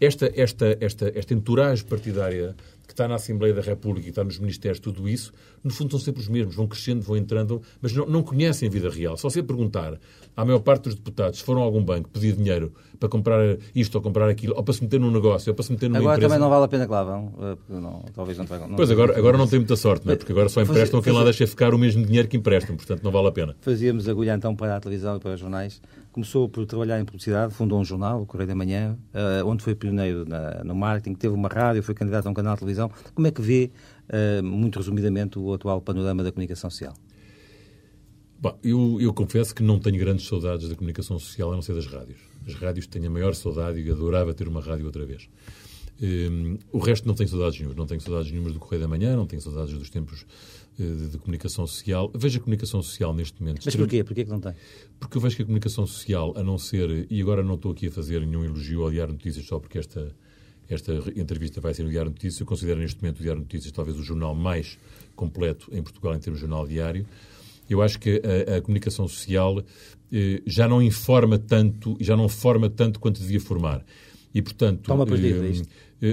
esta, 0.00 0.32
esta, 0.34 0.76
esta, 0.80 1.12
esta 1.14 1.34
entourage 1.34 1.84
partidária 1.84 2.56
que 2.86 2.92
está 2.92 3.06
na 3.06 3.14
Assembleia 3.16 3.54
da 3.54 3.60
República 3.60 4.06
e 4.06 4.10
está 4.10 4.24
nos 4.24 4.38
ministérios, 4.38 4.80
tudo 4.80 5.08
isso, 5.08 5.32
no 5.62 5.70
fundo 5.70 5.92
são 5.92 6.00
sempre 6.00 6.22
os 6.22 6.28
mesmos, 6.28 6.56
vão 6.56 6.66
crescendo, 6.66 7.02
vão 7.02 7.16
entrando, 7.16 7.62
mas 7.80 7.92
não, 7.92 8.06
não 8.06 8.22
conhecem 8.22 8.68
a 8.68 8.70
vida 8.70 8.90
real. 8.90 9.16
Só 9.16 9.30
se 9.30 9.42
perguntar 9.42 10.00
à 10.40 10.44
maior 10.44 10.60
parte 10.60 10.84
dos 10.84 10.94
deputados 10.94 11.40
foram 11.40 11.60
a 11.60 11.64
algum 11.64 11.84
banco 11.84 12.08
pedir 12.08 12.34
dinheiro 12.34 12.72
para 12.98 13.08
comprar 13.08 13.56
isto 13.74 13.94
ou 13.94 14.02
comprar 14.02 14.28
aquilo, 14.28 14.54
ou 14.54 14.62
para 14.62 14.74
se 14.74 14.82
meter 14.82 15.00
num 15.00 15.10
negócio, 15.10 15.50
ou 15.50 15.54
para 15.54 15.64
se 15.64 15.72
meter 15.72 15.88
numa 15.88 15.98
agora 15.98 16.16
empresa... 16.16 16.34
Agora 16.34 16.38
também 16.38 16.40
não 16.40 16.50
vale 16.50 16.64
a 16.64 16.68
pena 16.68 16.86
que 16.86 16.92
lá 16.92 17.02
vão, 17.02 17.32
eh, 17.40 17.56
não, 17.68 18.04
talvez 18.14 18.36
não, 18.36 18.44
não 18.68 18.76
Pois, 18.76 18.90
agora, 18.90 19.18
agora 19.18 19.38
não 19.38 19.46
tem 19.46 19.58
muita 19.58 19.74
sorte, 19.74 20.06
não 20.06 20.12
é? 20.12 20.16
porque 20.16 20.32
agora 20.32 20.50
só 20.50 20.60
emprestam 20.60 21.00
quem 21.00 21.12
lá 21.12 21.24
deixa 21.24 21.46
ficar 21.46 21.72
o 21.72 21.78
mesmo 21.78 22.04
dinheiro 22.04 22.28
que 22.28 22.36
emprestam, 22.36 22.76
portanto 22.76 23.02
não 23.02 23.10
vale 23.10 23.28
a 23.28 23.32
pena. 23.32 23.56
Fazíamos 23.60 24.06
agulha 24.06 24.34
então 24.34 24.54
para 24.54 24.76
a 24.76 24.80
televisão 24.80 25.16
e 25.16 25.20
para 25.20 25.32
os 25.32 25.40
jornais. 25.40 25.80
Começou 26.12 26.48
por 26.48 26.66
trabalhar 26.66 27.00
em 27.00 27.04
publicidade, 27.04 27.54
fundou 27.54 27.80
um 27.80 27.84
jornal, 27.84 28.20
o 28.22 28.26
Correio 28.26 28.48
da 28.48 28.54
Manhã, 28.54 28.98
uh, 29.14 29.46
onde 29.46 29.62
foi 29.62 29.74
pioneiro 29.74 30.26
na, 30.28 30.62
no 30.64 30.74
marketing, 30.74 31.14
teve 31.14 31.34
uma 31.34 31.48
rádio, 31.48 31.82
foi 31.82 31.94
candidato 31.94 32.26
a 32.26 32.30
um 32.30 32.34
canal 32.34 32.54
de 32.54 32.60
televisão. 32.60 32.90
Como 33.14 33.26
é 33.26 33.30
que 33.30 33.40
vê, 33.40 33.70
uh, 34.08 34.42
muito 34.42 34.78
resumidamente, 34.78 35.38
o 35.38 35.54
atual 35.54 35.80
panorama 35.80 36.22
da 36.22 36.32
comunicação 36.32 36.68
social? 36.68 36.94
Bom, 38.40 38.58
eu, 38.64 38.98
eu, 39.00 39.12
confesso 39.12 39.54
que 39.54 39.62
não 39.62 39.78
tenho 39.78 39.98
grandes 39.98 40.26
saudades 40.26 40.66
da 40.66 40.74
comunicação 40.74 41.18
social, 41.18 41.52
a 41.52 41.54
não 41.54 41.60
ser 41.60 41.74
das 41.74 41.86
rádios. 41.86 42.18
As 42.46 42.54
rádios 42.54 42.86
têm 42.86 43.06
a 43.06 43.10
maior 43.10 43.34
saudade 43.34 43.78
e 43.78 43.90
adorava 43.90 44.32
ter 44.32 44.48
uma 44.48 44.62
rádio 44.62 44.86
outra 44.86 45.04
vez. 45.04 45.28
Um, 46.02 46.56
o 46.72 46.78
resto 46.78 47.06
não 47.06 47.14
tenho 47.14 47.28
saudades 47.28 47.58
nenhumas. 47.58 47.76
Não 47.76 47.86
tenho 47.86 48.00
saudades 48.00 48.32
nenhumas 48.32 48.54
do 48.54 48.58
Correio 48.58 48.80
da 48.80 48.88
Manhã, 48.88 49.14
não 49.14 49.26
tenho 49.26 49.42
saudades 49.42 49.76
dos 49.76 49.90
tempos 49.90 50.22
uh, 50.22 50.82
de, 50.82 51.08
de, 51.08 51.18
comunicação 51.18 51.66
social. 51.66 52.10
Vejo 52.14 52.38
a 52.38 52.40
comunicação 52.40 52.82
social 52.82 53.12
neste 53.12 53.38
momento. 53.42 53.60
Mas 53.62 53.76
porquê? 53.76 54.02
Porquê 54.02 54.24
que 54.24 54.30
não 54.30 54.40
tem? 54.40 54.54
Porque 54.98 55.18
eu 55.18 55.20
vejo 55.20 55.36
que 55.36 55.42
a 55.42 55.44
comunicação 55.44 55.86
social, 55.86 56.32
a 56.34 56.42
não 56.42 56.56
ser. 56.56 57.06
E 57.10 57.20
agora 57.20 57.42
não 57.42 57.56
estou 57.56 57.72
aqui 57.72 57.88
a 57.88 57.90
fazer 57.90 58.26
nenhum 58.26 58.42
elogio 58.42 58.82
ao 58.82 58.90
Diário 58.90 59.12
Notícias 59.12 59.44
só 59.44 59.58
porque 59.58 59.76
esta, 59.76 60.16
esta 60.66 60.94
entrevista 61.14 61.60
vai 61.60 61.74
ser 61.74 61.82
no 61.82 61.90
Diário 61.90 62.10
Notícias. 62.10 62.40
Eu 62.40 62.46
considero 62.46 62.80
neste 62.80 63.02
momento 63.02 63.18
o 63.18 63.22
Diário 63.22 63.42
Notícias 63.42 63.70
talvez 63.70 63.98
o 63.98 64.02
jornal 64.02 64.34
mais 64.34 64.78
completo 65.14 65.68
em 65.70 65.82
Portugal 65.82 66.14
em 66.14 66.18
termos 66.18 66.40
de 66.40 66.46
jornal 66.46 66.66
diário. 66.66 67.06
Eu 67.70 67.80
acho 67.80 67.98
que 67.98 68.20
a, 68.48 68.56
a 68.56 68.60
comunicação 68.60 69.06
social 69.06 69.62
eh, 70.12 70.42
já 70.44 70.68
não 70.68 70.82
informa 70.82 71.38
tanto, 71.38 71.96
já 72.00 72.16
não 72.16 72.28
forma 72.28 72.68
tanto 72.68 72.98
quanto 72.98 73.20
devia 73.20 73.40
formar. 73.40 73.84
E, 74.34 74.42
portanto... 74.42 74.82
Toma 74.82 75.04
eh. 75.04 75.60
Eh, 75.60 75.62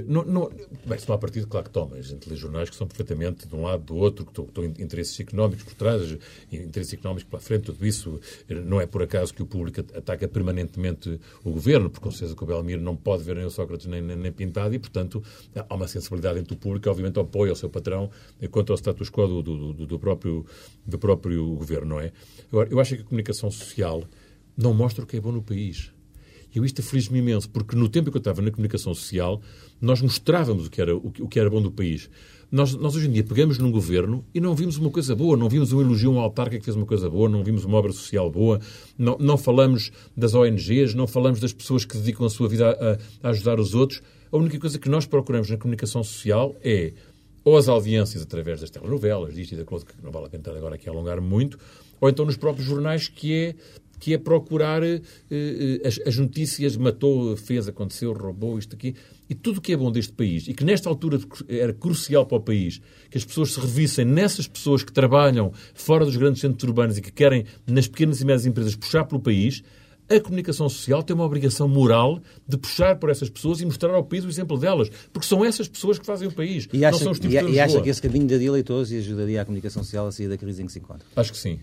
não, 0.07 0.23
não, 0.25 0.49
bem, 0.85 0.97
se 0.97 1.05
toma 1.05 1.17
partido, 1.17 1.47
claro 1.47 1.65
que 1.65 1.71
toma. 1.71 1.95
A 1.95 2.01
gente 2.01 2.29
lê 2.29 2.35
jornais 2.35 2.69
que 2.69 2.75
são 2.75 2.85
perfeitamente 2.85 3.47
de 3.47 3.55
um 3.55 3.63
lado, 3.63 3.83
do 3.83 3.95
outro, 3.95 4.25
que 4.25 4.41
estão, 4.41 4.63
interesses 4.65 5.17
económicos 5.19 5.63
por 5.63 5.73
trás, 5.75 6.17
interesses 6.51 6.93
económicos 6.93 7.23
pela 7.23 7.41
frente, 7.41 7.65
tudo 7.65 7.85
isso. 7.85 8.19
Eh, 8.49 8.55
não 8.55 8.81
é 8.81 8.85
por 8.85 9.01
acaso 9.01 9.33
que 9.33 9.41
o 9.41 9.45
público 9.45 9.79
ataca 9.95 10.27
permanentemente 10.27 11.19
o 11.43 11.51
governo, 11.51 11.89
porque 11.89 12.03
com 12.03 12.11
certeza 12.11 12.35
que 12.35 12.43
o 12.43 12.47
Belmiro 12.47 12.81
não 12.81 12.95
pode 12.95 13.23
ver 13.23 13.37
nem 13.37 13.45
o 13.45 13.49
Sócrates 13.49 13.87
nem, 13.87 14.01
nem, 14.01 14.17
nem 14.17 14.31
pintado, 14.31 14.75
e, 14.75 14.79
portanto, 14.79 15.23
há 15.55 15.73
uma 15.73 15.87
sensibilidade 15.87 16.39
entre 16.39 16.53
o 16.53 16.57
público 16.57 16.83
que, 16.83 16.89
obviamente, 16.89 17.19
apoia 17.19 17.53
o 17.53 17.55
seu 17.55 17.69
patrão 17.69 18.09
quanto 18.51 18.73
ao 18.73 18.77
status 18.77 19.09
quo 19.09 19.41
do, 19.41 19.41
do, 19.41 19.85
do 19.85 19.99
próprio, 19.99 20.45
do 20.85 20.99
próprio 20.99 21.55
governo, 21.55 21.87
não 21.95 21.99
é? 21.99 22.11
Agora, 22.51 22.69
eu 22.69 22.79
acho 22.79 22.95
que 22.95 23.01
a 23.01 23.05
comunicação 23.05 23.49
social 23.49 24.03
não 24.57 24.73
mostra 24.73 25.03
o 25.03 25.07
que 25.07 25.17
é 25.17 25.21
bom 25.21 25.31
no 25.31 25.41
país. 25.41 25.91
Eu 26.53 26.65
isto 26.65 26.81
aflige-me 26.81 27.19
imenso, 27.19 27.49
porque 27.49 27.75
no 27.75 27.87
tempo 27.87 28.09
que 28.11 28.17
eu 28.17 28.19
estava 28.19 28.41
na 28.41 28.51
comunicação 28.51 28.93
social, 28.93 29.41
nós 29.79 30.01
mostrávamos 30.01 30.67
o 30.67 30.69
que 30.69 30.81
era, 30.81 30.95
o 30.95 31.27
que 31.27 31.39
era 31.39 31.49
bom 31.49 31.61
do 31.61 31.71
país. 31.71 32.09
Nós, 32.49 32.73
nós 32.75 32.95
hoje 32.95 33.07
em 33.07 33.11
dia 33.11 33.23
pegamos 33.23 33.57
num 33.57 33.69
governo 33.69 34.25
e 34.33 34.39
não 34.39 34.55
vimos 34.55 34.77
uma 34.77 34.89
coisa 34.89 35.13
boa, 35.13 35.35
não 35.35 35.49
vimos 35.49 35.73
um 35.73 35.81
elogio 35.81 36.11
a 36.11 36.13
um 36.13 36.19
autarca 36.19 36.57
que 36.57 36.63
fez 36.63 36.77
uma 36.77 36.85
coisa 36.85 37.09
boa, 37.09 37.27
não 37.27 37.43
vimos 37.43 37.65
uma 37.65 37.77
obra 37.77 37.91
social 37.91 38.31
boa, 38.31 38.61
não, 38.97 39.17
não 39.19 39.37
falamos 39.37 39.91
das 40.15 40.33
ONGs, 40.33 40.93
não 40.93 41.07
falamos 41.07 41.41
das 41.41 41.51
pessoas 41.51 41.83
que 41.83 41.97
dedicam 41.97 42.25
a 42.25 42.29
sua 42.29 42.47
vida 42.47 42.69
a, 43.21 43.27
a 43.27 43.31
ajudar 43.31 43.59
os 43.59 43.75
outros. 43.75 44.01
A 44.31 44.37
única 44.37 44.57
coisa 44.59 44.79
que 44.79 44.87
nós 44.87 45.05
procuramos 45.05 45.49
na 45.49 45.57
comunicação 45.57 46.03
social 46.03 46.55
é 46.63 46.93
ou 47.43 47.57
as 47.57 47.69
audiências 47.69 48.23
através 48.23 48.61
das 48.61 48.69
telenovelas, 48.69 49.33
disto 49.33 49.53
e 49.53 49.55
daquilo, 49.55 49.85
que 49.85 49.93
não 50.03 50.11
vale 50.11 50.25
a 50.25 50.29
pena 50.29 50.57
agora 50.57 50.75
aqui 50.75 50.89
alongar 50.89 51.21
muito, 51.21 51.57
ou 51.99 52.09
então 52.09 52.25
nos 52.25 52.35
próprios 52.35 52.67
jornais, 52.67 53.07
que 53.07 53.33
é 53.33 53.55
que 53.99 54.13
é 54.13 54.17
procurar 54.17 54.83
uh, 54.83 55.01
as, 55.85 55.99
as, 56.05 56.17
notícias, 56.17 56.77
matou, 56.77 57.35
fez, 57.37 57.67
aconteceu, 57.67 58.13
roubou, 58.13 58.57
isto 58.57 58.75
aqui, 58.75 58.95
e 59.29 59.35
tudo 59.35 59.57
o 59.57 59.61
que 59.61 59.73
é 59.73 59.77
bom 59.77 59.91
deste 59.91 60.13
país, 60.13 60.47
e 60.47 60.53
que 60.53 60.63
nesta 60.63 60.89
altura 60.89 61.19
era 61.47 61.73
crucial 61.73 62.25
para 62.25 62.37
o 62.37 62.41
país, 62.41 62.81
que 63.09 63.17
as 63.17 63.25
pessoas 63.25 63.53
se 63.53 63.59
revissem 63.59 64.05
nessas 64.05 64.47
pessoas 64.47 64.83
que 64.83 64.91
trabalham 64.91 65.51
fora 65.73 66.05
dos 66.05 66.15
grandes 66.15 66.41
centros 66.41 66.63
urbanos 66.63 66.97
e 66.97 67.01
que 67.01 67.11
querem, 67.11 67.45
nas 67.65 67.87
pequenas 67.87 68.21
e 68.21 68.25
médias 68.25 68.45
empresas, 68.45 68.75
puxar 68.75 69.05
pelo 69.05 69.21
país, 69.21 69.63
a 70.09 70.19
comunicação 70.21 70.69
social 70.69 71.03
tem 71.03 71.13
uma 71.13 71.25
obrigação 71.25 71.67
moral 71.67 72.21
de 72.47 72.57
puxar 72.57 72.95
por 72.95 73.09
essas 73.09 73.29
pessoas 73.29 73.59
e 73.59 73.65
mostrar 73.65 73.93
ao 73.93 74.03
país 74.03 74.23
o 74.23 74.29
exemplo 74.29 74.57
delas, 74.57 74.89
porque 75.11 75.27
são 75.27 75.43
essas 75.43 75.67
pessoas 75.67 75.99
que 75.99 76.05
fazem 76.05 76.27
o 76.27 76.31
país, 76.31 76.67
e 76.71 76.85
acha, 76.85 76.97
não 76.97 77.03
são 77.03 77.11
os 77.11 77.19
tipos 77.19 77.35
e, 77.35 77.55
e 77.55 77.59
acha 77.59 77.81
que 77.81 77.89
esse 77.89 78.01
caminho 78.01 78.25
de 78.25 78.35
eleitores 78.35 78.91
ajudaria 78.91 79.41
a 79.41 79.45
comunicação 79.45 79.83
social 79.83 80.07
a 80.07 80.11
sair 80.11 80.29
da 80.29 80.37
crise 80.37 80.63
em 80.63 80.65
que 80.65 80.71
se 80.71 80.79
encontra? 80.79 81.05
Acho 81.15 81.31
que 81.33 81.37
sim. 81.37 81.59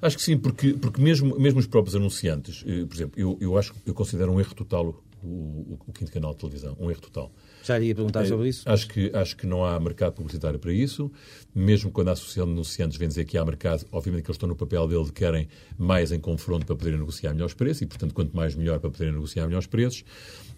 Acho 0.00 0.16
que 0.16 0.22
sim, 0.22 0.38
porque, 0.38 0.74
porque 0.74 1.00
mesmo, 1.00 1.38
mesmo 1.38 1.58
os 1.60 1.66
próprios 1.66 1.94
anunciantes, 1.96 2.62
eh, 2.66 2.84
por 2.84 2.94
exemplo, 2.94 3.20
eu, 3.20 3.36
eu, 3.40 3.58
acho, 3.58 3.74
eu 3.84 3.94
considero 3.94 4.32
um 4.32 4.40
erro 4.40 4.54
total 4.54 5.02
o, 5.22 5.26
o, 5.26 5.78
o 5.86 5.92
quinto 5.92 6.12
canal 6.12 6.32
de 6.32 6.38
televisão, 6.38 6.76
um 6.78 6.90
erro 6.90 7.00
total. 7.00 7.32
Já 7.64 7.80
ia 7.80 7.94
perguntar 7.94 8.26
sobre 8.26 8.48
isso. 8.48 8.62
Acho 8.68 8.86
que, 8.88 9.10
acho 9.14 9.36
que 9.36 9.46
não 9.46 9.64
há 9.64 9.80
mercado 9.80 10.12
publicitário 10.12 10.58
para 10.58 10.72
isso. 10.72 11.10
Mesmo 11.54 11.90
quando 11.90 12.08
a 12.08 12.12
Associação 12.12 12.44
de 12.44 12.52
Denunciantes 12.52 12.98
vem 12.98 13.08
dizer 13.08 13.24
que 13.24 13.38
há 13.38 13.44
mercado, 13.44 13.86
obviamente 13.90 14.24
que 14.24 14.30
eles 14.30 14.36
estão 14.36 14.48
no 14.48 14.54
papel 14.54 14.86
dele 14.86 15.04
de 15.04 15.12
querem 15.12 15.48
mais 15.78 16.12
em 16.12 16.20
confronto 16.20 16.66
para 16.66 16.76
poderem 16.76 16.98
negociar 16.98 17.32
melhores 17.32 17.54
preços 17.54 17.82
e, 17.82 17.86
portanto, 17.86 18.14
quanto 18.14 18.36
mais 18.36 18.54
melhor 18.54 18.78
para 18.78 18.90
poderem 18.90 19.14
negociar 19.14 19.46
melhores 19.46 19.66
preços. 19.66 20.04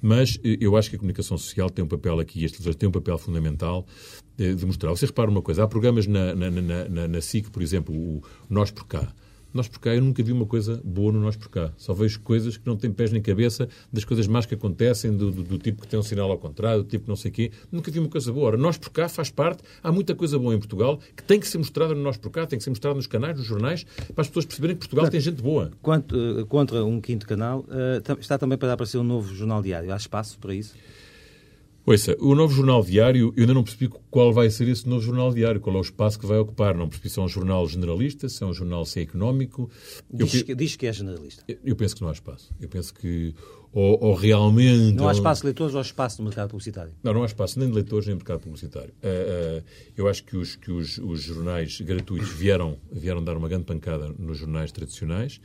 Mas 0.03 0.39
eh, 0.45 0.59
eu 0.61 0.77
acho 0.77 0.91
que 0.91 0.97
a 0.97 0.99
comunicação 0.99 1.39
social 1.39 1.71
tem 1.71 1.85
um 1.85 1.89
papel 1.89 2.19
aqui, 2.19 2.45
as 2.45 2.51
televisões 2.51 2.77
têm 2.77 2.89
um 2.89 2.93
papel 2.93 3.17
fundamental 3.19 3.87
eh, 4.39 4.53
de 4.55 4.67
mostrar. 4.67 4.91
Você 4.91 5.07
repara 5.07 5.31
uma 5.31 5.43
coisa, 5.43 5.65
há 5.65 5.69
programas 5.69 6.07
na, 6.07 6.35
na, 6.35 6.51
na, 6.51 6.89
na, 6.89 7.09
na 7.09 7.21
SIC, 7.21 7.51
por 7.51 7.63
exemplo, 7.63 7.95
o 7.95 8.23
Nós 8.49 8.71
por 8.71 8.87
Cá 8.87 9.13
nós 9.57 9.69
por 9.69 9.81
cá, 9.81 9.95
eu 9.95 10.03
nunca 10.03 10.23
vi 10.23 10.33
uma 10.33 10.47
coisa 10.47 10.81
boa 10.85 11.13
no 11.13 11.21
Nós 11.21 11.37
por 11.37 11.49
cá. 11.49 11.73
Só 11.77 11.93
vejo 11.95 12.21
coisas 12.21 12.57
que 12.57 12.67
não 12.67 12.77
têm 12.77 12.93
pés 12.93 13.11
nem 13.11 13.21
cabeça, 13.23 13.69
das 13.93 14.05
coisas 14.05 14.27
más 14.27 14.47
que 14.47 14.55
acontecem, 14.55 15.17
do, 15.17 15.31
do, 15.31 15.43
do 15.43 15.59
tipo 15.59 15.83
que 15.83 15.89
tem 15.89 15.99
um 15.99 16.03
sinal 16.03 16.31
ao 16.31 16.39
contrário, 16.39 16.83
do 16.83 16.89
tipo 16.89 17.05
que 17.05 17.09
não 17.09 17.17
sei 17.17 17.31
o 17.31 17.35
quê. 17.35 17.51
Nunca 17.73 17.91
vi 17.91 17.99
uma 17.99 18.09
coisa 18.09 18.33
boa. 18.33 18.49
Ora, 18.49 18.57
Nós 18.57 18.77
por 18.77 18.91
cá 18.91 19.09
faz 19.09 19.31
parte, 19.31 19.63
há 19.83 19.91
muita 19.91 20.15
coisa 20.15 20.39
boa 20.39 20.55
em 20.55 20.59
Portugal 20.59 21.01
que 21.17 21.23
tem 21.23 21.41
que 21.41 21.49
ser 21.49 21.59
mostrada 21.59 21.95
no 21.95 22.03
Nós 22.03 22.17
por 22.17 22.31
cá, 22.31 22.47
tem 22.47 22.59
que 22.59 22.65
ser 22.65 22.71
mostrada 22.71 22.97
nos 22.97 23.07
canais, 23.07 23.37
nos 23.37 23.47
jornais, 23.47 23.85
para 24.15 24.23
as 24.23 24.29
pessoas 24.29 24.45
perceberem 24.45 24.77
que 24.77 24.81
Portugal 24.81 25.09
tem 25.09 25.21
gente 25.21 25.43
boa. 25.43 25.71
Quanto, 25.81 26.15
uh, 26.17 26.47
contra 26.47 26.85
um 26.85 27.01
quinto 27.01 27.27
canal, 27.27 27.61
uh, 27.61 28.21
está 28.21 28.39
também 28.39 28.59
para 28.59 28.73
aparecer 28.73 28.99
um 28.99 29.05
novo 29.05 29.35
jornal 29.35 29.63
diário. 29.63 29.93
Há 29.93 29.97
espaço 29.97 30.39
para 30.39 30.55
isso? 30.55 30.75
Ouça, 31.89 32.17
o 32.19 32.35
novo 32.35 32.53
jornal 32.53 32.83
diário, 32.83 33.33
eu 33.37 33.43
ainda 33.43 33.55
não 33.55 33.63
percebi 33.63 33.89
qual 34.11 34.33
vai 34.33 34.51
ser 34.51 34.67
esse 34.67 34.89
novo 34.89 35.03
jornal 35.03 35.33
diário, 35.33 35.61
qual 35.61 35.77
é 35.77 35.79
o 35.79 35.83
espaço 35.83 36.19
que 36.19 36.27
vai 36.27 36.37
ocupar. 36.37 36.75
Não 36.75 36.89
percebi 36.89 37.09
se 37.09 37.21
é 37.21 37.23
um 37.23 37.29
jornal 37.29 37.65
generalista, 37.69 38.29
se 38.29 38.43
é 38.43 38.47
um 38.47 38.53
jornal 38.53 38.85
se 38.85 38.99
é 38.99 39.03
económico. 39.05 39.71
Diz, 40.13 40.35
eu, 40.35 40.45
que, 40.45 40.55
diz 40.57 40.75
que 40.75 40.85
é 40.89 40.93
generalista. 40.93 41.45
Eu, 41.47 41.59
eu, 41.65 41.77
penso 41.77 41.95
que 41.95 42.03
não 42.03 42.09
há 42.09 42.13
espaço. 42.13 42.53
Eu 42.61 42.69
penso 42.69 42.93
que, 42.93 43.33
ou, 43.73 44.03
ou 44.03 44.15
realmente... 44.15 44.97
Não 44.97 45.09
há 45.09 45.13
espaço 45.13 45.43
de 45.43 45.47
leitores 45.47 45.75
ou 45.75 45.79
há 45.79 45.83
espaço 45.83 46.21
no 46.21 46.25
mercado 46.25 46.49
publicitário? 46.49 46.93
Não, 47.05 47.15
não 47.15 47.23
há 47.23 47.27
espaço 47.27 47.57
nem 47.57 47.69
de 47.69 47.75
leitores 47.77 48.05
nem 48.09 48.17
de 48.17 48.19
mercado 48.19 48.41
publicitário. 48.41 48.93
Uh, 48.95 49.61
uh, 49.61 49.65
eu 49.97 50.09
acho 50.09 50.25
que, 50.25 50.37
os, 50.37 50.57
que 50.57 50.73
os, 50.73 50.99
os 50.99 51.23
jornais 51.23 51.81
gratuitos 51.81 52.31
vieram, 52.31 52.77
vieram 52.91 53.23
dar 53.23 53.37
uma 53.37 53.49
grande 53.49 53.65
pancada 53.65 54.13
nos 54.19 54.39
jornais 54.39 54.73
tradicionais. 54.73 55.41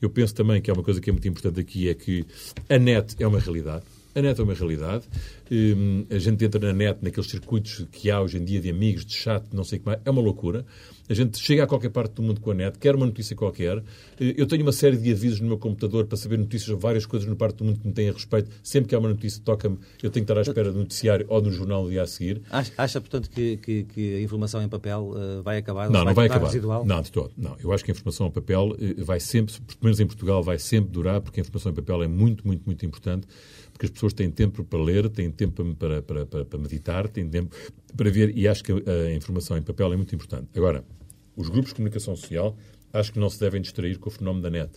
Eu 0.00 0.08
penso 0.08 0.34
também 0.34 0.62
que 0.62 0.70
há 0.70 0.74
uma 0.74 0.82
coisa 0.82 1.02
que 1.02 1.10
é 1.10 1.12
muito 1.12 1.28
importante 1.28 1.60
aqui, 1.60 1.90
é 1.90 1.94
que 1.94 2.24
a 2.66 2.78
net 2.78 3.14
é 3.18 3.26
uma 3.26 3.38
realidade. 3.38 3.84
A 4.14 4.20
net 4.20 4.38
é 4.38 4.44
uma 4.44 4.52
realidade. 4.52 5.06
Um, 5.50 6.04
a 6.10 6.18
gente 6.18 6.44
entra 6.44 6.60
na 6.60 6.72
net, 6.72 6.98
naqueles 7.00 7.30
circuitos 7.30 7.86
que 7.90 8.10
há 8.10 8.20
hoje 8.20 8.36
em 8.36 8.44
dia 8.44 8.60
de 8.60 8.68
amigos, 8.68 9.06
de 9.06 9.14
chat, 9.14 9.44
não 9.52 9.64
sei 9.64 9.78
o 9.78 9.80
que 9.80 9.86
mais. 9.86 10.00
É 10.04 10.10
uma 10.10 10.20
loucura. 10.20 10.66
A 11.08 11.14
gente 11.14 11.38
chega 11.38 11.64
a 11.64 11.66
qualquer 11.66 11.90
parte 11.90 12.12
do 12.14 12.22
mundo 12.22 12.40
com 12.40 12.50
a 12.50 12.54
net, 12.54 12.78
quer 12.78 12.94
uma 12.94 13.06
notícia 13.06 13.34
qualquer. 13.34 13.78
Eh, 14.20 14.34
eu 14.36 14.46
tenho 14.46 14.62
uma 14.62 14.72
série 14.72 14.96
de 14.98 15.10
avisos 15.10 15.40
no 15.40 15.48
meu 15.48 15.58
computador 15.58 16.06
para 16.06 16.16
saber 16.16 16.38
notícias 16.38 16.74
de 16.74 16.80
várias 16.80 17.06
coisas 17.06 17.28
no 17.28 17.36
parte 17.36 17.56
do 17.56 17.64
mundo 17.64 17.80
que 17.80 17.86
me 17.86 17.92
têm 17.92 18.10
a 18.10 18.12
respeito. 18.12 18.50
Sempre 18.62 18.90
que 18.90 18.94
há 18.94 18.98
uma 18.98 19.08
notícia, 19.08 19.40
toca-me, 19.42 19.78
eu 20.02 20.10
tenho 20.10 20.26
que 20.26 20.32
estar 20.32 20.38
à 20.38 20.42
espera 20.42 20.70
do 20.70 20.78
noticiário 20.78 21.26
ou 21.28 21.40
no 21.40 21.50
jornal 21.50 21.84
do 21.84 21.90
dia 21.90 22.02
a 22.02 22.06
seguir. 22.06 22.42
Acha, 22.50 22.72
acha 22.76 23.00
portanto, 23.00 23.30
que, 23.30 23.56
que, 23.56 23.84
que, 23.84 24.16
a 24.16 24.20
informação 24.20 24.62
em 24.62 24.68
papel 24.68 25.14
uh, 25.14 25.42
vai 25.42 25.56
acabar? 25.58 25.90
Não, 25.90 26.00
vai 26.00 26.04
não 26.04 26.14
vai 26.14 26.26
acabar. 26.26 26.46
Residual? 26.46 26.84
Não, 26.84 27.00
de 27.00 27.10
todo. 27.10 27.32
Não, 27.36 27.56
eu 27.62 27.72
acho 27.72 27.84
que 27.84 27.90
a 27.90 27.94
informação 27.94 28.26
em 28.26 28.30
papel 28.30 28.68
uh, 28.70 29.04
vai 29.04 29.20
sempre, 29.20 29.54
pelo 29.54 29.78
menos 29.82 30.00
em 30.00 30.06
Portugal, 30.06 30.42
vai 30.42 30.58
sempre 30.58 30.90
durar, 30.90 31.20
porque 31.20 31.40
a 31.40 31.42
informação 31.42 31.72
em 31.72 31.74
papel 31.74 32.02
é 32.02 32.08
muito, 32.08 32.46
muito, 32.46 32.62
muito 32.64 32.84
importante 32.86 33.26
porque 33.82 33.86
as 33.86 33.90
pessoas 33.90 34.12
têm 34.12 34.30
tempo 34.30 34.64
para 34.64 34.80
ler, 34.80 35.08
têm 35.08 35.30
tempo 35.30 35.74
para, 35.74 36.02
para, 36.02 36.24
para, 36.24 36.44
para 36.44 36.58
meditar, 36.58 37.08
têm 37.08 37.28
tempo 37.28 37.54
para 37.96 38.10
ver, 38.10 38.36
e 38.36 38.46
acho 38.46 38.62
que 38.62 38.72
a 38.72 39.12
informação 39.12 39.58
em 39.58 39.62
papel 39.62 39.92
é 39.92 39.96
muito 39.96 40.14
importante. 40.14 40.46
Agora, 40.54 40.84
os 41.36 41.48
grupos 41.48 41.70
de 41.70 41.76
comunicação 41.76 42.14
social 42.14 42.56
acho 42.92 43.12
que 43.12 43.18
não 43.18 43.28
se 43.28 43.40
devem 43.40 43.60
distrair 43.60 43.98
com 43.98 44.08
o 44.08 44.12
fenómeno 44.12 44.42
da 44.42 44.50
net. 44.50 44.70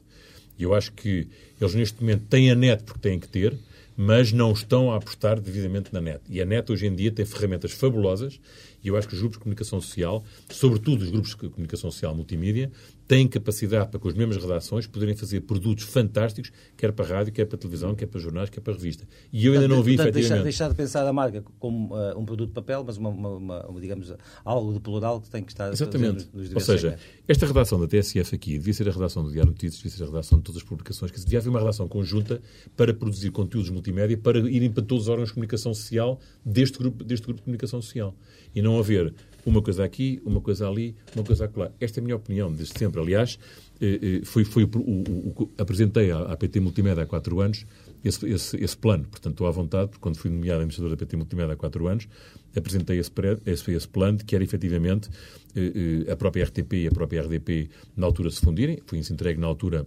E 0.57 0.63
eu 0.63 0.73
acho 0.73 0.91
que 0.93 1.27
eles 1.59 1.75
neste 1.75 2.01
momento 2.01 2.25
têm 2.27 2.49
a 2.49 2.55
net 2.55 2.83
porque 2.83 2.99
têm 2.99 3.19
que 3.19 3.27
ter, 3.27 3.55
mas 3.95 4.31
não 4.31 4.51
estão 4.51 4.91
a 4.91 4.95
apostar 4.97 5.39
devidamente 5.39 5.93
na 5.93 6.01
net. 6.01 6.21
E 6.27 6.41
a 6.41 6.45
net 6.45 6.71
hoje 6.71 6.87
em 6.87 6.95
dia 6.95 7.11
tem 7.11 7.25
ferramentas 7.25 7.73
fabulosas 7.73 8.39
e 8.85 8.87
eu 8.87 8.95
acho 8.95 9.07
que 9.07 9.15
os 9.15 9.19
grupos 9.19 9.37
de 9.37 9.43
comunicação 9.43 9.81
social, 9.81 10.23
sobretudo 10.49 11.01
os 11.01 11.09
grupos 11.09 11.31
de 11.31 11.49
comunicação 11.49 11.89
social 11.89 12.13
multimídia, 12.13 12.71
têm 13.07 13.27
capacidade 13.27 13.89
para, 13.89 13.99
com 13.99 14.07
as 14.07 14.13
mesmas 14.13 14.37
redações, 14.37 14.87
poderem 14.87 15.15
fazer 15.15 15.41
produtos 15.41 15.85
fantásticos, 15.85 16.51
quer 16.77 16.91
para 16.91 17.05
a 17.05 17.07
rádio, 17.07 17.33
quer 17.33 17.45
para 17.45 17.55
a 17.55 17.59
televisão, 17.59 17.95
quer 17.95 18.05
para 18.05 18.19
jornais, 18.19 18.49
quer 18.49 18.61
para 18.61 18.73
a 18.73 18.75
revista. 18.75 19.07
E 19.31 19.45
eu 19.45 19.53
ainda 19.53 19.67
não 19.67 19.81
vi, 19.81 19.95
portanto, 19.95 20.15
efetivamente... 20.15 20.43
Deixar, 20.43 20.67
deixar 20.67 20.69
de 20.69 20.75
pensar 20.75 21.07
a 21.07 21.13
marca 21.13 21.43
como 21.59 21.95
uh, 21.95 22.17
um 22.17 22.25
produto 22.25 22.49
de 22.49 22.53
papel, 22.53 22.83
mas 22.85 22.97
uma, 22.97 23.09
uma, 23.09 23.67
uma, 23.67 23.81
digamos, 23.81 24.13
algo 24.43 24.73
de 24.73 24.79
plural 24.79 25.19
que 25.21 25.29
tem 25.29 25.43
que 25.43 25.51
estar... 25.51 25.71
Exatamente. 25.71 26.27
Nos, 26.33 26.49
nos 26.49 26.53
Ou 26.53 26.59
seja, 26.59 26.91
segmentos. 26.91 27.05
esta 27.27 27.45
redação 27.45 27.79
da 27.79 27.87
TSF 27.87 28.35
aqui 28.35 28.57
devia 28.57 28.73
ser 28.73 28.89
a 28.89 28.91
redação 28.91 29.23
do 29.23 29.31
Diário 29.31 29.51
Notícias, 29.51 29.77
devia 29.77 29.97
ser 29.97 30.03
a 30.03 30.07
redação 30.07 30.37
de 30.39 30.43
todas 30.43 30.61
as 30.61 30.67
publicações, 30.67 31.11
que 31.11 31.19
devia 31.19 31.39
haver 31.39 31.49
uma 31.49 31.59
redação 31.59 31.87
conjunta 31.87 32.41
para 32.75 32.93
produzir 32.93 33.31
conteúdos 33.31 33.69
multimédia, 33.69 34.17
para 34.17 34.39
irem 34.39 34.71
para 34.71 34.83
todos 34.83 35.03
os 35.03 35.09
órgãos 35.09 35.29
de 35.29 35.33
comunicação 35.33 35.73
social 35.73 36.19
deste 36.43 36.77
grupo, 36.77 37.03
deste 37.03 37.25
grupo 37.25 37.39
de 37.39 37.43
comunicação 37.43 37.81
social 37.81 38.15
e 38.55 38.61
não 38.61 38.74
haver 38.79 39.13
uma 39.45 39.61
coisa 39.61 39.83
aqui, 39.83 40.21
uma 40.25 40.41
coisa 40.41 40.67
ali, 40.67 40.95
uma 41.15 41.23
coisa 41.23 41.45
acolá. 41.45 41.71
Esta 41.79 41.99
é 41.99 42.01
a 42.01 42.03
minha 42.03 42.15
opinião, 42.15 42.51
desde 42.51 42.77
sempre. 42.77 42.99
Aliás, 42.99 43.37
eh, 43.79 43.99
eh, 44.01 44.25
foi, 44.25 44.43
foi 44.43 44.63
o, 44.63 44.69
o, 44.75 45.43
o, 45.43 45.51
apresentei 45.57 46.11
à, 46.11 46.35
PT 46.35 46.59
Multimédia 46.59 47.03
há 47.03 47.05
quatro 47.05 47.39
anos 47.39 47.65
esse, 48.03 48.27
esse, 48.27 48.57
esse, 48.57 48.77
plano. 48.77 49.05
Portanto, 49.05 49.33
estou 49.33 49.47
à 49.47 49.51
vontade, 49.51 49.89
porque 49.89 50.01
quando 50.01 50.17
fui 50.17 50.31
nomeado 50.31 50.61
administrador 50.61 50.89
da 50.89 50.97
PT 50.97 51.15
Multimédia 51.17 51.53
há 51.53 51.55
quatro 51.55 51.87
anos, 51.87 52.07
apresentei 52.55 52.97
esse, 52.97 53.11
esse, 53.45 53.71
esse 53.71 53.87
plano, 53.87 54.17
que 54.17 54.33
era 54.33 54.43
efetivamente 54.43 55.09
eh, 55.55 56.11
a 56.11 56.15
própria 56.15 56.43
RTP 56.45 56.73
e 56.73 56.87
a 56.87 56.91
própria 56.91 57.21
RDP 57.21 57.69
na 57.95 58.07
altura 58.07 58.31
se 58.31 58.41
fundirem. 58.41 58.79
Fui 58.87 58.97
entregue 58.99 59.39
na 59.39 59.47
altura 59.47 59.85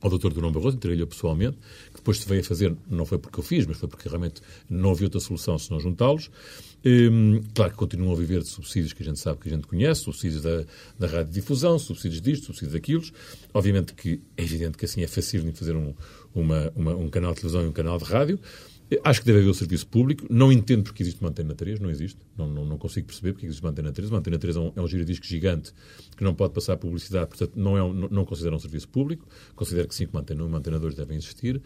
ao 0.00 0.10
Dr. 0.10 0.30
Durão 0.30 0.50
Barroso, 0.50 0.76
entreguei-lhe 0.76 1.06
pessoalmente, 1.06 1.56
que 1.90 1.96
depois 1.96 2.18
se 2.18 2.28
veio 2.28 2.40
a 2.40 2.44
fazer, 2.44 2.76
não 2.90 3.06
foi 3.06 3.18
porque 3.18 3.38
eu 3.38 3.44
fiz, 3.44 3.64
mas 3.66 3.76
foi 3.76 3.88
porque 3.88 4.08
realmente 4.08 4.42
não 4.68 4.90
havia 4.90 5.06
outra 5.06 5.20
solução 5.20 5.56
senão 5.58 5.78
juntá-los. 5.78 6.28
Hum, 6.84 7.40
claro 7.54 7.70
que 7.70 7.76
continuam 7.76 8.12
a 8.12 8.16
viver 8.16 8.40
de 8.40 8.48
subsídios 8.48 8.92
que 8.92 9.02
a 9.02 9.06
gente 9.06 9.18
sabe, 9.18 9.38
que 9.38 9.48
a 9.48 9.52
gente 9.52 9.66
conhece, 9.66 10.02
subsídios 10.02 10.42
da, 10.42 10.64
da 10.98 11.06
radiodifusão, 11.06 11.78
subsídios 11.78 12.20
disto, 12.20 12.46
subsídios 12.46 12.72
daquilo. 12.72 13.02
Obviamente 13.54 13.94
que 13.94 14.20
é 14.36 14.42
evidente 14.42 14.76
que 14.76 14.84
assim 14.84 15.02
é 15.02 15.06
fácil 15.06 15.42
de 15.42 15.52
fazer 15.52 15.76
um, 15.76 15.94
uma, 16.34 16.72
uma, 16.74 16.94
um 16.96 17.08
canal 17.08 17.32
de 17.32 17.40
televisão 17.40 17.64
e 17.64 17.68
um 17.68 17.72
canal 17.72 17.98
de 17.98 18.04
rádio. 18.04 18.38
Acho 19.04 19.20
que 19.20 19.26
deve 19.26 19.38
haver 19.38 19.48
o 19.48 19.54
serviço 19.54 19.86
público. 19.86 20.26
Não 20.28 20.52
entendo 20.52 20.82
porque 20.82 21.02
existe 21.02 21.20
uma 21.20 21.30
antena 21.30 21.54
3, 21.54 21.80
não 21.80 21.88
existe. 21.88 22.18
Não, 22.36 22.46
não, 22.46 22.64
não 22.64 22.76
consigo 22.76 23.06
perceber 23.06 23.32
porque 23.32 23.46
existe 23.46 23.62
uma 23.62 23.70
antena 23.70 23.92
3. 23.92 24.10
Uma 24.10 24.18
antena 24.18 24.38
3 24.38 24.56
é 24.56 24.60
um, 24.60 24.72
é 24.76 24.80
um 24.80 24.86
giradisco 24.86 25.24
gigante 25.24 25.72
que 26.16 26.24
não 26.24 26.34
pode 26.34 26.52
passar 26.52 26.76
publicidade, 26.76 27.28
portanto, 27.28 27.52
não, 27.56 27.76
é 27.76 27.82
um, 27.82 27.92
não, 27.92 28.08
não 28.08 28.24
considera 28.24 28.54
um 28.54 28.58
serviço 28.58 28.88
público. 28.88 29.26
Considero 29.54 29.88
que 29.88 29.94
sim, 29.94 30.06
que 30.06 30.12
uma 30.12 30.20
antena 30.20 30.42
1 30.42 30.46
uma 30.46 30.58
antena 30.58 30.78
2 30.78 30.94
devem 30.94 31.16
existir. 31.16 31.62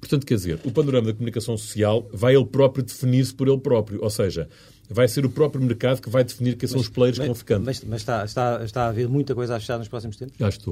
Portanto, 0.00 0.26
quer 0.26 0.34
dizer, 0.34 0.60
o 0.64 0.72
panorama 0.72 1.08
da 1.08 1.12
comunicação 1.12 1.56
social 1.56 2.08
vai 2.12 2.34
ele 2.34 2.46
próprio 2.46 2.82
definir-se 2.82 3.34
por 3.34 3.46
ele 3.46 3.58
próprio. 3.58 4.02
Ou 4.02 4.10
seja, 4.10 4.48
vai 4.88 5.06
ser 5.06 5.24
o 5.26 5.30
próprio 5.30 5.62
mercado 5.62 6.00
que 6.00 6.08
vai 6.08 6.24
definir 6.24 6.56
quem 6.56 6.68
são 6.68 6.80
os 6.80 6.88
players 6.88 7.18
mas, 7.18 7.24
que 7.24 7.28
vão 7.28 7.34
ficando. 7.34 7.64
Mas, 7.64 7.84
mas 7.84 8.00
está, 8.00 8.24
está, 8.24 8.64
está 8.64 8.84
a 8.84 8.88
haver 8.88 9.08
muita 9.08 9.34
coisa 9.34 9.56
a 9.56 9.60
fechar 9.60 9.78
nos 9.78 9.88
próximos 9.88 10.16
tempos? 10.16 10.40
Acho 10.40 10.58
que 10.58 10.64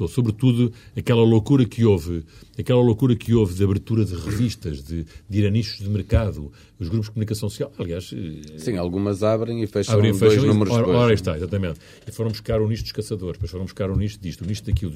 estou 0.00 0.08
sobretudo 0.08 0.72
aquela 0.96 1.22
loucura 1.22 1.64
que 1.64 1.84
houve, 1.84 2.24
aquela 2.58 2.80
loucura 2.80 3.14
que 3.14 3.34
houve 3.34 3.54
de 3.54 3.62
abertura 3.62 4.04
de 4.04 4.14
revistas, 4.14 4.82
de, 4.82 5.04
de 5.28 5.38
ir 5.38 5.46
a 5.46 5.50
nichos 5.50 5.78
de 5.78 5.88
mercado, 5.88 6.50
os 6.78 6.88
grupos 6.88 7.08
de 7.08 7.12
comunicação 7.12 7.48
social, 7.48 7.72
aliás... 7.78 8.10
Eh, 8.12 8.58
Sim, 8.58 8.76
algumas 8.76 9.22
abrem 9.22 9.62
e 9.62 9.66
fecham 9.66 9.94
abrem, 9.94 10.16
dois 10.16 10.34
fecham, 10.34 10.46
números 10.46 10.72
ora, 10.72 10.88
ora 10.88 11.14
está, 11.14 11.36
exatamente. 11.36 11.80
E 12.06 12.12
foram 12.12 12.30
buscar 12.30 12.60
o 12.60 12.68
nicho 12.68 12.82
dos 12.82 12.92
caçadores, 12.92 13.34
depois 13.34 13.50
foram 13.50 13.64
buscar 13.64 13.90
o 13.90 13.96
nicho 13.96 14.18
disto, 14.18 14.42
o 14.42 14.46
nicho 14.46 14.64
daquilo, 14.64 14.92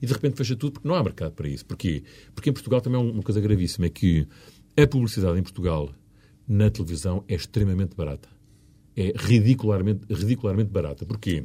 e 0.00 0.06
de 0.06 0.12
repente 0.12 0.36
fecha 0.36 0.54
tudo 0.54 0.72
porque 0.72 0.88
não 0.88 0.94
há 0.94 1.02
mercado 1.02 1.32
para 1.32 1.48
isso. 1.48 1.64
Porquê? 1.64 2.02
Porque 2.34 2.50
em 2.50 2.52
Portugal 2.52 2.80
também 2.80 3.00
é 3.00 3.02
uma 3.02 3.22
coisa 3.22 3.40
gravíssima, 3.40 3.86
é 3.86 3.90
que 3.90 4.26
a 4.76 4.86
publicidade 4.86 5.38
em 5.38 5.42
Portugal, 5.42 5.90
na 6.46 6.70
televisão, 6.70 7.24
é 7.26 7.34
extremamente 7.34 7.96
barata. 7.96 8.28
É 8.94 9.12
ridicularmente, 9.14 10.00
ridicularmente 10.10 10.70
barata. 10.70 11.04
Porquê? 11.04 11.44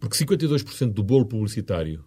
Porque 0.00 0.16
52% 0.16 0.92
do 0.92 1.02
bolo 1.02 1.26
publicitário 1.26 2.02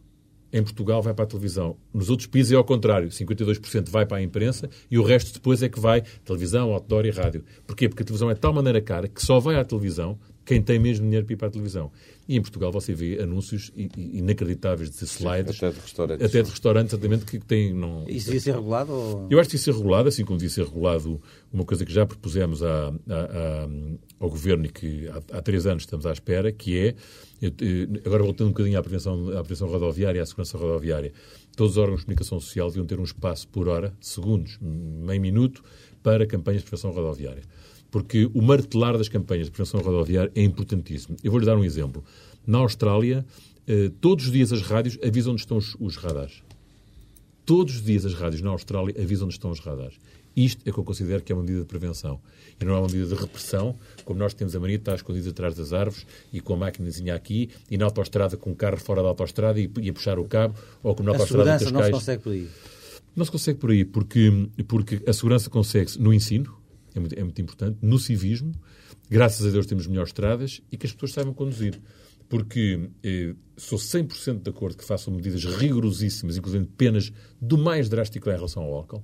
em 0.51 0.61
Portugal 0.61 1.01
vai 1.01 1.13
para 1.13 1.25
a 1.25 1.27
televisão. 1.27 1.77
Nos 1.93 2.09
outros 2.09 2.27
países 2.27 2.51
é 2.51 2.55
ao 2.55 2.63
contrário. 2.63 3.09
52% 3.09 3.89
vai 3.89 4.05
para 4.05 4.17
a 4.17 4.21
imprensa 4.21 4.69
e 4.89 4.99
o 4.99 5.03
resto 5.03 5.33
depois 5.33 5.63
é 5.63 5.69
que 5.69 5.79
vai 5.79 6.01
televisão, 6.25 6.71
outdoor 6.71 7.05
e 7.05 7.11
rádio. 7.11 7.43
Porquê? 7.65 7.87
Porque 7.87 8.03
a 8.03 8.05
televisão 8.05 8.29
é 8.29 8.33
de 8.33 8.39
tal 8.39 8.53
maneira 8.53 8.81
cara 8.81 9.07
que 9.07 9.23
só 9.23 9.39
vai 9.39 9.55
à 9.55 9.63
televisão 9.63 10.19
quem 10.45 10.61
tem 10.61 10.77
mesmo 10.77 11.05
dinheiro 11.05 11.25
para 11.25 11.33
ir 11.33 11.37
para 11.37 11.47
a 11.47 11.51
televisão. 11.51 11.91
E 12.27 12.37
em 12.37 12.41
Portugal 12.41 12.71
você 12.71 12.93
vê 12.93 13.19
anúncios 13.21 13.71
inacreditáveis 13.97 14.89
de 14.89 15.03
slides. 15.05 15.57
Até 15.57 15.71
de 15.71 15.79
restaurantes. 15.79 16.25
Até 16.25 16.41
de 16.41 16.49
restaurantes, 16.49 16.93
exatamente, 16.93 17.25
que 17.25 17.39
têm... 17.39 17.73
Não... 17.73 18.05
Isso 18.07 18.25
devia 18.25 18.39
ser 18.39 18.55
regulado? 18.55 18.93
Ou... 18.93 19.27
Eu 19.29 19.39
acho 19.39 19.49
que 19.49 19.57
devia 19.57 19.73
ser 19.73 19.77
regulado, 19.77 20.09
assim 20.09 20.25
como 20.25 20.37
devia 20.37 20.53
ser 20.53 20.63
regulado 20.65 21.21
uma 21.51 21.65
coisa 21.65 21.85
que 21.85 21.93
já 21.93 22.05
propusemos 22.05 22.63
à, 22.63 22.89
à, 22.89 23.67
ao 24.19 24.29
Governo 24.29 24.65
e 24.65 24.69
que 24.69 25.07
há, 25.07 25.37
há, 25.37 25.41
três 25.41 25.65
anos 25.65 25.83
estamos 25.83 26.05
à 26.05 26.11
espera, 26.11 26.51
que 26.51 26.77
é, 26.77 26.95
agora 28.05 28.23
voltando 28.23 28.47
um 28.47 28.51
bocadinho 28.51 28.79
à 28.79 28.81
prevenção, 28.81 29.29
à 29.29 29.43
prevenção 29.43 29.67
rodoviária 29.67 30.19
e 30.19 30.21
à 30.21 30.25
segurança 30.25 30.57
rodoviária, 30.57 31.13
todos 31.55 31.73
os 31.73 31.77
órgãos 31.77 32.01
de 32.01 32.05
comunicação 32.05 32.39
social 32.39 32.67
deviam 32.67 32.85
ter 32.85 32.99
um 32.99 33.03
espaço 33.03 33.47
por 33.47 33.67
hora, 33.67 33.93
segundos, 33.99 34.57
meio 34.61 35.21
minuto, 35.21 35.63
para 36.01 36.25
campanhas 36.25 36.61
de 36.61 36.67
prevenção 36.67 36.91
rodoviária 36.91 37.43
porque 37.93 38.27
o 38.33 38.41
martelar 38.41 38.97
das 38.97 39.07
campanhas 39.07 39.45
de 39.45 39.51
prevenção 39.51 39.79
rodoviária 39.79 40.31
é 40.33 40.41
importantíssimo. 40.41 41.15
Eu 41.23 41.29
vou-lhe 41.29 41.45
dar 41.45 41.55
um 41.55 41.63
exemplo. 41.63 42.03
Na 42.45 42.57
Austrália, 42.57 43.23
eh, 43.67 43.91
todos 44.01 44.25
os 44.25 44.31
dias 44.31 44.51
as 44.51 44.63
rádios 44.63 44.97
avisam 45.05 45.33
onde 45.33 45.41
estão 45.41 45.57
os, 45.57 45.77
os 45.79 45.95
radares. 45.95 46.41
Todos 47.45 47.75
os 47.75 47.83
dias 47.83 48.03
as 48.03 48.15
rádios 48.15 48.41
na 48.41 48.49
Austrália 48.49 48.95
avisam 48.99 49.25
onde 49.25 49.35
estão 49.35 49.51
os 49.51 49.59
radares. 49.59 49.99
Isto 50.35 50.67
é 50.67 50.71
que 50.71 50.79
eu 50.79 50.83
considero 50.83 51.21
que 51.21 51.31
é 51.31 51.35
uma 51.35 51.43
medida 51.43 51.59
de 51.59 51.67
prevenção. 51.67 52.19
E 52.59 52.65
não 52.65 52.73
é 52.73 52.79
uma 52.79 52.87
medida 52.87 53.05
de 53.05 53.13
repressão, 53.13 53.75
como 54.03 54.17
nós 54.17 54.33
temos 54.33 54.55
a 54.55 54.59
mania 54.59 54.77
de 54.77 54.81
estar 54.81 54.95
escondidos 54.95 55.27
atrás 55.27 55.53
das 55.53 55.71
árvores 55.71 56.03
e 56.33 56.41
com 56.41 56.55
a 56.55 56.57
maquinazinha 56.57 57.13
aqui 57.13 57.51
e 57.69 57.77
na 57.77 57.85
autostrada 57.85 58.35
com 58.35 58.53
o 58.53 58.55
carro 58.55 58.77
fora 58.77 59.03
da 59.03 59.09
autostrada 59.09 59.59
e, 59.59 59.69
e 59.83 59.89
a 59.91 59.93
puxar 59.93 60.17
o 60.17 60.25
cabo, 60.25 60.55
ou 60.81 60.95
como 60.95 61.09
na 61.09 61.15
a 61.15 61.19
autostrada 61.19 61.59
de 61.59 61.65
Cascais. 61.65 61.73
não 61.73 61.83
se 61.83 61.91
consegue 61.91 62.23
por 62.23 62.31
aí. 62.31 62.49
Não 63.15 63.25
se 63.25 63.31
consegue 63.31 63.59
por 63.59 63.69
aí, 63.69 63.85
porque, 63.85 64.49
porque 64.67 64.99
a 65.05 65.13
segurança 65.13 65.47
consegue-se 65.47 66.01
no 66.01 66.11
ensino, 66.11 66.62
é 66.95 66.99
muito, 66.99 67.19
é 67.19 67.23
muito 67.23 67.41
importante, 67.41 67.77
no 67.81 67.97
civismo, 67.99 68.53
graças 69.09 69.45
a 69.45 69.49
Deus 69.49 69.65
temos 69.65 69.87
melhores 69.87 70.09
estradas 70.09 70.61
e 70.71 70.77
que 70.77 70.85
as 70.85 70.93
pessoas 70.93 71.13
saibam 71.13 71.33
conduzir 71.33 71.79
porque 72.33 72.89
eh, 73.03 73.35
sou 73.55 73.77
100% 73.77 74.41
de 74.41 74.49
acordo 74.49 74.77
que 74.77 74.83
façam 74.83 75.13
medidas 75.13 75.45
rigorosíssimas, 75.45 76.35
inclusive 76.35 76.65
penas 76.65 77.11
do 77.39 77.59
mais 77.59 77.89
drástico 77.89 78.27
em 78.27 78.33
relação 78.33 78.63
ao 78.63 78.73
álcool, 78.73 79.03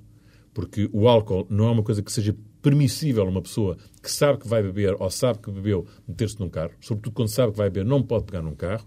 porque 0.52 0.90
o 0.92 1.08
álcool 1.08 1.46
não 1.48 1.68
é 1.68 1.72
uma 1.72 1.84
coisa 1.84 2.02
que 2.02 2.12
seja 2.12 2.36
permissível 2.60 3.24
a 3.24 3.30
uma 3.30 3.42
pessoa 3.42 3.78
que 4.02 4.12
sabe 4.12 4.40
que 4.40 4.48
vai 4.48 4.64
beber 4.64 4.96
ou 5.00 5.10
sabe 5.12 5.38
que 5.38 5.52
bebeu 5.52 5.86
meter-se 6.08 6.40
num 6.40 6.50
carro, 6.50 6.72
sobretudo 6.82 7.14
quando 7.14 7.30
sabe 7.30 7.52
que 7.52 7.58
vai 7.60 7.70
beber, 7.70 7.88
não 7.88 8.02
pode 8.02 8.26
pegar 8.26 8.42
num 8.42 8.56
carro. 8.56 8.86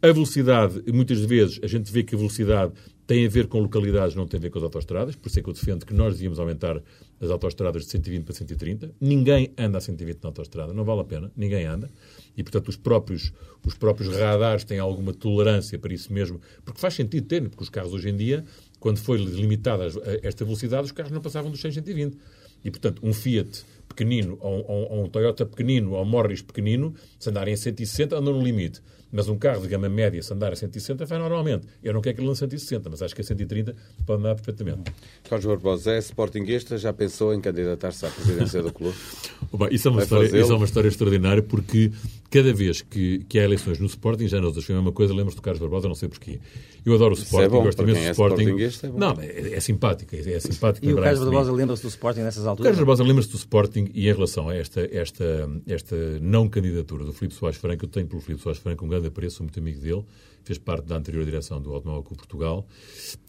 A 0.00 0.12
velocidade, 0.12 0.82
muitas 0.90 1.20
vezes 1.20 1.60
a 1.62 1.66
gente 1.66 1.92
vê 1.92 2.02
que 2.02 2.14
a 2.14 2.18
velocidade 2.18 2.72
tem 3.06 3.26
a 3.26 3.28
ver 3.28 3.48
com 3.48 3.60
localidades, 3.60 4.14
não 4.14 4.26
tem 4.26 4.38
a 4.38 4.40
ver 4.40 4.50
com 4.50 4.58
as 4.58 4.64
autostradas, 4.64 5.14
por 5.14 5.28
isso 5.28 5.40
é 5.40 5.42
que 5.42 5.48
eu 5.50 5.52
defendo 5.52 5.84
que 5.84 5.92
nós 5.92 6.14
devíamos 6.14 6.38
aumentar 6.38 6.80
as 7.20 7.30
autostradas 7.30 7.84
de 7.84 7.90
120 7.90 8.24
para 8.24 8.34
130. 8.34 8.90
Ninguém 9.00 9.52
anda 9.56 9.78
a 9.78 9.80
120 9.80 10.22
na 10.22 10.28
autostrada, 10.28 10.72
não 10.72 10.84
vale 10.84 11.00
a 11.00 11.04
pena, 11.04 11.32
ninguém 11.36 11.66
anda. 11.66 11.90
E, 12.36 12.42
portanto, 12.42 12.68
os 12.68 12.76
próprios, 12.76 13.32
os 13.64 13.74
próprios 13.74 14.14
radares 14.16 14.64
têm 14.64 14.78
alguma 14.78 15.12
tolerância 15.12 15.78
para 15.78 15.92
isso 15.92 16.12
mesmo, 16.12 16.40
porque 16.64 16.80
faz 16.80 16.94
sentido 16.94 17.26
ter, 17.26 17.48
porque 17.48 17.62
os 17.62 17.68
carros 17.68 17.92
hoje 17.92 18.08
em 18.08 18.16
dia, 18.16 18.44
quando 18.78 18.98
foi 18.98 19.18
limitada 19.18 19.86
esta 20.22 20.44
velocidade, 20.44 20.84
os 20.84 20.92
carros 20.92 21.12
não 21.12 21.20
passavam 21.20 21.50
dos 21.50 21.60
120. 21.60 22.16
E, 22.64 22.70
portanto, 22.70 23.00
um 23.04 23.12
Fiat 23.12 23.64
pequenino 23.88 24.36
ou, 24.40 24.64
ou, 24.68 24.92
ou 24.92 25.04
um 25.04 25.08
Toyota 25.08 25.46
pequenino 25.46 25.92
ou 25.92 26.02
um 26.02 26.04
Morris 26.04 26.42
pequenino, 26.42 26.94
se 27.18 27.30
andarem 27.30 27.54
a 27.54 27.56
160, 27.56 28.16
andam 28.16 28.34
no 28.34 28.42
limite. 28.42 28.80
Mas 29.10 29.28
um 29.28 29.38
carro 29.38 29.62
de 29.62 29.68
gama 29.68 29.88
média, 29.88 30.22
se 30.22 30.32
andar 30.32 30.52
a 30.52 30.56
160, 30.56 31.04
vai 31.06 31.18
normalmente. 31.18 31.66
Eu 31.82 31.94
não 31.94 32.00
quero 32.00 32.16
que 32.16 32.20
ele 32.20 32.28
lance 32.28 32.40
160, 32.40 32.90
mas 32.90 33.02
acho 33.02 33.14
que 33.14 33.20
a 33.20 33.24
130 33.24 33.74
pode 34.04 34.20
andar 34.20 34.34
perfeitamente. 34.34 34.92
Carlos 35.28 35.46
Barbosa, 35.46 35.92
é 35.92 35.98
Sportingista, 35.98 36.76
já 36.76 36.92
pensou 36.92 37.32
em 37.34 37.40
candidatar-se 37.40 38.04
à 38.06 38.10
presidência 38.10 38.62
do 38.62 38.72
clube? 38.72 38.96
Bom, 39.50 39.68
isso, 39.70 39.88
é 39.88 39.90
uma 39.90 40.02
história, 40.02 40.26
isso 40.26 40.52
é 40.52 40.54
uma 40.54 40.64
história 40.64 40.88
extraordinária, 40.88 41.42
porque 41.42 41.90
cada 42.30 42.52
vez 42.52 42.82
que, 42.82 43.24
que 43.28 43.38
há 43.38 43.44
eleições 43.44 43.78
no 43.78 43.86
Sporting, 43.86 44.28
já 44.28 44.40
nos 44.40 44.62
foi 44.64 44.74
a 44.74 44.78
mesma 44.78 44.92
coisa, 44.92 45.14
lembro-se 45.14 45.36
do 45.36 45.42
Carlos 45.42 45.60
Barbosa, 45.60 45.88
não 45.88 45.94
sei 45.94 46.08
porquê. 46.08 46.38
Eu 46.84 46.94
adoro 46.94 47.14
o 47.14 47.18
é 47.18 47.22
Sporting, 47.22 47.44
é 47.44 47.48
bom, 47.48 47.62
gosto 47.62 47.82
imenso 47.82 48.00
do 48.00 48.06
é 48.06 48.10
Sporting. 48.10 48.86
É 48.86 48.88
não, 48.88 49.16
é, 49.20 49.54
é 49.54 49.60
simpático, 49.60 50.14
é, 50.14 50.18
é 50.18 50.40
simpático. 50.40 50.84
E 50.86 50.92
o 50.92 50.96
Carlos 50.96 51.20
Barbosa 51.20 51.52
lembra-se 51.52 51.82
do 51.82 51.88
Sporting 51.88 52.20
nessas 52.20 52.46
alturas? 52.46 52.60
O 52.60 52.62
Carlos 52.64 52.78
Barbosa 52.78 53.04
lembra-se 53.04 53.30
do 53.30 53.36
Sporting 53.36 53.90
e 53.94 54.08
em 54.08 54.12
relação 54.12 54.48
a 54.48 54.54
esta, 54.54 54.86
esta, 54.92 55.50
esta 55.66 55.96
não 56.20 56.48
candidatura 56.48 57.04
do 57.04 57.12
Filipe 57.12 57.34
Soares 57.34 57.58
Franco, 57.58 57.84
eu 57.84 57.88
tenho 57.88 58.06
pelo 58.06 58.20
Filipe 58.20 58.42
Soares 58.42 58.60
Franco 58.60 58.84
um 58.84 58.88
grande 58.88 58.97
apreço, 59.06 59.36
sou 59.36 59.44
muito 59.44 59.58
amigo 59.58 59.80
dele, 59.80 60.04
fez 60.42 60.58
parte 60.58 60.86
da 60.86 60.96
anterior 60.96 61.24
direção 61.24 61.60
do 61.60 61.72
Automóvel 61.72 62.02
Clube 62.02 62.18
Portugal 62.18 62.66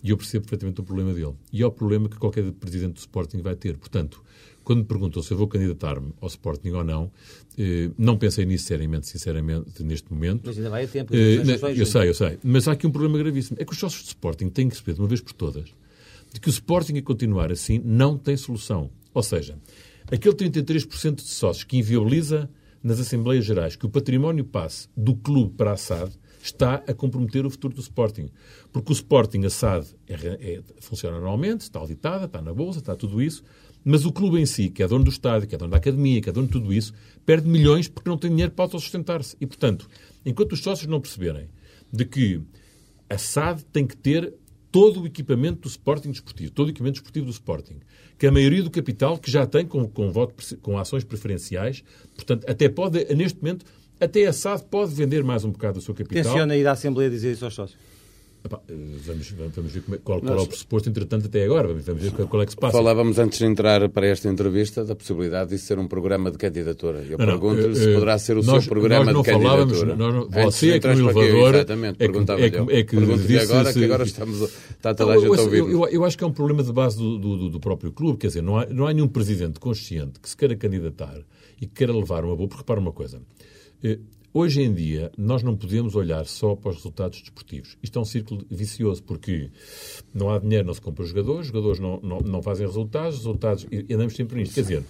e 0.04 0.10
eu 0.10 0.18
percebo 0.18 0.46
perfeitamente 0.46 0.82
o 0.82 0.84
problema 0.84 1.14
dele. 1.14 1.34
E 1.52 1.62
é 1.62 1.66
o 1.66 1.72
problema 1.72 2.10
que 2.10 2.18
qualquer 2.18 2.52
presidente 2.54 2.94
do 2.94 3.00
Sporting 3.00 3.42
vai 3.42 3.56
ter. 3.56 3.78
Portanto, 3.78 4.24
quando 4.64 4.80
me 4.80 4.86
perguntou 4.86 5.24
se 5.24 5.32
eu 5.32 5.38
vou 5.38 5.48
candidatar-me 5.48 6.14
ao 6.22 6.28
Sporting 6.28 6.70
ou 6.70 6.84
não, 6.84 7.12
eh, 7.58 7.90
não 7.98 8.18
pensei 8.18 8.46
nisso 8.46 8.66
seriamente, 8.66 9.08
sinceramente, 9.08 9.84
neste 9.84 10.14
momento. 10.14 10.44
Mas 10.46 10.58
ainda 10.58 10.70
vai 10.70 10.86
a 10.86 10.88
tempo. 10.88 11.14
Eh, 11.14 11.42
eu 11.76 11.86
sei, 11.86 12.10
eu 12.10 12.14
sei. 12.14 12.38
Mas 12.44 12.68
há 12.68 12.74
aqui 12.74 12.86
um 12.86 12.92
problema 12.92 13.18
gravíssimo. 13.18 13.58
É 13.60 13.66
que 13.66 13.72
os 13.72 13.80
sócios 13.80 14.04
do 14.04 14.08
Sporting 14.08 14.50
têm 14.50 14.70
que 14.70 14.76
perceber, 14.76 14.94
de 14.94 15.02
uma 15.02 15.08
vez 15.08 15.22
por 15.22 15.34
todas, 15.34 15.74
de 16.32 16.40
que 16.40 16.48
o 16.48 16.52
Sporting 16.52 16.98
a 16.98 17.02
continuar 17.02 17.52
assim 17.52 17.82
não 17.84 18.18
tem 18.18 18.38
solução. 18.38 18.92
Ou 19.14 19.24
seja, 19.24 19.58
aquele 20.12 20.36
33% 20.36 21.16
de 21.16 21.24
sócios 21.24 21.64
que 21.64 21.78
inviabiliza 21.78 22.50
nas 22.84 23.00
Assembleias 23.00 23.46
Gerais 23.46 23.76
que 23.76 23.86
o 23.86 23.90
património 23.90 24.46
passe 24.46 24.88
do 24.96 25.16
clube 25.16 25.54
para 25.56 25.74
a 25.74 25.78
SAD 25.78 26.12
está 26.42 26.76
a 26.88 26.94
comprometer 26.94 27.46
o 27.46 27.50
futuro 27.50 27.74
do 27.74 27.82
Sporting. 27.82 28.30
Porque 28.72 28.92
o 28.92 28.94
Sporting, 28.94 29.46
a 29.46 29.50
SAD, 29.50 29.88
é, 30.08 30.14
é, 30.14 30.62
funciona 30.80 31.18
normalmente, 31.18 31.62
está 31.62 31.80
auditada, 31.80 32.26
está 32.26 32.42
na 32.42 32.54
Bolsa, 32.54 32.80
está 32.80 32.96
tudo 32.96 33.22
isso, 33.22 33.44
mas 33.84 34.06
o 34.06 34.12
clube 34.12 34.40
em 34.40 34.46
si, 34.46 34.70
que 34.70 34.84
é 34.84 34.88
dono 34.88 35.04
do 35.04 35.10
estádio, 35.10 35.48
que 35.48 35.56
é 35.56 35.58
dono 35.58 35.72
da 35.72 35.78
academia, 35.78 36.22
que 36.22 36.30
é 36.30 36.32
dono 36.32 36.48
de 36.48 36.54
tudo 36.54 36.74
isso, 36.74 36.94
perde 37.26 37.48
milhões 37.48 37.88
porque 37.88 38.10
não 38.10 38.18
tem 38.18 38.30
dinheiro 38.30 38.52
para 38.52 38.66
autossustentar-se. 38.66 39.36
E, 39.40 39.46
portanto, 39.46 39.88
enquanto 40.26 40.54
os 40.54 40.62
sócios 40.62 40.88
não 40.88 41.02
perceberem 41.02 41.50
de 41.92 42.06
que 42.06 42.42
a 43.10 43.18
SAD 43.18 43.64
tem 43.72 43.88
que 43.88 43.98
ter 43.98 44.34
todo 44.72 45.02
o 45.02 45.06
equipamento 45.06 45.62
do 45.62 45.68
Sporting 45.68 46.12
desportivo, 46.12 46.52
todo 46.52 46.68
o 46.68 46.70
equipamento 46.70 46.96
desportivo 46.96 47.26
do 47.26 47.32
Sporting, 47.32 47.78
que 48.18 48.28
a 48.28 48.32
maioria 48.32 48.64
do 48.64 48.70
capital 48.70 49.18
que 49.18 49.32
já 49.32 49.46
tem 49.46 49.66
com, 49.66 49.88
com, 49.88 50.12
voto, 50.12 50.34
com 50.62 50.78
ações 50.78 51.04
preferenciais, 51.04 51.84
portanto, 52.16 52.46
até 52.48 52.70
pode, 52.70 53.04
neste 53.16 53.42
momento, 53.42 53.66
até 54.00 54.26
a 54.26 54.34
SAD 54.34 54.66
pode 54.70 54.94
vender 54.94 55.24
mais 55.24 55.44
um 55.44 55.52
bocado 55.52 55.80
do 55.80 55.82
seu 55.82 55.94
capital. 55.94 56.24
Tenciona 56.24 56.56
ir 56.56 56.68
à 56.68 56.72
Assembleia 56.72 57.10
dizer 57.10 57.34
isso 57.34 57.46
aos 57.46 57.54
sócios? 57.54 57.80
Epá, 58.42 58.62
vamos, 59.06 59.32
vamos 59.32 59.72
ver 59.74 59.84
é, 59.92 59.98
qual, 59.98 60.22
qual 60.22 60.40
é 60.40 60.42
o 60.42 60.48
pressuposto, 60.48 60.88
entretanto, 60.88 61.26
até 61.26 61.44
agora. 61.44 61.68
Vamos 61.68 61.84
ver 61.84 62.12
qual 62.12 62.42
é 62.42 62.46
que 62.46 62.54
se 62.54 62.58
passa. 62.58 62.78
Falávamos 62.78 63.20
antes 63.20 63.38
de 63.38 63.46
entrar 63.46 63.90
para 63.90 64.08
esta 64.08 64.30
entrevista 64.30 64.86
da 64.86 64.96
possibilidade 64.96 65.50
de 65.50 65.58
ser 65.58 65.78
um 65.78 65.88
programa 65.88 66.32
de 66.32 66.38
candidatura. 66.38 67.04
Eu 67.04 67.18
pergunto-lhe 67.18 67.76
se 67.76 67.90
eh, 67.90 67.94
poderá 67.94 68.18
ser 68.18 68.38
o 68.38 68.44
nós, 68.44 68.64
seu 68.64 68.70
programa 68.72 69.14
de 69.14 69.24
candidatura. 69.24 69.96
Nós, 69.96 70.28
você 70.32 70.72
é 70.72 70.80
que 70.80 70.88
no 70.88 71.10
elevador... 71.10 71.56
Exatamente, 71.56 71.96
é 71.96 71.98
perguntava 71.98 72.42
é 72.42 72.50
que, 72.50 72.58
é 72.58 72.84
que 72.84 72.96
disse, 72.96 73.52
agora, 73.52 73.74
que 73.74 73.84
agora 73.84 74.04
estamos, 74.04 74.42
está 74.42 74.94
toda 74.94 75.14
a 75.14 75.18
gente 75.18 75.38
a 75.38 75.42
ouvir. 75.42 75.58
Eu, 75.58 75.70
eu, 75.72 75.88
eu, 75.88 76.06
acho 76.06 76.18
que 76.18 76.24
é 76.24 76.28
um 76.28 76.32
problema 76.32 76.64
de 76.64 76.72
base 76.72 76.98
do, 76.98 77.18
do, 77.18 77.50
do, 77.50 77.60
próprio 77.60 77.92
clube. 77.92 78.20
Quer 78.20 78.28
dizer, 78.28 78.42
não 78.42 78.58
há, 78.58 78.66
não 78.68 78.88
há 78.88 78.94
nenhum 78.94 79.10
presidente 79.10 79.60
consciente 79.60 80.18
que 80.18 80.30
se 80.30 80.38
queira 80.38 80.56
candidatar 80.56 81.20
e 81.62 81.66
que 81.66 81.74
queira 81.74 81.92
levar 81.92 82.24
uma 82.24 82.38
boa... 82.38 82.48
Porque 82.48 82.62
repara 82.62 82.80
uma 82.80 82.94
coisa... 82.94 83.22
Hoje 84.32 84.62
em 84.62 84.72
dia, 84.72 85.12
nós 85.18 85.42
não 85.42 85.56
podemos 85.56 85.96
olhar 85.96 86.24
só 86.26 86.56
para 86.56 86.70
os 86.70 86.78
resultados 86.78 87.20
desportivos. 87.20 87.76
Isto 87.82 87.98
é 87.98 88.02
um 88.04 88.06
círculo 88.06 88.46
vicioso, 88.50 89.02
porque 89.02 89.50
não 90.14 90.30
há 90.30 90.38
dinheiro, 90.38 90.68
não 90.68 90.74
se 90.74 90.82
compra 90.82 91.04
os 91.04 91.10
jogadores, 91.10 91.42
os 91.42 91.48
jogadores 91.48 91.80
não, 91.80 92.00
não, 92.02 92.20
não 92.20 92.42
fazem 92.42 92.68
resultados, 92.68 93.18
resultados, 93.18 93.66
e 93.72 93.92
andamos 93.92 94.16
sempre 94.16 94.38
nisto. 94.40 94.54
Quer 94.54 94.62
dizer, 94.62 94.84